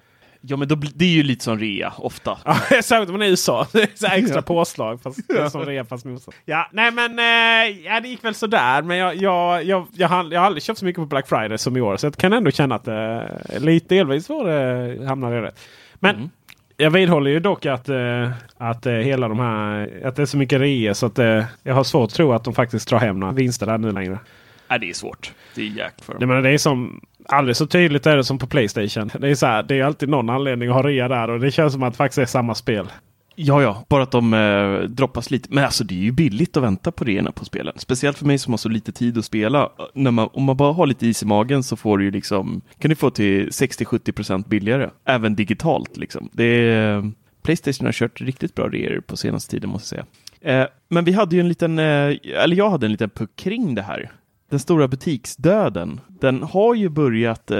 Ja 0.46 0.56
men 0.56 0.68
då, 0.68 0.76
blir- 0.76 0.92
det 0.94 1.04
är 1.04 1.08
ju 1.08 1.22
lite 1.22 1.44
som 1.44 1.58
rea 1.58 1.92
ofta. 1.98 2.38
Ja, 2.44 2.54
särskilt 2.82 3.08
om 3.08 3.12
man 3.12 3.22
är 3.22 3.26
i 3.26 3.30
USA. 3.30 3.66
Det 3.72 4.02
är 4.02 4.18
extra 4.18 4.42
påslag. 4.42 5.02
Fast 5.02 5.30
är 5.30 5.48
som 5.48 5.64
rea 5.66 5.84
fast 5.84 6.04
motsatt. 6.04 6.34
Ja, 6.44 6.68
nej 6.72 6.90
men 6.90 7.18
eh, 7.18 7.84
ja, 7.86 8.00
det 8.00 8.08
gick 8.08 8.24
väl 8.24 8.34
sådär. 8.34 8.82
Men 8.82 8.96
jag, 8.96 9.16
jag, 9.16 9.64
jag, 9.64 9.86
jag, 9.92 10.08
hann- 10.08 10.32
jag 10.32 10.40
har 10.40 10.46
aldrig 10.46 10.62
köpt 10.62 10.78
så 10.78 10.84
mycket 10.84 11.02
på 11.02 11.06
Black 11.06 11.28
Friday 11.28 11.58
som 11.58 11.76
i 11.76 11.80
år. 11.80 11.96
Så 11.96 12.06
jag 12.06 12.16
kan 12.16 12.32
ändå 12.32 12.50
känna 12.50 12.74
att 12.74 12.88
eh, 12.88 13.58
lite 13.60 13.94
delvis 13.94 14.28
var 14.28 14.44
det 14.48 15.06
hamnade 15.06 15.42
rätt. 15.42 15.60
Men 15.94 16.16
Mm. 16.16 16.30
jag 16.76 16.90
vidhåller 16.90 17.30
ju 17.30 17.40
dock 17.40 17.66
att, 17.66 17.88
eh, 17.88 18.30
att 18.58 18.86
eh, 18.86 18.92
hela 18.92 19.28
de 19.28 19.38
här, 19.38 20.00
att 20.04 20.16
det 20.16 20.22
är 20.22 20.26
så 20.26 20.36
mycket 20.36 20.60
rea 20.60 20.94
så 20.94 21.06
att 21.06 21.18
eh, 21.18 21.44
jag 21.62 21.74
har 21.74 21.84
svårt 21.84 22.08
att 22.10 22.14
tro 22.14 22.32
att 22.32 22.44
de 22.44 22.54
faktiskt 22.54 22.88
drar 22.88 22.98
hem 22.98 23.20
några 23.20 23.32
vinster 23.32 23.66
där 23.66 23.78
nu 23.78 23.92
längre. 23.92 24.18
Nej 24.68 24.78
det 24.78 24.90
är 24.90 24.94
svårt. 24.94 25.32
Det 25.54 25.62
är 25.62 25.66
jäkt 25.66 26.04
för 26.04 26.12
dem. 26.12 26.20
Jag 26.20 26.28
menar, 26.28 26.42
det 26.42 26.50
är 26.50 26.58
som 26.58 27.00
aldrig 27.26 27.56
så 27.56 27.66
tydligt 27.66 28.06
är 28.06 28.16
det 28.16 28.24
som 28.24 28.38
på 28.38 28.46
Playstation. 28.46 29.10
Det 29.18 29.28
är, 29.28 29.34
så 29.34 29.46
här, 29.46 29.62
det 29.62 29.80
är 29.80 29.84
alltid 29.84 30.08
någon 30.08 30.30
anledning 30.30 30.68
att 30.68 30.74
ha 30.74 30.82
rea 30.82 31.08
där 31.08 31.30
och 31.30 31.40
det 31.40 31.50
känns 31.50 31.72
som 31.72 31.82
att 31.82 31.92
det 31.92 31.96
faktiskt 31.96 32.18
är 32.18 32.26
samma 32.26 32.54
spel. 32.54 32.86
Ja, 33.36 33.62
ja, 33.62 33.84
bara 33.88 34.02
att 34.02 34.10
de 34.10 34.34
eh, 34.34 34.80
droppas 34.80 35.30
lite. 35.30 35.48
Men 35.52 35.64
alltså 35.64 35.84
det 35.84 35.94
är 35.94 35.98
ju 35.98 36.12
billigt 36.12 36.56
att 36.56 36.62
vänta 36.62 36.92
på 36.92 37.04
reorna 37.04 37.32
på 37.32 37.44
spelen. 37.44 37.74
Speciellt 37.76 38.18
för 38.18 38.26
mig 38.26 38.38
som 38.38 38.52
har 38.52 38.58
så 38.58 38.68
lite 38.68 38.92
tid 38.92 39.18
att 39.18 39.24
spela. 39.24 39.70
När 39.94 40.10
man, 40.10 40.28
om 40.32 40.44
man 40.44 40.56
bara 40.56 40.72
har 40.72 40.86
lite 40.86 41.06
is 41.06 41.22
i 41.22 41.26
magen 41.26 41.62
så 41.62 41.76
får 41.76 41.98
du 41.98 42.04
ju 42.04 42.10
liksom, 42.10 42.60
kan 42.78 42.88
du 42.88 42.94
få 42.94 43.10
till 43.10 43.48
60-70% 43.48 44.48
billigare. 44.48 44.90
Även 45.04 45.34
digitalt 45.34 45.96
liksom. 45.96 46.28
Det 46.32 46.44
är, 46.44 47.12
Playstation 47.42 47.86
har 47.86 47.92
kört 47.92 48.20
riktigt 48.20 48.54
bra 48.54 48.68
reor 48.68 49.00
på 49.00 49.16
senaste 49.16 49.50
tiden 49.50 49.70
måste 49.70 49.96
jag 49.96 50.04
säga. 50.40 50.62
Eh, 50.62 50.68
men 50.88 51.04
vi 51.04 51.12
hade 51.12 51.36
ju 51.36 51.40
en 51.40 51.48
liten, 51.48 51.78
eh, 51.78 52.16
eller 52.42 52.56
jag 52.56 52.70
hade 52.70 52.86
en 52.86 52.92
liten 52.92 53.10
puck 53.10 53.30
kring 53.36 53.74
det 53.74 53.82
här 53.82 54.10
den 54.50 54.58
stora 54.58 54.88
butiksdöden, 54.88 56.00
den 56.20 56.42
har 56.42 56.74
ju 56.74 56.88
börjat 56.88 57.50
eh, 57.50 57.58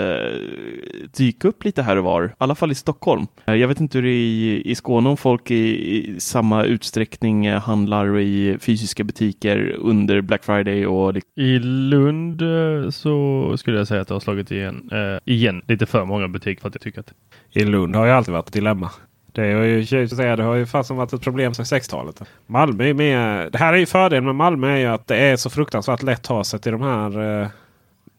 dyka 1.16 1.48
upp 1.48 1.64
lite 1.64 1.82
här 1.82 1.96
och 1.96 2.04
var, 2.04 2.24
i 2.24 2.30
alla 2.38 2.54
fall 2.54 2.72
i 2.72 2.74
Stockholm. 2.74 3.26
Eh, 3.46 3.54
jag 3.54 3.68
vet 3.68 3.80
inte 3.80 3.98
hur 3.98 4.02
det 4.02 4.10
är 4.10 4.12
i, 4.12 4.62
i 4.70 4.74
Skåne 4.74 5.08
om 5.08 5.16
folk 5.16 5.50
i, 5.50 5.54
i 5.54 6.20
samma 6.20 6.64
utsträckning 6.64 7.46
eh, 7.46 7.60
handlar 7.60 8.18
i 8.18 8.58
fysiska 8.60 9.04
butiker 9.04 9.76
under 9.78 10.20
Black 10.20 10.44
Friday 10.44 10.86
och 10.86 11.16
I 11.36 11.58
Lund 11.58 12.42
eh, 12.42 12.90
så 12.90 13.56
skulle 13.56 13.78
jag 13.78 13.88
säga 13.88 14.00
att 14.00 14.08
det 14.08 14.14
har 14.14 14.20
slagit 14.20 14.50
igen, 14.50 14.90
eh, 14.92 15.34
igen 15.34 15.62
lite 15.68 15.86
för 15.86 16.04
många 16.04 16.28
butiker 16.28 16.60
för 16.60 16.68
att 16.68 16.74
jag 16.74 16.82
tycker 16.82 17.00
att 17.00 17.12
I 17.52 17.64
Lund 17.64 17.96
har 17.96 18.06
ju 18.06 18.12
alltid 18.12 18.32
varit 18.32 18.46
ett 18.46 18.54
dilemma. 18.54 18.90
Det 19.34 19.52
har 19.52 19.62
ju, 19.62 20.08
säga, 20.08 20.36
det 20.36 20.42
har 20.42 20.54
ju 20.54 20.66
fasen 20.66 20.96
varit 20.96 21.12
ett 21.12 21.22
problem 21.22 21.54
sedan 21.54 21.64
60-talet. 21.64 22.22
Malmö 22.46 22.84
är 22.84 22.94
med, 22.94 23.52
det 23.52 23.58
här 23.58 23.72
är 23.72 23.76
ju 23.76 23.86
fördelen 23.86 24.24
med 24.24 24.34
Malmö 24.34 24.72
är 24.72 24.76
ju 24.76 24.86
att 24.86 25.06
det 25.06 25.16
är 25.16 25.36
så 25.36 25.50
fruktansvärt 25.50 26.02
lätt 26.02 26.18
att 26.18 26.24
ta 26.24 26.44
sig 26.44 26.60
till 26.60 26.72
de 26.72 26.82
här 26.82 27.40
eh, 27.42 27.48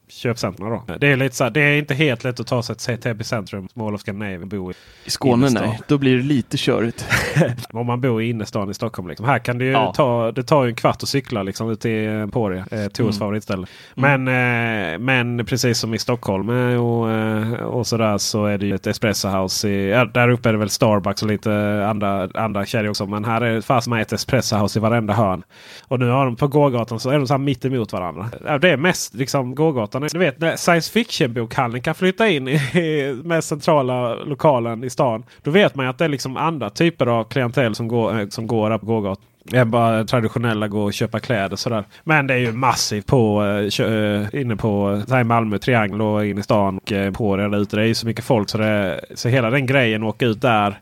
eh, 0.07 0.11
köpcentren. 0.11 0.69
Då. 0.69 0.95
Det 0.99 1.07
är 1.07 1.17
lite 1.17 1.35
så 1.35 1.43
här, 1.43 1.51
det 1.51 1.61
är 1.61 1.77
inte 1.77 1.93
helt 1.93 2.23
lätt 2.23 2.39
att 2.39 2.47
ta 2.47 2.63
sig 2.63 2.75
till 2.75 2.97
Täby 2.97 3.23
centrum, 3.23 3.67
Mall 3.73 3.95
of 3.95 4.01
Scandinavia, 4.01 4.45
bo 4.45 4.71
i. 4.71 4.73
I 5.05 5.09
Skåne 5.09 5.49
nej, 5.49 5.79
då 5.87 5.97
blir 5.97 6.17
det 6.17 6.23
lite 6.23 6.57
körigt. 6.57 7.05
Om 7.73 7.85
man 7.85 8.01
bor 8.01 8.21
i 8.21 8.29
innerstan 8.29 8.69
i 8.69 8.73
Stockholm. 8.73 9.07
Liksom. 9.07 9.25
Här 9.25 9.39
kan 9.39 9.57
det 9.57 9.65
ju 9.65 9.71
ja. 9.71 9.93
ta, 9.95 10.31
det 10.31 10.43
tar 10.43 10.63
ju 10.63 10.69
en 10.69 10.75
kvart 10.75 11.03
att 11.03 11.09
cykla 11.09 11.43
liksom, 11.43 11.69
ut 11.69 11.81
till 11.81 12.07
Emporia, 12.07 12.65
eh, 12.71 12.87
Tors 12.87 12.99
mm. 12.99 13.13
favoritställe. 13.13 13.67
Mm. 13.95 14.23
Men, 14.23 14.93
eh, 14.93 14.99
men 14.99 15.45
precis 15.45 15.79
som 15.79 15.93
i 15.93 15.99
Stockholm 15.99 16.49
eh, 16.49 16.85
och, 16.85 17.11
eh, 17.11 17.53
och 17.53 17.87
sådär 17.87 18.17
så 18.17 18.45
är 18.45 18.57
det 18.57 18.65
ju 18.65 18.75
ett 18.75 18.87
espresso 18.87 19.27
house. 19.27 19.69
I, 19.69 19.89
ja, 19.89 20.05
där 20.05 20.29
uppe 20.29 20.49
är 20.49 20.53
det 20.53 20.59
väl 20.59 20.69
Starbucks 20.69 21.23
och 21.23 21.29
lite 21.29 21.85
andra, 21.87 22.29
andra 22.33 22.65
kedjor 22.65 22.89
också. 22.89 23.05
Men 23.05 23.25
här 23.25 23.41
är 23.41 23.61
fast 23.61 23.87
med 23.87 24.01
ett 24.01 24.13
espresso 24.13 24.55
house 24.55 24.79
i 24.79 24.81
varenda 24.81 25.13
hörn. 25.13 25.43
Och 25.87 25.99
nu 25.99 26.09
har 26.09 26.25
de 26.25 26.35
på 26.35 26.47
gågatan 26.47 26.99
så 26.99 27.09
är 27.09 27.17
de 27.17 27.27
så 27.27 27.33
här 27.33 27.39
mitt 27.39 27.65
emot 27.65 27.93
varandra. 27.93 28.29
Det 28.61 28.69
är 28.69 28.77
mest 28.77 29.13
liksom 29.13 29.55
gågatan 29.55 29.94
du 30.01 30.19
vet 30.19 30.39
när 30.39 30.55
science 30.55 30.91
fiction-bokhandeln 30.91 31.81
kan 31.83 31.95
flytta 31.95 32.29
in 32.29 32.47
i 32.47 33.21
mest 33.23 33.47
centrala 33.47 34.15
lokalen 34.15 34.83
i 34.83 34.89
stan. 34.89 35.23
Då 35.43 35.51
vet 35.51 35.75
man 35.75 35.85
ju 35.85 35.89
att 35.89 35.97
det 35.97 36.05
är 36.05 36.09
liksom 36.09 36.37
andra 36.37 36.69
typer 36.69 37.07
av 37.07 37.23
klientel 37.23 37.75
som 37.75 37.87
går, 37.87 38.19
eh, 38.19 38.27
som 38.27 38.47
går 38.47 38.69
där 38.69 38.77
på 38.77 38.85
gågatan 38.85 39.23
än 39.53 39.71
bara 39.71 40.03
traditionella 40.03 40.67
gå 40.67 40.83
och 40.83 40.93
köpa 40.93 41.19
kläder. 41.19 41.55
Sådär. 41.55 41.83
Men 42.03 42.27
det 42.27 42.33
är 42.33 42.37
ju 42.37 42.51
massivt 42.51 43.05
på 43.05 43.43
äh, 43.79 44.41
inne 44.41 44.55
på 44.55 45.01
här 45.09 45.23
Malmö 45.23 45.57
Triangel 45.57 46.01
och 46.01 46.25
in 46.25 46.37
i 46.37 46.43
stan. 46.43 46.77
Och 46.77 46.93
på 47.13 47.35
det 47.35 47.49
där 47.49 47.57
ute. 47.57 47.75
Det 47.75 47.81
är 47.81 47.87
ju 47.87 47.95
så 47.95 48.07
mycket 48.07 48.25
folk 48.25 48.49
så, 48.49 48.57
det, 48.57 49.05
så 49.15 49.29
hela 49.29 49.49
den 49.49 49.65
grejen 49.65 50.03
åka 50.03 50.25
ut 50.25 50.41
där 50.41 50.79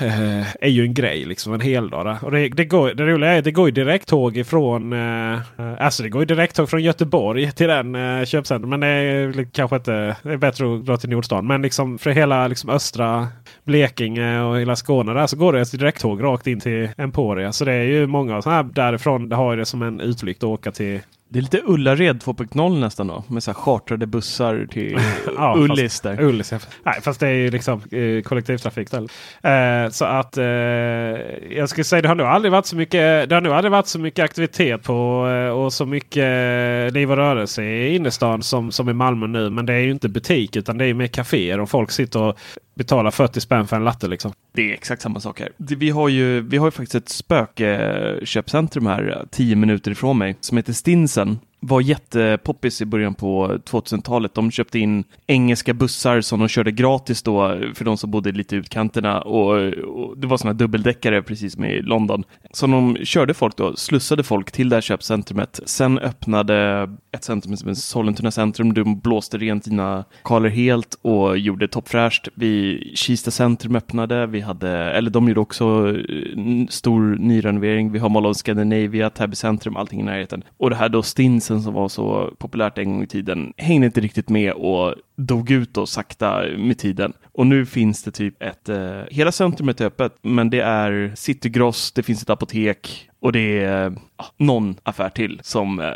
eh, 0.00 0.46
är 0.60 0.68
ju 0.68 0.82
en 0.82 0.94
grej. 0.94 1.24
Liksom 1.24 1.54
en 1.54 1.60
hel 1.60 1.90
dag. 1.90 2.18
Och 2.22 2.30
det, 2.30 2.48
det, 2.48 2.64
går, 2.64 2.94
det 2.94 3.06
roliga 3.06 3.30
är 3.30 3.38
att 3.38 3.44
det 3.44 3.50
går 3.50 3.70
direkttåg 3.70 4.36
ifrån 4.36 4.92
eh, 4.92 5.32
eh, 5.32 5.74
alltså 5.78 6.02
det 6.02 6.08
går 6.08 6.24
direkttåg 6.24 6.70
från 6.70 6.82
Göteborg 6.82 7.52
till 7.52 7.68
den 7.68 7.94
eh, 7.94 8.24
köpcentrum. 8.24 8.70
Men 8.70 8.80
det 8.80 8.86
är 8.86 9.46
kanske 9.52 9.76
inte 9.76 10.16
det 10.22 10.32
är 10.32 10.36
bättre 10.36 10.74
att 10.74 10.86
dra 10.86 10.96
till 10.96 11.10
Nordstan. 11.10 11.46
Men 11.46 11.62
liksom 11.62 11.98
för 11.98 12.10
hela 12.10 12.48
liksom, 12.48 12.70
östra 12.70 13.28
Blekinge 13.64 14.40
och 14.40 14.60
hela 14.60 14.76
Skåne 14.76 15.12
där 15.12 15.26
så 15.26 15.36
går 15.36 15.52
det 15.52 15.60
ett 15.60 15.78
direkttåg 15.78 16.22
rakt 16.22 16.46
in 16.46 16.60
till 16.60 16.88
Emporia. 16.96 17.52
Så 17.52 17.64
det 17.64 17.72
är 17.72 17.84
ju 17.84 18.06
många 18.06 18.42
sådana 18.42 18.62
här 18.62 18.70
därifrån 18.72 19.28
det 19.28 19.36
har 19.36 19.56
det 19.56 19.64
som 19.64 19.82
en 19.82 20.00
utflykt 20.00 20.42
att 20.42 20.48
åka 20.48 20.72
till 20.72 21.00
det 21.28 21.38
är 21.38 21.42
lite 21.42 21.62
Ullared 21.64 22.22
2.0 22.22 22.80
nästan 22.80 23.06
då. 23.06 23.24
Med 23.28 23.42
så 23.42 23.50
här 23.50 23.58
chartrade 23.58 24.06
bussar 24.06 24.66
till 24.70 24.98
ja, 25.36 25.54
Ullis 25.58 26.00
där. 26.00 26.20
Ullis, 26.20 26.52
nej, 26.82 27.00
fast 27.02 27.20
det 27.20 27.28
är 27.28 27.32
ju 27.32 27.50
liksom 27.50 27.82
eh, 27.90 28.22
kollektivtrafik. 28.22 28.92
Eh, 28.92 29.88
så 29.90 30.04
att 30.04 30.36
eh, 30.36 30.44
jag 30.44 31.68
skulle 31.68 31.84
säga 31.84 32.02
det 32.02 32.08
har 32.08 32.14
nog 32.14 32.26
aldrig 32.26 32.52
varit 32.52 32.66
så 32.66 32.76
mycket. 32.76 33.28
Det 33.28 33.34
har 33.34 33.40
nog 33.40 33.52
aldrig 33.52 33.72
varit 33.72 33.86
så 33.86 33.98
mycket 33.98 34.24
aktivitet 34.24 34.82
på 34.82 35.28
eh, 35.28 35.58
och 35.58 35.72
så 35.72 35.86
mycket 35.86 36.22
eh, 36.22 36.94
liv 36.94 37.10
och 37.10 37.16
rörelse 37.16 37.62
i 37.62 37.96
innerstan 37.96 38.42
som, 38.42 38.72
som 38.72 38.88
i 38.88 38.92
Malmö 38.92 39.26
nu. 39.26 39.50
Men 39.50 39.66
det 39.66 39.74
är 39.74 39.80
ju 39.80 39.90
inte 39.90 40.08
butik 40.08 40.56
utan 40.56 40.78
det 40.78 40.84
är 40.84 40.94
mer 40.94 41.06
kaféer 41.06 41.60
och 41.60 41.70
folk 41.70 41.90
sitter 41.90 42.20
och 42.20 42.38
betala 42.76 43.10
40 43.10 43.40
spänn 43.40 43.66
för 43.66 43.76
en 43.76 43.84
latte 43.84 44.08
liksom. 44.08 44.32
Det 44.52 44.70
är 44.70 44.74
exakt 44.74 45.02
samma 45.02 45.20
sak 45.20 45.40
här. 45.40 45.52
Vi 45.56 45.90
har 45.90 46.08
ju, 46.08 46.40
vi 46.40 46.56
har 46.56 46.66
ju 46.66 46.70
faktiskt 46.70 46.94
ett 46.94 47.08
spökköpcentrum 47.08 48.86
här 48.86 49.26
10 49.30 49.56
minuter 49.56 49.90
ifrån 49.90 50.18
mig 50.18 50.36
som 50.40 50.56
heter 50.56 50.72
Stinsen 51.16 51.40
var 51.60 51.80
jättepoppis 51.80 52.82
i 52.82 52.84
början 52.84 53.14
på 53.14 53.58
2000-talet. 53.64 54.34
De 54.34 54.50
köpte 54.50 54.78
in 54.78 55.04
engelska 55.26 55.74
bussar 55.74 56.20
som 56.20 56.38
de 56.38 56.48
körde 56.48 56.72
gratis 56.72 57.22
då 57.22 57.58
för 57.74 57.84
de 57.84 57.96
som 57.96 58.10
bodde 58.10 58.32
lite 58.32 58.56
i 58.56 58.58
utkanterna 58.58 59.20
och, 59.20 59.72
och 59.72 60.18
det 60.18 60.26
var 60.26 60.36
sådana 60.36 60.54
dubbeldäckare 60.54 61.22
precis 61.22 61.52
som 61.52 61.64
i 61.64 61.82
London. 61.82 62.24
Så 62.52 62.66
de 62.66 62.96
körde 63.04 63.34
folk 63.34 63.56
då, 63.56 63.76
slussade 63.76 64.22
folk 64.22 64.52
till 64.52 64.68
det 64.68 64.76
här 64.76 64.80
köpcentrumet. 64.80 65.60
Sen 65.64 65.98
öppnade 65.98 66.88
ett 67.12 67.24
centrum 67.24 67.56
som 67.56 67.68
är 67.68 67.74
Sollentuna 67.74 68.30
centrum. 68.30 68.74
De 68.74 69.00
blåste 69.00 69.38
rent 69.38 69.64
dina 69.64 70.04
kalor 70.24 70.48
helt 70.48 70.98
och 71.02 71.38
gjorde 71.38 71.68
toppfräscht. 71.68 72.28
Vi 72.34 72.82
Kista 72.94 73.30
centrum 73.30 73.76
öppnade. 73.76 74.26
Vi 74.26 74.40
hade, 74.40 74.70
eller 74.70 75.10
de 75.10 75.28
gjorde 75.28 75.40
också 75.40 75.64
eh, 75.88 76.66
stor 76.68 77.16
nyrenovering. 77.18 77.92
Vi 77.92 77.98
har 77.98 78.08
Mall 78.08 78.26
of 78.26 78.36
Scandinavia, 78.36 79.10
Täby 79.10 79.36
centrum, 79.36 79.76
allting 79.76 80.00
i 80.00 80.02
närheten. 80.02 80.44
Och 80.56 80.70
det 80.70 80.76
här 80.76 80.88
då 80.88 81.02
Stinsen 81.02 81.55
som 81.62 81.74
var 81.74 81.88
så 81.88 82.34
populärt 82.38 82.78
en 82.78 82.92
gång 82.92 83.02
i 83.02 83.06
tiden 83.06 83.52
hängde 83.56 83.86
inte 83.86 84.00
riktigt 84.00 84.28
med 84.28 84.52
och 84.52 84.94
dog 85.16 85.50
ut 85.50 85.74
då 85.74 85.86
sakta 85.86 86.44
med 86.58 86.78
tiden. 86.78 87.12
Och 87.32 87.46
nu 87.46 87.66
finns 87.66 88.02
det 88.02 88.10
typ 88.10 88.42
ett, 88.42 88.68
eh, 88.68 89.02
hela 89.10 89.32
centrumet 89.32 89.80
är 89.80 89.86
öppet, 89.86 90.14
men 90.22 90.50
det 90.50 90.60
är 90.60 91.12
Citygross, 91.16 91.92
det 91.92 92.02
finns 92.02 92.22
ett 92.22 92.30
apotek 92.30 93.10
och 93.20 93.32
det 93.32 93.64
är 93.64 93.86
eh, 93.86 93.92
någon 94.36 94.76
affär 94.82 95.08
till 95.08 95.40
som, 95.42 95.80
eh, 95.80 95.92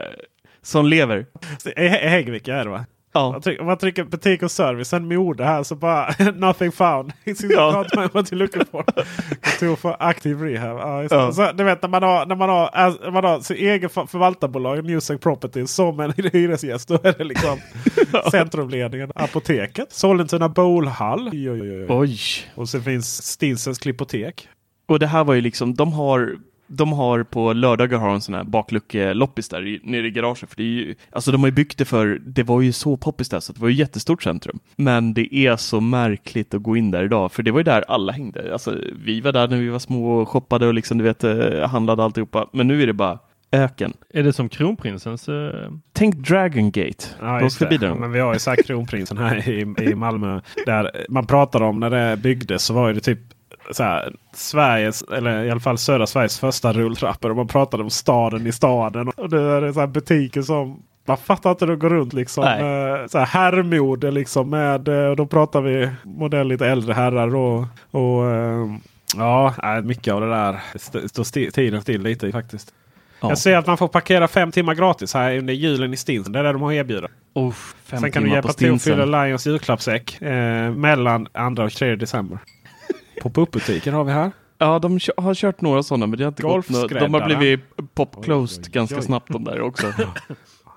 som 0.62 0.86
lever. 0.86 1.26
Häggvik 2.08 2.48
är 2.48 2.64
det 2.64 2.70
va? 2.70 2.84
Ja. 3.12 3.32
Man, 3.32 3.40
trycker, 3.40 3.64
man 3.64 3.78
trycker 3.78 4.04
butik 4.04 4.42
och 4.42 4.50
service, 4.50 4.88
sen 4.88 5.08
mode 5.08 5.44
här 5.44 5.62
så 5.62 5.74
bara 5.74 6.14
nothing 6.34 6.72
found. 6.72 7.12
ja. 7.24 7.84
what 8.12 8.32
you're 8.32 8.34
looking 8.34 8.64
for. 8.70 8.84
Kontor 9.40 9.76
för 9.76 9.96
aktiv 9.98 10.42
rehab. 10.42 10.78
Ja, 10.78 11.02
ja. 11.10 11.32
Så, 11.32 11.52
du 11.52 11.64
vet 11.64 11.82
när 11.82 11.88
man 11.88 12.02
har, 12.02 12.26
när 12.26 12.36
man 12.36 12.48
har, 12.48 12.66
alltså, 12.66 13.10
man 13.10 13.24
har 13.24 13.40
sin 13.40 13.56
egen 13.56 13.90
förvaltarbolag, 13.90 14.84
Music 14.84 15.20
Property, 15.20 15.66
som 15.66 16.00
en 16.00 16.12
hyresgäst. 16.32 16.88
Då 16.88 16.94
är 16.94 17.18
det 17.18 17.24
liksom 17.24 17.58
centrumledningen, 18.30 19.12
apoteket, 19.14 19.92
Sollentuna 19.92 20.48
Bowlhall. 20.48 21.30
Oj, 21.32 21.50
oj, 21.50 21.60
oj. 21.60 21.86
oj. 21.88 22.18
Och 22.54 22.68
så 22.68 22.80
finns 22.80 23.22
Stinsens 23.22 23.78
Klippotek. 23.78 24.48
Och 24.86 24.98
det 24.98 25.06
här 25.06 25.24
var 25.24 25.34
ju 25.34 25.40
liksom, 25.40 25.74
de 25.74 25.92
har 25.92 26.36
de 26.72 26.92
har 26.92 27.22
på 27.22 27.52
lördagar 27.52 27.98
har 27.98 28.14
en 28.14 28.20
sån 28.20 28.34
här 28.34 28.44
bakluckeloppis 28.44 29.48
där 29.48 29.66
i, 29.66 29.80
nere 29.84 30.06
i 30.06 30.10
garaget. 30.10 30.50
För 30.50 30.56
det 30.56 30.62
är 30.62 30.66
ju, 30.66 30.94
alltså 31.12 31.32
de 31.32 31.40
har 31.40 31.48
ju 31.48 31.54
byggt 31.54 31.78
det 31.78 31.84
för, 31.84 32.20
det 32.26 32.42
var 32.42 32.60
ju 32.60 32.72
så 32.72 32.96
poppis 32.96 33.28
där 33.28 33.40
så 33.40 33.52
det 33.52 33.60
var 33.60 33.68
ju 33.68 33.74
jättestort 33.74 34.22
centrum. 34.22 34.58
Men 34.76 35.14
det 35.14 35.34
är 35.34 35.56
så 35.56 35.80
märkligt 35.80 36.54
att 36.54 36.62
gå 36.62 36.76
in 36.76 36.90
där 36.90 37.04
idag, 37.04 37.32
för 37.32 37.42
det 37.42 37.50
var 37.50 37.60
ju 37.60 37.64
där 37.64 37.84
alla 37.88 38.12
hängde. 38.12 38.52
Alltså 38.52 38.76
vi 39.04 39.20
var 39.20 39.32
där 39.32 39.48
när 39.48 39.56
vi 39.56 39.68
var 39.68 39.78
små 39.78 40.12
och 40.12 40.28
shoppade 40.28 40.66
och 40.66 40.74
liksom 40.74 40.98
du 40.98 41.04
vet 41.04 41.24
eh, 41.24 41.68
handlade 41.68 42.04
alltihopa. 42.04 42.48
Men 42.52 42.68
nu 42.68 42.82
är 42.82 42.86
det 42.86 42.92
bara 42.92 43.18
öken. 43.52 43.92
Är 44.10 44.22
det 44.22 44.32
som 44.32 44.48
kronprinsens? 44.48 45.28
Uh... 45.28 45.50
Tänk 45.92 46.14
Dragon 46.14 46.70
Gate. 46.70 47.04
Ja, 47.20 47.40
just 47.40 47.58
det. 47.58 47.78
Ja, 47.80 47.94
men 47.94 48.12
vi 48.12 48.20
har 48.20 48.32
ju 48.32 48.38
sagt 48.38 48.66
kronprinsen 48.66 49.18
här 49.18 49.48
i, 49.48 49.60
i 49.90 49.94
Malmö. 49.94 50.40
Där 50.66 51.06
man 51.08 51.26
pratade 51.26 51.64
om 51.64 51.80
när 51.80 51.90
det 51.90 52.16
byggdes 52.16 52.64
så 52.64 52.74
var 52.74 52.92
det 52.92 53.00
typ 53.00 53.18
så 53.72 53.82
här, 53.82 54.14
Sveriges, 54.34 55.02
eller 55.02 55.44
i 55.44 55.50
alla 55.50 55.60
fall 55.60 55.78
södra 55.78 56.06
Sveriges 56.06 56.38
första 56.38 56.72
rulltrappor. 56.72 57.30
Och 57.30 57.36
man 57.36 57.48
pratade 57.48 57.82
om 57.82 57.90
staden 57.90 58.46
i 58.46 58.52
staden. 58.52 59.08
Och 59.08 59.30
nu 59.30 59.50
är 59.50 59.60
det 59.60 59.72
så 59.72 59.80
här 59.80 59.86
butiker 59.86 60.42
som 60.42 60.82
man 61.04 61.16
fattar 61.16 61.50
inte 61.50 61.64
hur 61.64 61.72
det 61.72 61.78
går 61.78 61.90
runt 61.90 62.12
liksom. 62.12 62.44
Med, 62.44 63.10
så 63.10 63.18
här 63.18 63.26
herrmode 63.26 64.10
liksom. 64.10 64.50
Med, 64.50 64.88
och 64.88 64.94
eh, 64.94 65.16
då 65.16 65.26
pratar 65.26 65.60
vi 65.60 65.90
modell 66.02 66.48
lite 66.48 66.66
äldre 66.66 66.92
herrar. 66.94 67.34
Och, 67.34 67.64
och 67.90 68.30
eh, 68.30 68.66
ja, 69.16 69.54
mycket 69.84 70.14
av 70.14 70.20
det 70.20 70.30
där 70.30 70.60
står 71.08 71.50
tiden 71.50 71.82
still 71.82 72.02
lite 72.02 72.32
faktiskt. 72.32 72.74
Ja. 73.20 73.28
Jag 73.28 73.38
ser 73.38 73.56
att 73.56 73.66
man 73.66 73.78
får 73.78 73.88
parkera 73.88 74.28
fem 74.28 74.52
timmar 74.52 74.74
gratis 74.74 75.14
här 75.14 75.38
under 75.38 75.54
julen 75.54 75.92
i 75.92 75.96
Stinsen. 75.96 76.32
Det 76.32 76.38
är 76.38 76.42
det 76.42 76.52
de 76.52 76.62
har 76.62 76.72
erbjudit. 76.72 77.10
Oh, 77.34 77.54
Sen 77.84 78.12
kan 78.12 78.22
du 78.22 78.30
hjälpa 78.30 78.52
till 78.52 78.74
att 78.74 78.82
fylla 78.82 79.24
Lions 79.24 79.46
julklappssäck 79.46 80.22
eh, 80.22 80.70
mellan 80.70 81.26
2 81.56 81.62
och 81.62 81.72
3 81.72 81.96
december. 81.96 82.38
Pop-up-butiker 83.20 83.92
har 83.92 84.04
vi 84.04 84.12
här. 84.12 84.30
Ja, 84.58 84.78
de 84.78 84.98
har 85.16 85.34
kört 85.34 85.60
några 85.60 85.82
sådana 85.82 86.06
men 86.06 86.18
det 86.18 86.24
har 86.24 86.28
inte 86.28 86.42
gått. 86.42 86.90
De 87.00 87.14
har 87.14 87.24
blivit 87.24 87.60
pop-closed 87.94 88.70
ganska 88.72 88.96
oj. 88.96 89.02
snabbt 89.02 89.32
de 89.32 89.44
där 89.44 89.60
också. 89.60 89.86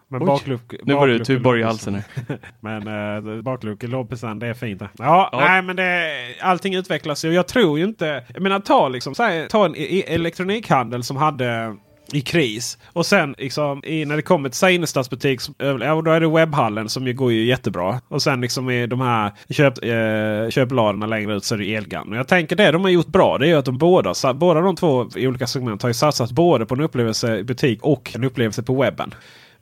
Men 0.07 0.25
bakluck, 0.25 0.73
nu 0.83 0.93
var 0.93 1.07
det 1.07 1.25
Tuborg 1.25 1.61
i 1.61 1.63
halsen. 1.63 2.01
Men 2.59 3.43
baklucka 3.43 3.87
lådpressen, 3.87 4.39
det 4.39 4.47
är 4.47 4.53
fint. 4.53 4.81
Ja, 4.81 4.89
Ja. 5.31 5.39
nej 5.39 5.61
men 5.61 5.75
det, 5.75 6.09
allting 6.41 6.75
utvecklas 6.75 7.25
ju. 7.25 7.33
Jag 7.33 7.47
tror 7.47 7.79
ju 7.79 7.85
inte... 7.85 8.23
Jag 8.33 8.41
menar 8.43 8.59
ta 8.59 8.87
liksom, 8.89 9.15
så 9.15 9.23
här, 9.23 9.47
ta 9.47 9.65
en 9.65 9.75
i- 9.75 9.79
i- 9.81 10.01
elektronikhandel 10.03 11.03
som 11.03 11.17
hade 11.17 11.75
i 12.15 12.21
kris. 12.21 12.77
Och 12.93 13.05
sen 13.05 13.35
liksom, 13.37 13.83
i, 13.85 14.05
när 14.05 14.15
det 14.15 14.21
kommer 14.21 14.49
till 14.49 14.75
innerstadsbutik, 14.75 15.41
ja, 15.57 16.01
då 16.01 16.11
är 16.11 16.19
det 16.19 16.27
webbhallen 16.27 16.89
som 16.89 17.07
ju 17.07 17.13
går 17.13 17.31
ju 17.31 17.45
jättebra. 17.45 18.01
Och 18.07 18.21
sen 18.21 18.41
liksom 18.41 18.69
i 18.69 18.87
de 18.87 19.01
här 19.01 19.31
köp, 19.49 19.83
eh, 19.83 20.49
köpladorna 20.49 21.05
längre 21.05 21.35
ut 21.35 21.43
så 21.43 21.55
är 21.55 21.59
det 21.59 21.75
Elgan. 21.75 22.09
Och 22.09 22.17
jag 22.17 22.27
tänker 22.27 22.55
det 22.55 22.71
de 22.71 22.81
har 22.81 22.89
gjort 22.89 23.07
bra 23.07 23.37
det 23.37 23.45
är 23.45 23.49
ju 23.49 23.55
att 23.55 23.65
de 23.65 23.77
båda, 23.77 24.13
sa- 24.13 24.33
båda 24.33 24.61
de 24.61 24.75
två 24.75 25.09
i 25.15 25.27
olika 25.27 25.47
segment 25.47 25.81
har 25.81 25.89
ju 25.89 25.93
satsat 25.93 26.31
både 26.31 26.65
på 26.65 26.75
en 26.75 26.81
upplevelse 26.81 27.37
i 27.37 27.43
butik 27.43 27.79
och 27.81 28.11
en 28.15 28.23
upplevelse 28.23 28.63
på 28.63 28.81
webben. 28.81 29.13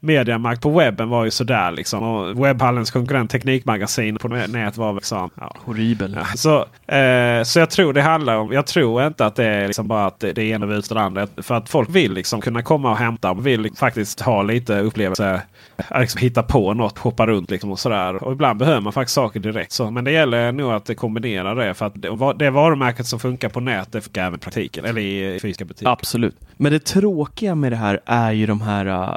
Mediamarkt 0.04 0.62
på 0.62 0.70
webben 0.70 1.10
var 1.10 1.26
ju 1.26 1.32
sådär 1.32 1.72
liksom. 1.72 2.04
Och 2.04 2.46
webbhallens 2.46 2.92
konkurrent 2.92 3.32
Teknikmagasin 3.32 4.18
på 4.18 4.28
nät 4.28 4.78
var 4.78 4.94
liksom... 4.94 5.30
Ja. 5.40 5.56
Horribel. 5.66 6.18
Ja, 6.20 6.26
så, 6.36 6.60
eh, 6.96 7.44
så 7.44 7.60
jag 7.60 7.70
tror 7.70 7.94
det 7.94 8.02
handlar 8.02 8.38
om. 8.38 8.52
Jag 8.52 8.66
tror 8.68 9.08
inte 9.08 9.26
att 9.26 9.36
det 9.36 9.46
är 9.46 9.68
liksom 9.68 9.88
bara 9.88 10.06
att 10.06 10.20
det, 10.20 10.34
det 10.34 10.44
ena 10.44 10.66
utesluter 10.66 10.96
det 10.96 11.02
andra. 11.02 11.28
För 11.38 11.56
att 11.56 11.70
folk 11.70 11.90
vill 11.90 12.14
liksom 12.14 12.42
kunna 12.42 12.62
komma 12.62 12.92
och 12.92 12.98
hämta. 12.98 13.32
och 13.32 13.48
Vill 13.48 13.72
faktiskt 13.76 14.22
ha 14.22 14.42
lite 14.44 14.80
upplevelse. 14.80 15.42
eh, 15.92 16.00
Liksom 16.02 16.22
hitta 16.22 16.44
på 16.44 16.74
något, 16.74 16.98
hoppa 16.98 17.28
runt 17.28 17.52
liksom 17.52 17.72
och 17.72 17.80
sådär. 17.80 18.24
Och 18.24 18.32
ibland 18.32 18.60
behöver 18.60 18.82
man 18.82 18.94
faktiskt 18.94 19.16
saker 19.16 19.40
direkt. 19.40 19.72
Så, 19.72 19.92
men 19.92 20.04
det 20.04 20.12
gäller 20.12 20.52
nog 20.52 20.72
att 20.72 20.98
kombinera 20.98 21.54
det. 21.54 21.74
För 21.74 21.86
att 21.86 21.94
det, 22.02 22.34
det 22.40 22.50
varumärket 22.50 23.06
som 23.06 23.20
funkar 23.20 23.50
på 23.50 23.60
nätet 23.60 24.04
funkar 24.04 24.22
även 24.22 24.36
i 24.36 24.42
praktiken. 24.42 24.86
Eller 24.86 25.02
i 25.02 25.40
fysiska 25.42 25.66
butiker. 25.66 25.92
Absolut. 25.92 26.36
Men 26.58 26.72
det 26.72 26.86
tråkiga 26.86 27.56
med 27.56 27.72
det 27.72 27.76
här 27.76 28.00
är 28.06 28.32
ju 28.32 28.46
de 28.46 28.62
här 28.62 28.86
uh, 28.88 29.16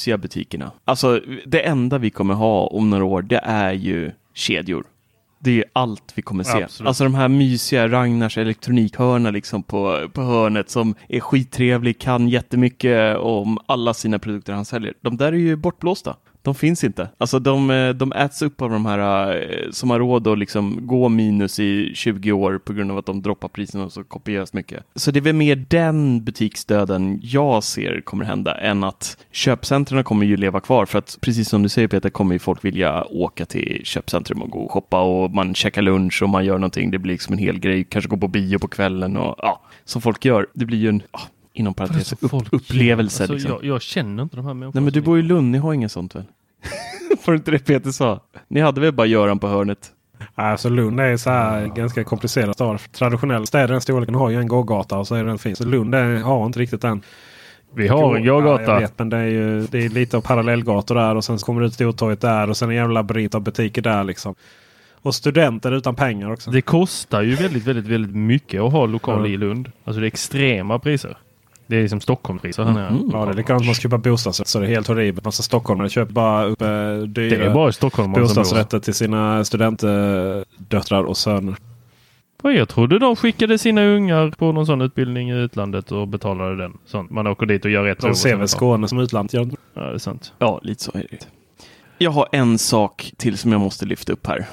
mysiga 0.00 0.18
butikerna. 0.18 0.72
Alltså 0.84 1.20
det 1.46 1.60
enda 1.60 1.98
vi 1.98 2.10
kommer 2.10 2.34
ha 2.34 2.66
om 2.66 2.90
några 2.90 3.04
år 3.04 3.22
det 3.22 3.40
är 3.44 3.72
ju 3.72 4.12
kedjor. 4.34 4.84
Det 5.42 5.58
är 5.58 5.64
allt 5.72 6.12
vi 6.14 6.22
kommer 6.22 6.44
se. 6.44 6.62
Absolut. 6.62 6.88
Alltså 6.88 7.04
de 7.04 7.14
här 7.14 7.28
mysiga 7.28 7.88
Ragnars 7.88 8.38
elektronikhörna 8.38 9.30
liksom 9.30 9.62
på, 9.62 10.08
på 10.12 10.22
hörnet 10.22 10.70
som 10.70 10.94
är 11.08 11.20
skittrevlig, 11.20 11.98
kan 11.98 12.28
jättemycket 12.28 13.16
om 13.16 13.58
alla 13.66 13.94
sina 13.94 14.18
produkter 14.18 14.52
han 14.52 14.64
säljer. 14.64 14.94
De 15.00 15.16
där 15.16 15.32
är 15.32 15.36
ju 15.36 15.56
bortblåsta. 15.56 16.16
De 16.42 16.54
finns 16.54 16.84
inte. 16.84 17.08
Alltså 17.18 17.38
de, 17.38 17.70
eh, 17.70 17.88
de 17.88 18.12
äts 18.12 18.42
upp 18.42 18.62
av 18.62 18.70
de 18.70 18.86
här 18.86 19.34
eh, 19.36 19.70
som 19.70 19.90
har 19.90 19.98
råd 19.98 20.26
att 20.26 20.38
liksom 20.38 20.86
gå 20.86 21.08
minus 21.08 21.60
i 21.60 21.92
20 21.94 22.32
år 22.32 22.58
på 22.58 22.72
grund 22.72 22.90
av 22.90 22.98
att 22.98 23.06
de 23.06 23.22
droppar 23.22 23.48
priserna 23.48 23.90
så 23.90 24.04
kopieras 24.04 24.52
mycket. 24.52 24.84
Så 24.94 25.10
det 25.10 25.18
är 25.18 25.20
väl 25.20 25.34
mer 25.34 25.64
den 25.68 26.24
butiksdöden 26.24 27.20
jag 27.22 27.64
ser 27.64 28.00
kommer 28.00 28.24
hända 28.24 28.54
än 28.54 28.84
att 28.84 29.16
köpcentren 29.32 30.04
kommer 30.04 30.26
ju 30.26 30.36
leva 30.36 30.60
kvar 30.60 30.86
för 30.86 30.98
att 30.98 31.18
precis 31.20 31.48
som 31.48 31.62
du 31.62 31.68
säger 31.68 31.88
Peter 31.88 32.10
kommer 32.10 32.32
ju 32.34 32.38
folk 32.38 32.64
vilja 32.64 33.04
åka 33.04 33.46
till 33.46 33.80
köpcentrum 33.84 34.42
och 34.42 34.50
gå 34.50 34.58
och 34.58 34.70
shoppa 34.70 35.00
och 35.00 35.30
man 35.30 35.54
käkar 35.54 35.82
lunch 35.82 36.22
och 36.22 36.28
man 36.28 36.44
gör 36.44 36.58
någonting. 36.58 36.90
Det 36.90 36.98
blir 36.98 37.14
liksom 37.14 37.32
en 37.32 37.38
hel 37.38 37.58
grej, 37.58 37.84
kanske 37.84 38.08
gå 38.08 38.16
på 38.16 38.28
bio 38.28 38.58
på 38.58 38.68
kvällen 38.68 39.16
och 39.16 39.34
ja, 39.38 39.60
som 39.84 40.02
folk 40.02 40.24
gör. 40.24 40.46
Det 40.54 40.64
blir 40.64 40.78
ju 40.78 40.88
en, 40.88 41.02
ja, 41.12 41.20
inom 41.52 41.74
parentes, 41.74 42.12
upp, 42.12 42.32
upplevelse. 42.52 43.22
Alltså, 43.22 43.34
liksom. 43.34 43.50
jag, 43.50 43.64
jag 43.64 43.82
känner 43.82 44.22
inte 44.22 44.36
de 44.36 44.46
här 44.46 44.54
människorna. 44.54 44.80
Nej 44.80 44.84
men 44.84 44.92
du 44.92 45.00
bor 45.00 45.18
i 45.18 45.22
Lund, 45.22 45.50
ni 45.50 45.58
har 45.58 45.72
inget 45.74 45.92
sånt 45.92 46.14
väl? 46.14 46.24
Får 47.20 47.34
inte 47.34 47.50
det 47.50 47.58
Peter 47.58 47.90
sa? 47.90 48.20
Ni 48.48 48.60
hade 48.60 48.80
väl 48.80 48.92
bara 48.92 49.06
Göran 49.06 49.38
på 49.38 49.48
hörnet? 49.48 49.92
Alltså 50.34 50.68
Lund 50.68 51.00
är 51.00 51.16
så 51.16 51.30
här 51.30 51.66
ganska 51.66 52.04
komplicerad 52.04 52.54
stad. 52.54 52.80
Traditionella 52.92 53.46
städer 53.46 53.68
den 53.68 53.80
storleken 53.80 54.14
har 54.14 54.30
ju 54.30 54.36
en 54.36 54.48
gågata 54.48 54.98
och 54.98 55.06
så 55.06 55.14
är 55.14 55.24
den 55.24 55.38
fin. 55.38 55.56
Så 55.56 55.64
Lund 55.64 55.94
är, 55.94 56.16
har 56.22 56.46
inte 56.46 56.58
riktigt 56.60 56.80
den. 56.80 57.02
Vi 57.74 57.88
har 57.88 58.16
en 58.16 58.24
gågata. 58.26 58.62
Ja, 58.62 58.72
jag 58.72 58.80
vet, 58.80 58.98
men 58.98 59.08
det 59.08 59.16
är 59.16 59.26
ju 59.26 59.66
det 59.66 59.84
är 59.84 59.88
lite 59.88 60.16
av 60.16 60.20
parallellgator 60.20 60.94
där 60.94 61.14
och 61.14 61.24
sen 61.24 61.38
så 61.38 61.46
kommer 61.46 61.60
det 61.60 61.66
ut 61.66 61.74
Stortorget 61.74 62.20
där 62.20 62.50
och 62.50 62.56
sen 62.56 62.70
en 62.70 62.76
jävla 62.76 62.94
labyrint 63.00 63.34
av 63.34 63.40
butiker 63.40 63.82
där 63.82 64.04
liksom. 64.04 64.34
Och 65.02 65.14
studenter 65.14 65.72
utan 65.72 65.94
pengar 65.94 66.32
också. 66.32 66.50
Det 66.50 66.62
kostar 66.62 67.22
ju 67.22 67.34
väldigt, 67.34 67.64
väldigt, 67.66 67.86
väldigt 67.86 68.16
mycket 68.16 68.60
att 68.60 68.72
ha 68.72 68.86
lokal 68.86 69.20
Ja. 69.20 69.26
i 69.26 69.36
Lund. 69.36 69.72
Alltså 69.84 70.00
det 70.00 70.06
är 70.06 70.08
extrema 70.08 70.78
priser. 70.78 71.16
Det 71.70 71.76
är 71.76 71.82
liksom 71.82 72.00
Stockholmspriser 72.00 72.64
här 72.64 72.72
nere. 72.72 72.98
Ja, 73.12 73.24
det 73.24 73.30
är 73.32 73.34
likadant 73.36 73.66
man 73.66 73.74
ska 73.74 73.82
köpa 73.82 73.98
bostadsrätt 73.98 74.48
så 74.48 74.60
det 74.60 74.66
är 74.66 74.68
helt 74.70 74.86
horribelt. 74.88 75.24
Massa 75.24 75.42
stockholmare 75.42 75.88
köper 75.88 76.12
bara 76.12 76.44
upp 76.44 76.62
eh, 76.62 76.68
dyra 76.68 77.08
Det 77.38 77.44
är 77.46 77.54
bara 77.54 77.72
bor. 78.08 78.20
bostadsrätter 78.20 78.78
till 78.80 78.94
sina 78.94 79.44
studentdöttrar 79.44 81.02
och 81.04 81.16
söner. 81.16 81.56
Vad 82.42 82.52
Jag 82.54 82.68
trodde 82.68 82.98
de 82.98 83.16
skickade 83.16 83.58
sina 83.58 83.84
ungar 83.84 84.30
på 84.30 84.52
någon 84.52 84.66
sån 84.66 84.80
utbildning 84.80 85.30
i 85.30 85.34
utlandet 85.34 85.92
och 85.92 86.08
betalade 86.08 86.56
den. 86.56 86.78
Sånt. 86.86 87.10
Man 87.10 87.26
åker 87.26 87.46
dit 87.46 87.64
och 87.64 87.70
gör 87.70 87.86
ett 87.86 87.98
prov 87.98 88.10
De 88.10 88.16
ser 88.16 88.36
väl. 88.36 88.48
Skåne 88.48 88.88
som 88.88 88.98
utland. 88.98 89.30
gör 89.34 89.40
de 89.40 89.50
inte? 89.50 89.56
Ja, 89.74 89.80
det 89.82 89.94
är 89.94 89.98
sant. 89.98 90.32
Ja, 90.38 90.60
lite 90.62 90.82
så 90.84 90.90
är 90.94 91.06
det. 91.10 91.26
Jag 91.98 92.10
har 92.10 92.28
en 92.32 92.58
sak 92.58 93.12
till 93.16 93.38
som 93.38 93.52
jag 93.52 93.60
måste 93.60 93.86
lyfta 93.86 94.12
upp 94.12 94.26
här. 94.26 94.46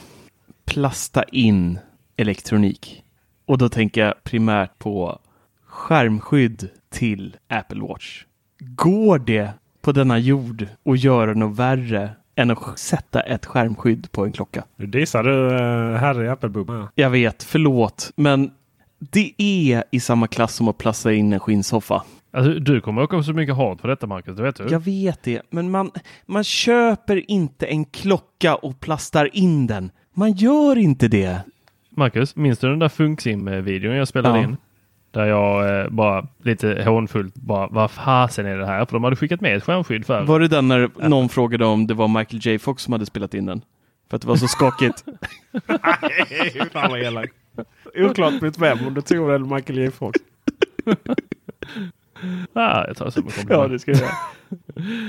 Plasta 0.66 1.24
in 1.24 1.80
elektronik. 2.18 3.04
Och 3.46 3.58
då 3.58 3.70
tänker 3.70 4.06
jag 4.06 4.24
primärt 4.24 4.80
på 4.80 5.20
skärmskydd 5.68 6.70
till 6.90 7.36
Apple 7.50 7.82
Watch. 7.82 8.24
Går 8.60 9.20
det 9.20 9.50
på 9.82 9.92
denna 9.92 10.18
jord 10.20 10.68
att 10.86 11.04
göra 11.04 11.34
något 11.34 11.60
värre 11.60 12.10
än 12.36 12.52
att 12.52 12.80
sätta 12.80 13.20
ett 13.22 13.46
skärmskydd 13.46 14.12
på 14.12 14.26
en 14.26 14.32
klocka? 14.32 14.64
Nu 14.76 14.86
dissar 14.86 15.24
du 15.24 15.50
herre 15.98 16.26
i 16.26 16.30
Apple-bubblan. 16.30 16.88
Jag 16.96 17.10
vet, 17.10 17.44
förlåt, 17.44 18.12
men 18.16 18.52
det 19.00 19.34
är 19.38 19.84
i 19.92 20.00
samma 20.00 20.28
klass 20.28 20.54
som 20.54 20.68
att 20.68 20.78
plasta 20.78 21.14
in 21.14 21.34
en 21.34 21.40
skinnsoffa. 21.40 22.04
Alltså, 22.32 22.54
du 22.54 22.82
kommer 22.82 23.02
åka 23.04 23.24
så 23.24 23.34
mycket 23.34 23.56
hat 23.56 23.82
för 23.82 23.88
detta 23.88 24.08
Marcus, 24.08 24.38
det 24.38 24.44
vet 24.44 24.56
du. 24.56 24.68
Jag 24.70 24.80
vet 24.80 25.24
det, 25.24 25.42
men 25.50 25.72
man, 25.72 25.92
man 26.26 26.44
köper 26.44 27.32
inte 27.32 27.66
en 27.66 27.86
klocka 27.86 28.56
och 28.56 28.80
plastar 28.80 29.30
in 29.38 29.68
den. 29.68 29.92
Man 30.14 30.32
gör 30.32 30.78
inte 30.78 31.08
det. 31.08 31.40
Marcus, 31.90 32.36
minns 32.36 32.60
du 32.60 32.70
den 32.70 32.80
där 32.80 32.90
Funksim-videon 32.90 33.96
jag 33.96 34.08
spelade 34.08 34.38
Ja. 34.38 34.44
in? 34.44 34.58
Där 35.12 35.26
jag 35.26 35.80
eh, 35.80 35.90
bara 35.90 36.28
lite 36.44 36.84
hånfullt 36.86 37.36
bara, 37.36 37.68
vad 37.68 37.92
fasen 37.92 38.46
är 38.46 38.58
det 38.58 38.66
här? 38.66 38.86
För 38.86 38.94
de 38.94 39.04
hade 39.04 39.16
skickat 39.16 39.42
med 39.42 39.58
ett 39.58 39.64
skärmskydd 39.64 40.06
för. 40.06 40.24
Var 40.26 40.40
det 40.40 40.48
den 40.48 40.68
när 40.68 41.10
någon 41.10 41.30
frågade 41.30 41.66
om 41.66 41.88
det 41.88 41.94
var 41.94 42.08
Michael 42.08 42.46
J 42.46 42.60
Fox 42.60 42.84
som 42.84 42.92
hade 42.92 43.06
spelat 43.06 43.34
in 43.34 43.46
den? 43.46 43.62
För 44.10 44.16
att 44.16 44.22
det 44.22 44.28
var 44.28 44.36
så 44.36 44.48
skakigt. 44.48 45.04
Fan 46.72 46.92
vad 46.92 47.02
elakt. 47.02 47.34
Oklart 47.96 48.42
mot 48.42 48.58
vem, 48.58 48.88
om 48.88 48.94
du 48.94 49.02
tror 49.02 49.34
eller 49.34 49.56
Michael 49.56 49.80
J 49.80 49.92
Fox. 49.92 50.20
Ah, 52.54 52.88
jag 52.88 52.98
tar 52.98 53.06
det 53.06 53.12
som 53.12 53.24
en 53.24 53.32
komplimang. 53.32 53.62
ja, 53.62 53.68
det 53.68 53.80
ska 53.80 53.92
jag 53.92 54.00
göra. 54.00 54.12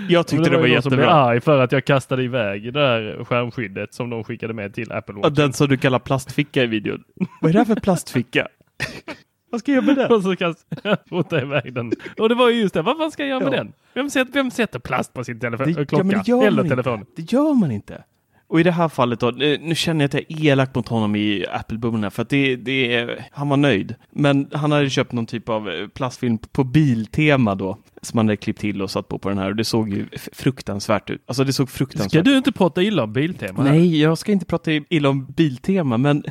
Jag 0.09 0.27
tyckte 0.27 0.51
det 0.51 0.57
var, 0.57 0.67
ju 0.67 0.75
någon 0.75 0.83
som 0.83 0.91
blev 0.91 1.01
jättebra. 1.01 1.23
arg 1.23 1.41
för 1.41 1.59
att 1.59 1.73
jag 1.73 1.85
kastade 1.85 2.23
iväg 2.23 2.65
det 2.65 2.71
där 2.71 3.25
skärmskyddet 3.25 3.95
som 3.95 4.11
de 4.11 4.25
skickade 4.25 4.55
med 4.55 4.75
till 4.75 4.93
Apple 4.93 5.15
Watch. 5.15 5.37
Den 5.37 5.53
som 5.53 5.69
du 5.69 5.77
kallar 5.77 5.99
plastficka 5.99 6.63
i 6.63 6.67
videon. 6.67 7.05
Vad 7.41 7.49
är 7.49 7.53
det 7.53 7.59
här 7.59 7.67
för 7.67 7.81
plastficka? 7.81 8.49
Vad 9.51 9.61
ska 9.61 9.73
jag 9.73 9.85
göra 9.85 9.95
med 9.95 9.97
den? 10.09 10.13
Och 10.17 10.23
så 10.23 10.37
kastade 10.37 11.43
iväg 11.43 11.75
den. 11.75 11.93
Och 12.19 12.29
det 12.29 12.35
var 12.35 12.51
ju 12.51 12.61
just 12.61 12.75
det, 12.75 12.83
vad 12.83 12.97
fan 12.99 13.11
ska 13.11 13.23
jag 13.27 13.31
göra 13.31 13.51
med 13.51 13.59
Ja. 13.59 13.63
den? 13.65 13.73
Vem 13.95 14.11
sätter, 14.11 14.33
vem 14.33 14.51
sätter 14.51 14.79
plast 14.79 15.13
på 15.15 15.25
sin 15.25 15.41
telefon, 15.41 15.73
Det- 15.73 15.87
klocka 15.87 16.23
ja, 16.27 16.43
eller 16.43 16.63
man 16.63 16.69
telefon? 16.69 17.07
Det 17.17 17.33
gör 17.33 17.55
man 17.55 17.71
inte. 17.71 18.05
Och 18.49 18.61
i 18.61 18.63
det 18.63 18.71
här 18.71 18.89
fallet 18.89 19.21
då, 19.21 19.29
eh, 19.29 19.61
nu 19.61 19.75
känner 19.75 20.01
jag 20.01 20.07
att 20.07 20.15
jag 20.15 20.41
är 20.41 20.47
elak 20.47 20.75
mot 20.75 20.89
honom 20.89 21.17
i 21.17 21.47
Apple-bubblan 21.53 22.11
för 22.11 22.23
att 22.23 22.29
det, 22.29 22.57
det 22.57 22.95
är, 22.95 23.25
han 23.33 23.49
var 23.49 23.57
nöjd. 23.57 23.95
Men 24.11 24.49
han 24.53 24.73
hade 24.73 24.91
köpt 24.91 25.13
någon 25.13 25.27
typ 25.27 25.49
av 25.49 25.71
eh, 25.71 25.89
plastfilm 25.89 26.39
på 26.39 26.65
biltema 26.65 27.55
då, 27.55 27.79
som 28.03 28.19
han 28.19 28.29
hade 28.29 28.37
klippt 28.37 28.61
till 28.61 28.83
och 28.83 28.91
satt 28.91 29.09
på 29.09 29.19
på 29.19 29.29
den 29.29 29.39
här 29.39 29.49
och 29.49 29.57
det 29.57 29.65
såg 29.65 29.89
ju 29.89 30.07
fruktansvärt 30.33 31.11
ut. 31.11 31.23
Alltså 31.27 31.45
det 31.45 31.53
såg 31.53 31.71
fruktansvärt 31.71 32.11
Ska 32.11 32.23
du 32.23 32.37
inte 32.37 32.53
prata 32.53 32.83
illa 32.83 33.03
om 33.03 33.13
Biltema? 33.13 33.63
här? 33.63 33.71
Nej, 33.71 34.01
jag 34.01 34.19
ska 34.19 34.33
inte 34.33 34.47
prata 34.47 34.71
illa 34.71 35.09
om 35.09 35.27
Biltema, 35.27 35.97
men 35.97 36.25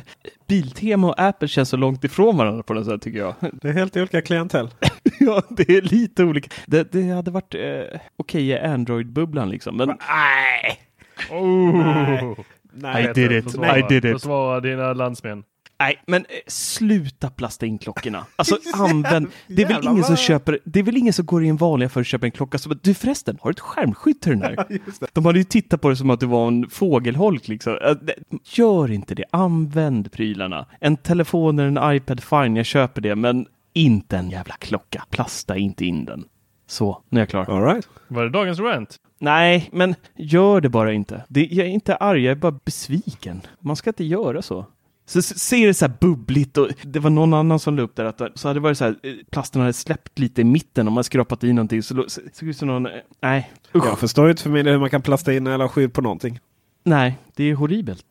Biltema 0.48 1.06
och 1.08 1.20
Apple 1.20 1.48
känns 1.48 1.68
så 1.68 1.76
långt 1.76 2.04
ifrån 2.04 2.36
varandra 2.36 2.62
på 2.62 2.74
något 2.74 2.86
sätt 2.86 3.02
tycker 3.02 3.18
jag. 3.18 3.34
Det 3.52 3.68
är 3.68 3.72
helt 3.72 3.96
olika 3.96 4.22
klientell. 4.22 4.70
ja, 5.20 5.42
det 5.50 5.68
är 5.68 5.82
lite 5.82 6.24
olika. 6.24 6.50
Det, 6.66 6.92
det 6.92 7.02
hade 7.02 7.30
varit 7.30 7.54
eh, 7.54 8.00
okej 8.16 8.46
i 8.48 8.58
Android-bubblan 8.58 9.50
liksom, 9.50 9.76
men 9.76 9.88
Nej! 9.88 10.87
Oh. 11.30 12.38
Nej. 12.72 13.04
I 13.04 13.12
did 13.12 13.32
it. 13.32 13.44
Försvara, 13.44 13.78
I 13.78 13.82
did 13.88 14.04
it. 14.04 14.12
Försvara 14.12 14.60
dina 14.60 14.92
landsmän. 14.92 15.44
Nej, 15.80 16.02
men 16.06 16.22
eh, 16.28 16.36
sluta 16.46 17.30
plasta 17.30 17.66
in 17.66 17.78
klockorna. 17.78 18.26
Alltså 18.36 18.58
använd, 18.74 19.28
det 19.46 19.62
är 19.62 19.66
väl 19.66 19.84
ingen 19.84 20.04
som 20.04 20.16
köper, 20.16 20.58
det 20.64 20.78
är 20.78 20.82
väl 20.82 20.96
ingen 20.96 21.12
som 21.12 21.26
går 21.26 21.44
i 21.44 21.48
en 21.48 21.56
vanlig 21.56 21.86
affär 21.86 22.00
och 22.00 22.06
köper 22.06 22.26
en 22.26 22.30
klocka 22.30 22.58
som, 22.58 22.80
du 22.82 22.94
förresten, 22.94 23.38
har 23.40 23.50
du 23.50 23.52
ett 23.52 23.60
skärmskydd 23.60 24.20
till 24.20 24.32
den 24.32 24.42
här? 24.42 24.66
De 25.12 25.26
hade 25.26 25.38
ju 25.38 25.44
tittat 25.44 25.80
på 25.80 25.88
det 25.88 25.96
som 25.96 26.10
att 26.10 26.20
det 26.20 26.26
var 26.26 26.48
en 26.48 26.70
fågelholk 26.70 27.48
liksom. 27.48 27.72
Äh, 27.72 28.14
Gör 28.44 28.90
inte 28.90 29.14
det, 29.14 29.24
använd 29.30 30.12
prylarna. 30.12 30.66
En 30.80 30.96
telefon 30.96 31.58
eller 31.58 31.82
en 31.82 31.96
iPad, 31.96 32.22
fine, 32.22 32.56
jag 32.56 32.66
köper 32.66 33.00
det, 33.00 33.16
men 33.16 33.46
inte 33.72 34.16
en 34.16 34.30
jävla 34.30 34.54
klocka. 34.54 35.04
Plasta 35.10 35.56
inte 35.56 35.84
in 35.84 36.04
den. 36.04 36.24
Så, 36.68 37.02
nu 37.08 37.20
är 37.20 37.22
jag 37.22 37.28
klar. 37.28 37.50
All 37.50 37.74
right. 37.74 37.88
Var 38.08 38.24
det 38.24 38.30
dagens 38.30 38.58
rant? 38.60 38.96
Nej, 39.18 39.68
men 39.72 39.94
gör 40.16 40.60
det 40.60 40.68
bara 40.68 40.92
inte. 40.92 41.24
Det, 41.28 41.46
jag 41.46 41.66
är 41.66 41.70
inte 41.70 41.96
arg, 41.96 42.24
jag 42.24 42.30
är 42.30 42.36
bara 42.36 42.58
besviken. 42.64 43.40
Man 43.60 43.76
ska 43.76 43.90
inte 43.90 44.04
göra 44.04 44.42
så. 44.42 44.66
Så 45.06 45.22
ser 45.22 45.66
det 45.66 45.74
så 45.74 45.86
här 45.86 45.92
bubbligt 46.00 46.58
och 46.58 46.68
det 46.82 46.98
var 46.98 47.10
någon 47.10 47.34
annan 47.34 47.58
som 47.58 47.76
la 47.76 47.82
upp 47.82 47.96
där 47.96 48.04
att 48.04 48.20
så 48.34 48.48
hade 48.48 48.60
det 48.60 48.62
varit 48.62 48.78
så 48.78 48.84
här, 48.84 48.96
eh, 49.02 49.12
plasten 49.30 49.60
hade 49.60 49.72
släppt 49.72 50.18
lite 50.18 50.40
i 50.40 50.44
mitten 50.44 50.88
om 50.88 50.94
man 50.94 51.04
skrapat 51.04 51.44
i 51.44 51.52
någonting. 51.52 51.82
Så 51.82 52.04
såg 52.08 52.22
det 52.40 52.46
ut 52.46 52.56
som 52.56 52.68
någon, 52.68 52.86
eh, 52.86 52.92
nej, 53.22 53.52
usch. 53.74 53.86
Jag 53.86 53.98
förstår 53.98 54.30
inte 54.30 54.42
för 54.42 54.50
mig 54.50 54.62
hur 54.62 54.78
man 54.78 54.90
kan 54.90 55.02
plasta 55.02 55.32
in 55.32 55.46
eller 55.46 55.68
skydd 55.68 55.92
på 55.92 56.00
någonting. 56.00 56.40
Nej, 56.84 57.18
det 57.36 57.44
är 57.44 57.54
horribelt. 57.54 58.04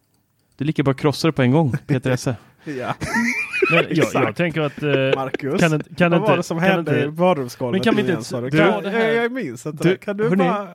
Det 0.57 0.63
är 0.63 0.65
lika 0.65 0.83
bra 0.83 0.93
krossa 0.93 1.27
det 1.27 1.31
på 1.31 1.41
en 1.41 1.51
gång, 1.51 1.71
Peter 1.87 2.11
Esse. 2.11 2.35
Ja. 2.63 2.95
Men 3.71 3.85
jag, 3.89 4.07
jag 4.13 4.35
tänker 4.35 4.61
att... 4.61 4.83
eh, 4.83 4.89
Marcus, 5.15 5.61
kan, 5.61 5.69
kan 5.97 6.11
vad 6.11 6.19
inte, 6.19 6.29
var 6.31 6.37
det 6.37 6.43
som 6.43 6.59
hände 6.59 6.95
i 6.95 6.99
inte, 7.03 7.11
badrumsgolvet? 7.11 7.71
Men 7.71 7.83
kan 7.83 7.95
vi 8.05 8.11
inte- 8.11 8.41
du? 8.41 8.49
du- 8.49 8.57
Kan- 8.57 8.83
det 8.83 8.89
här- 8.89 9.07
jag, 9.07 9.23
jag 9.23 9.31
minns 9.31 9.65
inte 9.65 9.83
Du, 9.83 9.89
det. 9.89 9.97
Kan 9.97 10.17
du 10.17 10.23
hörni, 10.23 10.37
bara... 10.37 10.67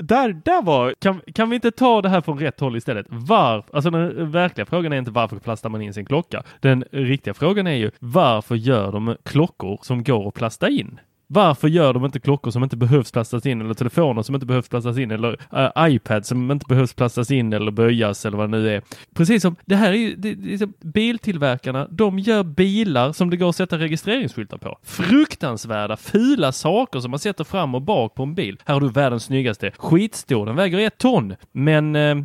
Där, 0.00 0.32
där 0.44 0.62
var... 0.62 0.94
kan, 0.98 1.20
kan 1.34 1.50
vi 1.50 1.54
inte 1.56 1.70
ta 1.70 2.02
det 2.02 2.08
här 2.08 2.20
från 2.20 2.38
rätt 2.38 2.60
håll 2.60 2.76
istället? 2.76 3.06
Varför? 3.08 3.76
Alltså 3.76 3.90
den 3.90 4.30
verkliga 4.30 4.66
frågan 4.66 4.92
är 4.92 4.96
inte 4.96 5.10
varför 5.10 5.36
plastar 5.36 5.68
man 5.68 5.82
in 5.82 5.94
sin 5.94 6.06
klocka? 6.06 6.42
Den 6.60 6.84
riktiga 6.92 7.34
frågan 7.34 7.66
är 7.66 7.74
ju 7.74 7.90
varför 7.98 8.54
gör 8.54 8.92
de 8.92 9.16
klockor 9.24 9.78
som 9.82 10.02
går 10.04 10.28
att 10.28 10.34
plasta 10.34 10.68
in? 10.68 11.00
Varför 11.30 11.68
gör 11.68 11.92
de 11.94 12.04
inte 12.04 12.20
klockor 12.20 12.50
som 12.50 12.62
inte 12.62 12.76
behövs 12.76 13.12
plastas 13.12 13.46
in 13.46 13.60
eller 13.60 13.74
telefoner 13.74 14.22
som 14.22 14.34
inte 14.34 14.46
behövs 14.46 14.68
plastas 14.68 14.98
in 14.98 15.10
eller 15.10 15.32
uh, 15.32 15.88
iPad 15.94 16.26
som 16.26 16.50
inte 16.50 16.66
behövs 16.68 16.94
plastas 16.94 17.30
in 17.30 17.52
eller 17.52 17.70
böjas 17.70 18.26
eller 18.26 18.36
vad 18.38 18.50
det 18.50 18.58
nu 18.58 18.68
är. 18.74 18.82
Precis 19.14 19.42
som 19.42 19.56
det 19.64 19.76
här 19.76 19.88
är 19.92 19.96
ju 19.96 20.14
det, 20.16 20.34
det 20.34 20.62
är 20.62 20.68
biltillverkarna. 20.86 21.88
De 21.90 22.18
gör 22.18 22.42
bilar 22.42 23.12
som 23.12 23.30
det 23.30 23.36
går 23.36 23.48
att 23.48 23.56
sätta 23.56 23.78
registreringsskyltar 23.78 24.58
på. 24.58 24.78
Fruktansvärda 24.82 25.96
fula 25.96 26.52
saker 26.52 27.00
som 27.00 27.10
man 27.10 27.20
sätter 27.20 27.44
fram 27.44 27.74
och 27.74 27.82
bak 27.82 28.14
på 28.14 28.22
en 28.22 28.34
bil. 28.34 28.56
Här 28.64 28.74
har 28.74 28.80
du 28.80 28.88
världens 28.88 29.24
snyggaste. 29.24 29.70
Skitstor. 29.78 30.46
Den 30.46 30.56
väger 30.56 30.78
ett 30.78 30.98
ton. 30.98 31.34
Men 31.52 31.96
eh, 31.96 32.16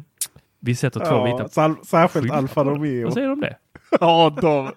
vi 0.60 0.76
sätter 0.76 1.00
två 1.00 1.06
Ja, 1.06 1.26
vita. 1.26 1.48
sär- 1.48 1.86
särskilt 1.86 2.32
Alfa. 2.32 2.64
Romeo. 2.64 3.04
Vad 3.06 3.14
säger 3.14 3.28
du 3.28 3.34
om 3.34 3.42
det? 3.42 3.56
Ja, 4.00 4.38
de... 4.42 4.72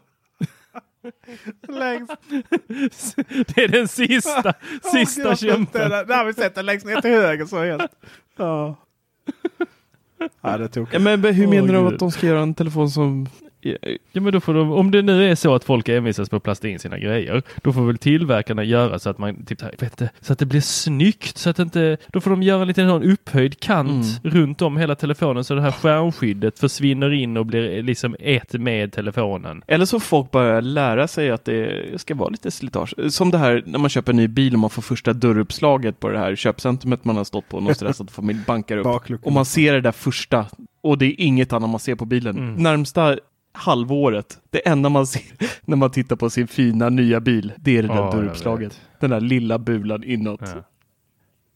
Längst. 1.69 2.13
det 3.55 3.65
är 3.65 3.69
den 3.69 3.89
sista, 3.89 4.55
sista 4.93 5.29
Gud, 5.29 5.39
kämpen. 5.39 5.91
Där 5.91 6.25
vi 6.25 6.35
sett 6.35 6.55
den 6.55 6.67
längst 6.67 6.87
ner 6.87 7.01
till 7.01 7.11
höger 7.11 7.47
så 7.47 7.65
helt. 7.65 7.93
Ja. 8.37 8.77
Ja, 10.41 10.59
det 10.59 10.69
tog. 10.69 10.89
Ja, 10.93 10.99
men 10.99 11.25
hur 11.25 11.47
menar 11.47 11.69
du 11.69 11.85
Gud. 11.85 11.93
att 11.93 11.99
de 11.99 12.11
ska 12.11 12.27
göra 12.27 12.41
en 12.41 12.55
telefon 12.55 12.91
som... 12.91 13.29
Ja 14.12 14.21
men 14.21 14.33
då 14.33 14.41
får 14.41 14.55
de, 14.55 14.73
om 14.73 14.91
det 14.91 15.03
nu 15.03 15.31
är 15.31 15.35
så 15.35 15.55
att 15.55 15.64
folk 15.64 15.89
envisas 15.89 16.29
på 16.29 16.37
att 16.37 16.43
plasta 16.43 16.69
in 16.69 16.79
sina 16.79 16.99
grejer, 16.99 17.43
då 17.62 17.73
får 17.73 17.87
väl 17.87 17.99
tillverkarna 17.99 18.64
göra 18.64 18.99
så 18.99 19.11
att 19.11 19.19
man, 19.19 19.45
typ 19.45 19.62
här, 19.62 19.71
vet 19.79 19.83
inte, 19.83 20.11
så 20.21 20.33
att 20.33 20.39
det 20.39 20.47
blir 20.47 20.61
snyggt, 20.61 21.39
så 21.39 21.51
att 21.51 21.59
inte, 21.59 21.97
då 22.12 22.21
får 22.21 22.31
de 22.31 22.43
göra 22.43 22.62
en 22.62 22.69
liten 22.69 22.89
sån 22.89 23.03
upphöjd 23.03 23.61
kant 23.61 24.21
runt 24.23 24.62
om 24.62 24.77
hela 24.77 24.95
telefonen 24.95 25.45
så 25.45 25.55
det 25.55 25.62
här 25.62 25.73
skärmskyddet 25.73 26.59
försvinner 26.59 27.12
in 27.12 27.37
och 27.37 27.47
blir 27.47 27.83
liksom 27.83 28.17
ett 28.21 28.53
med 28.53 28.93
telefonen. 28.93 29.62
Eller 29.67 29.85
så 29.85 30.01
folk 30.01 30.31
börjar 30.31 30.62
lära 30.62 31.09
sig 31.09 31.31
att 31.31 31.45
det 31.45 32.01
ska 32.01 32.14
vara 32.14 32.29
lite 32.29 32.51
slitage. 32.51 32.95
Som 33.09 33.31
det 33.31 33.39
här 33.39 33.62
när 33.67 33.79
man 33.79 33.91
köper 33.91 34.12
en 34.12 34.17
ny 34.17 34.29
bil 34.29 34.55
och 34.55 34.61
man 34.61 34.71
får 34.71 34.83
första 34.83 35.12
dörruppslaget 35.12 36.01
på 36.01 36.09
det 36.09 36.19
här 36.19 36.37
köpcentrumet 36.37 37.05
man 37.05 37.17
har 37.17 37.25
stått 37.25 37.49
på. 37.49 37.61
Någon 37.61 37.75
stressad 37.87 38.11
familj 38.11 38.41
bankar 38.47 38.77
upp. 38.77 38.85
Bakluckan. 38.85 39.27
Och 39.27 39.33
man 39.33 39.45
ser 39.45 39.73
det 39.73 39.81
där 39.81 39.93
första. 39.93 40.47
Och 40.81 40.99
det 40.99 41.07
är 41.07 41.14
inget 41.21 41.53
annat 41.53 41.71
man 41.71 41.81
ser 41.81 41.95
på 41.95 42.05
bilen. 42.05 42.39
Mm. 42.39 42.55
Närmsta 42.55 43.19
halvåret, 43.57 44.39
det 44.51 44.69
enda 44.69 44.89
man 44.89 45.07
ser 45.07 45.23
när 45.65 45.77
man 45.77 45.91
tittar 45.91 46.17
på 46.17 46.31
sin 46.31 46.49
fina 46.49 46.89
nya 46.89 47.21
bil, 47.21 47.53
det 47.57 47.79
är 47.79 47.83
det 47.83 47.89
där 47.89 47.95
jag 47.95 48.13
dörruppslaget. 48.13 48.81
Den 49.01 49.11
där 49.11 49.21
lilla 49.21 49.59
bulan 49.59 50.05
inåt. 50.05 50.41
Ja. 50.43 50.63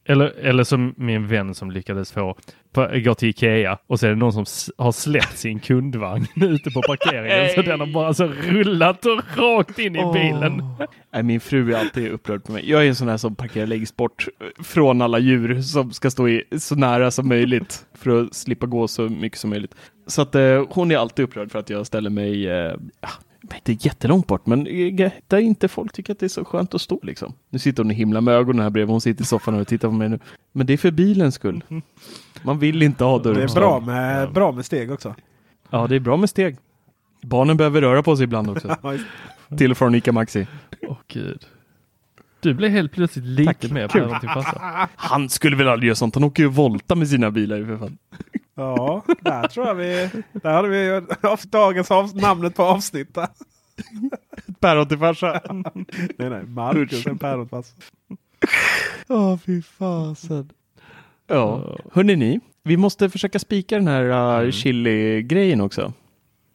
Eller, 0.09 0.27
eller 0.27 0.65
som 0.65 0.95
min 0.97 1.27
vän 1.27 1.55
som 1.55 1.71
lyckades 1.71 2.13
få 2.13 2.37
på, 2.73 2.89
gå 3.05 3.15
till 3.15 3.29
Ikea 3.29 3.79
och 3.87 4.01
så 4.01 4.07
är 4.07 4.11
det 4.11 4.17
någon 4.17 4.33
som 4.33 4.43
s- 4.43 4.71
har 4.79 4.93
släppt 4.93 5.39
sin 5.39 5.59
kundvagn 5.61 6.27
ute 6.37 6.71
på 6.71 6.83
parkeringen 6.83 7.55
så 7.55 7.63
den 7.63 7.81
har 7.81 7.87
bara 7.87 8.15
så 8.15 8.27
rullat 8.27 9.07
och 9.07 9.21
rakt 9.37 9.79
in 9.79 9.97
i 9.97 10.13
bilen. 10.13 10.63
Nej, 11.13 11.23
min 11.23 11.41
fru 11.41 11.73
är 11.75 11.79
alltid 11.79 12.11
upprörd 12.11 12.45
på 12.45 12.53
mig. 12.53 12.71
Jag 12.71 12.85
är 12.85 12.89
en 12.89 12.95
sån 12.95 13.09
här 13.09 13.17
som 13.17 13.35
parkerar 13.35 13.67
längst 13.67 13.97
bort 13.97 14.27
från 14.65 15.03
alla 15.03 15.19
djur 15.19 15.61
som 15.63 15.93
ska 15.93 16.11
stå 16.11 16.29
i, 16.29 16.45
så 16.59 16.75
nära 16.75 17.11
som 17.11 17.29
möjligt 17.29 17.87
för 17.95 18.23
att 18.23 18.35
slippa 18.35 18.67
gå 18.67 18.89
så 18.89 19.03
mycket 19.03 19.39
som 19.39 19.51
möjligt. 19.51 19.75
Så 20.07 20.23
att 20.23 20.35
eh, 20.35 20.65
hon 20.71 20.91
är 20.91 20.97
alltid 20.97 21.25
upprörd 21.25 21.51
för 21.53 21.59
att 21.59 21.71
jag 21.71 21.87
ställer 21.87 22.11
mig 22.11 22.49
eh, 22.49 22.73
inte 23.43 23.86
jättelångt 23.86 24.26
bort, 24.26 24.47
men 24.47 24.64
där 25.26 25.38
inte 25.38 25.68
folk 25.68 25.93
tycker 25.93 26.12
att 26.12 26.18
det 26.18 26.26
är 26.26 26.28
så 26.28 26.45
skönt 26.45 26.74
att 26.74 26.80
stå 26.80 27.01
liksom. 27.03 27.34
Nu 27.51 27.59
sitter 27.59 27.82
hon 27.82 27.91
och 27.91 27.97
himlar 27.97 28.20
med 28.20 28.34
ögonen 28.34 28.62
här 28.62 28.70
bredvid. 28.70 28.91
Hon 28.91 29.01
sitter 29.01 29.22
i 29.22 29.26
soffan 29.26 29.61
och 29.61 29.68
tittar 29.68 29.88
på 29.88 29.95
mig 29.95 30.09
nu. 30.09 30.18
Men 30.53 30.66
det 30.66 30.72
är 30.72 30.76
för 30.76 30.91
bilens 30.91 31.34
skull. 31.34 31.64
Man 32.43 32.59
vill 32.59 32.82
inte 32.82 33.05
ha 33.05 33.18
Det 33.18 33.43
är 33.43 33.55
bra 33.55 33.80
med, 33.80 34.32
bra 34.32 34.53
med 34.53 34.64
steg 34.64 34.91
också. 34.91 35.14
Ja, 35.70 35.86
det 35.86 35.97
är 35.97 36.01
bra 36.01 36.16
med 36.16 36.30
steg. 36.30 36.57
Barnen 37.22 37.57
behöver 37.57 37.80
röra 37.80 38.03
på 38.03 38.16
sig 38.16 38.24
ibland 38.24 38.51
också. 38.51 38.76
Till 39.59 39.70
och 39.70 39.76
från 39.76 39.95
Ica 39.95 40.12
Maxi. 40.12 40.47
Åh 40.82 40.97
gud. 41.09 41.47
Du 42.41 42.55
blev 42.55 42.70
helt 42.70 42.93
plötsligt 42.93 43.24
lite 43.24 43.55
Tack. 43.55 43.70
mer 43.70 43.88
Kul. 43.88 44.03
päron 44.03 44.20
till 44.20 44.28
farsa. 44.28 44.88
Han 44.97 45.28
skulle 45.28 45.57
väl 45.57 45.68
aldrig 45.68 45.88
göra 45.88 45.97
sånt. 45.97 46.14
Han 46.14 46.24
åker 46.24 46.43
ju 46.43 46.49
volta 46.49 46.95
med 46.95 47.09
sina 47.09 47.30
bilar 47.30 47.57
ju 47.57 47.66
för 47.66 47.76
fan. 47.76 47.99
Ja, 48.55 49.05
där 49.20 49.49
tror 49.49 49.66
jag 49.66 49.74
vi... 49.74 50.11
Där 50.32 50.53
hade 50.53 50.68
vi 50.68 51.03
dagens 51.51 51.91
av, 51.91 52.16
namnet 52.16 52.57
på 52.57 52.62
avsnittet. 52.62 53.30
Päron 54.61 54.88
till 54.88 54.99
farsa. 54.99 55.41
Nej, 56.18 56.30
nej. 56.30 56.43
Marcus 56.45 57.07
en 57.07 57.18
päron 57.18 57.49
till 57.49 57.51
farsa. 57.51 57.72
Ja, 59.07 59.38
fy 59.47 59.62
fasen. 59.62 60.51
Ja, 61.26 61.76
hörni 61.93 62.16
ni. 62.16 62.41
Vi 62.62 62.76
måste 62.76 63.11
försöka 63.11 63.38
spika 63.38 63.76
den 63.76 63.88
här 63.88 64.43
uh, 64.45 64.51
chili-grejen 64.51 65.61
också. 65.61 65.93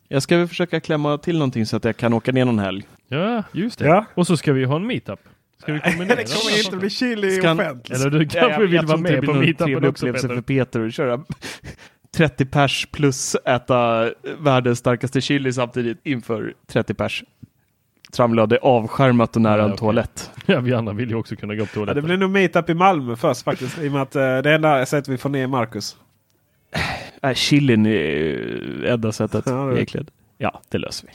Jag 0.07 0.23
ska 0.23 0.37
väl 0.37 0.47
försöka 0.47 0.79
klämma 0.79 1.17
till 1.17 1.37
någonting 1.37 1.65
så 1.65 1.77
att 1.77 1.85
jag 1.85 1.97
kan 1.97 2.13
åka 2.13 2.31
ner 2.31 2.45
någon 2.45 2.59
helg. 2.59 2.87
Ja, 3.07 3.43
just 3.51 3.79
det. 3.79 3.87
Ja. 3.87 4.05
Och 4.13 4.27
så 4.27 4.37
ska 4.37 4.53
vi 4.53 4.65
ha 4.65 4.75
en 4.75 4.87
meetup. 4.87 5.19
Ska 5.61 5.73
vi 5.73 5.79
kombinera 5.79 6.15
Det 6.15 6.23
kommer 6.41 6.65
inte 6.65 6.77
bli 6.77 6.89
chili 6.89 7.31
Ska 7.31 7.51
offentligt. 7.51 7.99
Eller 7.99 8.09
du 8.09 8.19
kanske 8.19 8.51
jag- 8.51 8.59
vill 8.59 8.73
jag 8.73 8.83
vara 8.83 8.97
med 8.97 9.25
på 9.25 9.33
meetupen 9.33 9.65
trevlig 9.65 9.89
också 9.89 10.05
upplevelse 10.07 10.27
Peter. 10.27 10.35
för 10.35 10.41
Peter 10.41 10.87
att 10.87 10.93
köra 10.93 11.23
30 12.17 12.45
pers 12.45 12.87
plus 12.91 13.35
äta 13.35 14.11
världens 14.39 14.79
starkaste 14.79 15.21
chili 15.21 15.53
samtidigt 15.53 15.99
inför 16.03 16.53
30 16.67 16.93
pers. 16.93 17.23
Tramlöd 18.13 18.53
är 18.53 18.57
avskärmat 18.61 19.35
och 19.35 19.41
nära 19.41 19.57
Ja, 19.57 19.63
en 19.63 19.69
okej. 19.69 19.77
toalett. 19.79 20.31
Ja, 20.45 20.59
vi 20.59 20.73
andra 20.73 20.93
vill 20.93 21.09
ju 21.09 21.15
också 21.15 21.35
kunna 21.35 21.55
gå 21.55 21.61
på 21.65 21.69
Ja, 21.71 21.73
toaletten. 21.73 21.95
det 21.95 22.07
blir 22.07 22.17
nog 22.17 22.29
meetup 22.31 22.69
i 22.69 22.73
Malmö 22.73 23.15
först 23.15 23.43
faktiskt. 23.43 23.79
I 23.79 23.87
och 23.87 23.91
med 23.91 24.01
att 24.01 24.15
eh, 24.15 24.37
det 24.37 24.53
enda 24.53 24.85
sättet 24.85 25.07
vi 25.07 25.17
får 25.17 25.29
ner 25.29 25.47
Marcus. 25.47 25.97
Nej, 27.21 27.35
chilin 27.35 27.85
är 27.85 28.83
enda 28.85 29.11
sättet 29.11 29.43
Ja, 29.47 29.53
det-. 29.53 30.05
Ja, 30.37 30.61
det 30.69 30.77
löser 30.77 31.07
vi. 31.07 31.13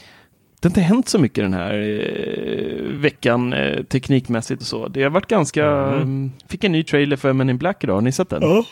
Det 0.61 0.69
har 0.69 0.71
inte 0.71 0.81
hänt 0.81 1.09
så 1.09 1.19
mycket 1.19 1.45
den 1.45 1.55
här 1.55 1.75
eh, 1.75 2.83
veckan 2.99 3.53
eh, 3.53 3.83
teknikmässigt 3.83 4.61
och 4.63 4.67
så. 4.69 4.89
Det 4.89 5.03
har 5.03 5.11
varit 5.11 5.27
ganska... 5.27 5.67
Mm. 5.67 6.03
mm, 6.03 6.33
Fick 6.49 6.65
en 6.65 6.73
ny 6.73 6.85
trailer 6.85 7.17
för 7.17 7.33
Men 7.33 7.51
in 7.51 7.59
Black 7.59 7.85
idag. 7.85 7.95
Har 7.95 8.01
ni 8.01 8.13
sett 8.13 8.29
den? 8.29 8.43
Ja. 8.43 8.65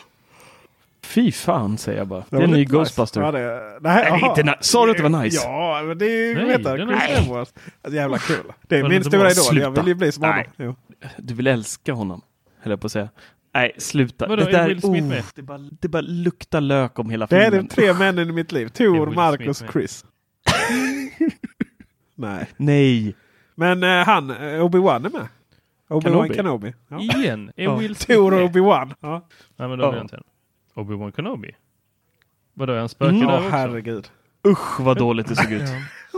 Fy 1.03 1.31
fan 1.31 1.77
säger 1.77 1.97
jag 1.97 2.07
bara. 2.07 2.23
Det 2.29 2.35
är 2.35 2.37
var 2.37 2.43
en 2.43 2.51
ny 2.51 2.57
lite 2.59 2.71
Ghostbuster. 2.71 3.21
Nice. 3.21 3.39
Ja, 3.39 3.49
det, 3.49 3.73
det 3.73 3.79
Nej, 3.81 4.05
jaha. 4.07 4.39
inte 4.39 4.57
sa 4.61 4.85
du 4.85 4.91
att 4.91 4.97
det 4.97 5.03
var 5.03 5.23
nice? 5.23 5.41
Ja, 5.47 5.81
men 5.85 5.97
det 5.97 6.05
är 6.05 6.27
ju 6.27 6.35
Nej, 6.35 6.45
vet 6.45 6.63
du, 6.63 6.69
är 6.69 6.77
Chris 6.77 6.87
nice. 6.89 7.13
Hemsworth. 7.13 7.51
Alltså, 7.81 7.95
Jävla 7.97 8.17
kul. 8.17 8.43
Det 8.67 8.77
är 8.77 8.83
det 8.83 8.89
min 8.89 9.03
stora 9.03 9.31
idol. 9.31 9.57
Jag 9.57 9.71
vill 9.71 9.87
ju 9.87 9.93
bli 9.93 10.11
som 10.11 10.23
honom. 10.23 10.37
Nej. 10.37 10.49
Jo. 10.57 10.75
Du 11.17 11.33
vill 11.33 11.47
älska 11.47 11.93
honom, 11.93 12.21
höll 12.61 12.71
jag 12.71 12.81
på 12.81 12.85
att 12.85 12.91
säga. 12.91 13.09
Nej, 13.53 13.71
sluta. 13.77 14.27
Vadå, 14.27 14.43
det 14.43 14.57
är 14.57 14.67
Will 14.67 14.81
Smith 14.81 15.07
med? 15.07 15.23
det, 15.35 15.41
bara, 15.41 15.69
det 15.81 15.87
bara 15.87 16.01
luktar 16.01 16.61
lök 16.61 16.99
om 16.99 17.09
hela 17.09 17.25
Det 17.25 17.37
är 17.37 17.43
filmen. 17.51 17.67
de 17.67 17.75
tre 17.75 17.93
männen 17.93 18.29
i 18.29 18.31
mitt 18.31 18.51
liv. 18.51 18.65
Är 18.65 18.69
Tor, 18.69 19.07
Marcus? 19.07 19.63
Chris. 19.73 20.05
Nej. 22.19 22.47
Nej. 22.57 23.15
Men 23.55 23.83
eh, 23.83 23.89
han, 24.05 24.29
eh, 24.29 24.35
Obi-Wan 24.35 25.05
är 25.05 25.09
med. 25.09 25.27
Obi-Wan 25.89 26.01
Kenobi. 26.03 26.35
Kenobi. 26.35 26.73
Ja. 26.87 26.99
Igen? 27.01 27.51
Är 27.55 27.63
Ja. 27.63 27.75
Will 27.75 27.95
Tor? 27.95 28.31
Obi-Wan. 28.33 28.93
Ja. 28.99 29.27
Nej, 29.57 29.69
men 29.69 29.79
då 29.79 29.85
Ja. 29.85 29.91
är 29.91 29.95
jag 29.95 30.03
inte. 30.03 30.19
Obi-Wan 30.75 31.11
Kenobi? 31.15 31.51
Vadå, 32.53 32.73
är 32.73 32.79
han 32.79 32.89
spöke 32.89 33.15
Mm. 33.15 33.27
där 33.27 33.37
också? 33.37 33.49
herregud. 33.49 34.07
Usch 34.47 34.79
vad 34.79 34.97
dåligt 34.97 35.27
det 35.27 35.35
såg 35.35 35.51
ut. 35.51 35.61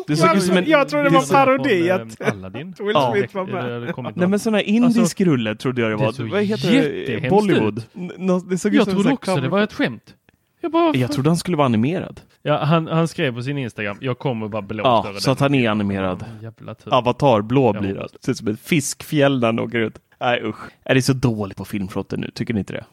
Det 0.08 0.16
såg 0.16 0.36
ut 0.36 0.43
som 0.43 0.58
en... 0.58 0.70
Jag 0.70 0.89
trodde 0.89 1.04
det 1.04 1.10
var 1.10 1.34
parodi 1.34 1.89
att 1.91 2.22
Aladdin? 2.22 2.74
Will 2.80 2.91
Ja. 2.93 3.12
Smith 3.16 3.36
var 3.36 3.45
det- 3.45 3.52
med. 3.54 3.82
det 3.82 4.12
Nej 4.16 4.28
men 4.28 4.39
sån 4.39 4.54
här 4.54 4.62
indisk 4.62 4.99
Alltså, 4.99 5.24
rulle 5.24 5.56
trodde 5.56 5.82
jag 5.82 5.91
det 5.91 5.97
det 5.97 6.04
var. 6.06 6.12
såg 6.12 6.30
Vad 6.30 6.43
heter 6.43 6.72
det? 6.72 6.76
jättehemskt 6.99 7.30
Bollywood. 7.30 7.78
ut. 7.78 7.89
N- 8.18 8.41
Det 8.49 8.58
såg 8.58 8.72
ut 8.72 8.78
Jag 8.78 8.86
som 8.86 8.93
trodde 8.93 9.14
också 9.14 9.36
det 9.36 9.49
var 9.49 9.62
ett 9.62 9.74
skämt. 9.74 10.16
Jag 10.62 10.72
bara... 10.72 10.95
Jag 10.95 11.12
trodde 11.12 11.30
han 11.30 11.38
skulle 11.38 11.57
vara 11.57 11.66
animerad. 11.66 12.22
Ja, 12.41 12.64
han, 12.64 12.88
han 12.88 13.07
skrev 13.07 13.36
på 13.36 13.41
sin 13.43 13.57
Instagram, 13.57 13.97
jag 14.01 14.20
kommer 14.20 14.47
vara 14.47 14.62
blåst 14.62 14.86
Ja, 14.86 15.07
över 15.09 15.20
så 15.20 15.26
den. 15.26 15.34
att 15.34 15.39
han 15.39 15.55
är 15.55 15.70
animerad. 15.70 16.26
Ja, 16.41 16.43
Jävla 16.43 16.76
tur. 16.76 16.93
Avatar, 16.93 17.41
blå 17.41 17.66
Jag 17.76 17.82
blir 17.84 17.93
det. 17.93 17.99
hoppas. 18.01 18.24
Ser 18.24 18.32
ut 18.32 18.38
som 18.38 18.47
ett 18.47 18.59
fiskfjäll 18.59 19.39
när 19.39 19.47
han 19.47 19.59
åker 19.59 19.78
ut. 19.80 19.99
Nej 20.20 20.41
usch. 20.43 20.57
Är 20.84 20.95
det 20.95 21.01
så 21.01 21.14
dåligt 21.14 21.57
på 21.57 21.66
filmfronten 21.66 22.20
nu? 22.20 22.32
Tycker 22.34 22.53
ni 22.53 22.59
inte 22.59 22.74
det? 22.74 22.86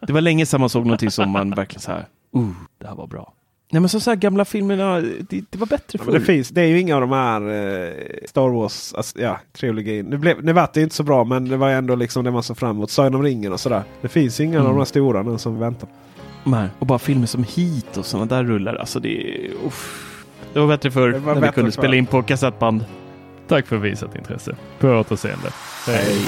det 0.06 0.12
var 0.12 0.20
länge 0.20 0.46
sedan 0.46 0.60
man 0.60 0.68
såg 0.68 0.84
någonting 0.86 1.10
som 1.10 1.30
man 1.30 1.50
verkligen 1.50 1.80
så 1.80 1.90
här, 1.92 2.06
uh, 2.36 2.48
det 2.78 2.86
här 2.86 2.94
var 2.94 3.06
bra. 3.06 3.32
Nej 3.72 3.80
men 3.80 3.88
så, 3.88 4.00
så 4.00 4.10
här 4.10 4.16
gamla 4.16 4.44
filmerna, 4.44 5.00
det, 5.00 5.44
det 5.50 5.58
var 5.58 5.66
bättre 5.66 5.98
Ja, 5.98 6.04
förr. 6.04 6.12
men 6.12 6.20
det, 6.20 6.26
finns, 6.26 6.48
det 6.48 6.60
är 6.60 6.66
ju 6.66 6.80
inga 6.80 6.94
av 6.94 7.00
de 7.00 7.10
här 7.12 7.40
eh, 7.40 7.92
Star 8.28 8.48
Wars 8.48 8.94
alltså, 8.94 9.20
ja, 9.20 9.40
trilogin. 9.52 10.06
Nu, 10.06 10.16
blev, 10.18 10.44
nu 10.44 10.52
vart 10.52 10.72
det 10.74 10.82
inte 10.82 10.94
så 10.94 11.02
bra 11.02 11.24
men 11.24 11.48
det 11.48 11.56
var 11.56 11.70
ändå 11.70 11.94
liksom 11.94 12.24
det 12.24 12.30
man 12.30 12.42
såg 12.42 12.56
fram 12.58 12.70
emot. 12.70 12.90
Sagan 12.90 13.14
om 13.14 13.22
ringen 13.22 13.52
och 13.52 13.60
sådär. 13.60 13.82
Det 14.00 14.08
finns 14.08 14.40
inga 14.40 14.58
av 14.58 14.64
Mm. 14.64 14.72
de 14.74 14.78
här 14.78 14.84
stora 14.84 15.22
nu 15.22 15.38
som 15.38 15.54
vi 15.54 15.60
väntar 15.60 15.88
här, 16.44 16.70
och 16.78 16.86
bara 16.86 16.98
filmer 16.98 17.26
som 17.26 17.44
Heat 17.44 17.96
och 17.96 18.06
sådana 18.06 18.26
där 18.26 18.44
rullar. 18.44 18.74
Alltså 18.74 19.00
det 19.00 19.08
är, 19.08 19.50
uff. 19.66 20.08
Det 20.52 20.60
var 20.60 20.66
bättre 20.66 20.90
förr 20.90 21.12
när 21.12 21.34
vi 21.34 21.40
bättre 21.40 21.52
kunde 21.52 21.72
förr. 21.72 21.80
spela 21.80 21.96
in 21.96 22.06
på 22.06 22.22
kassettband. 22.22 22.84
Tack 23.48 23.66
för 23.66 23.76
visat 23.76 24.16
intresse. 24.16 24.56
På 24.78 24.88
återseende. 24.88 25.48
Hej. 25.86 26.26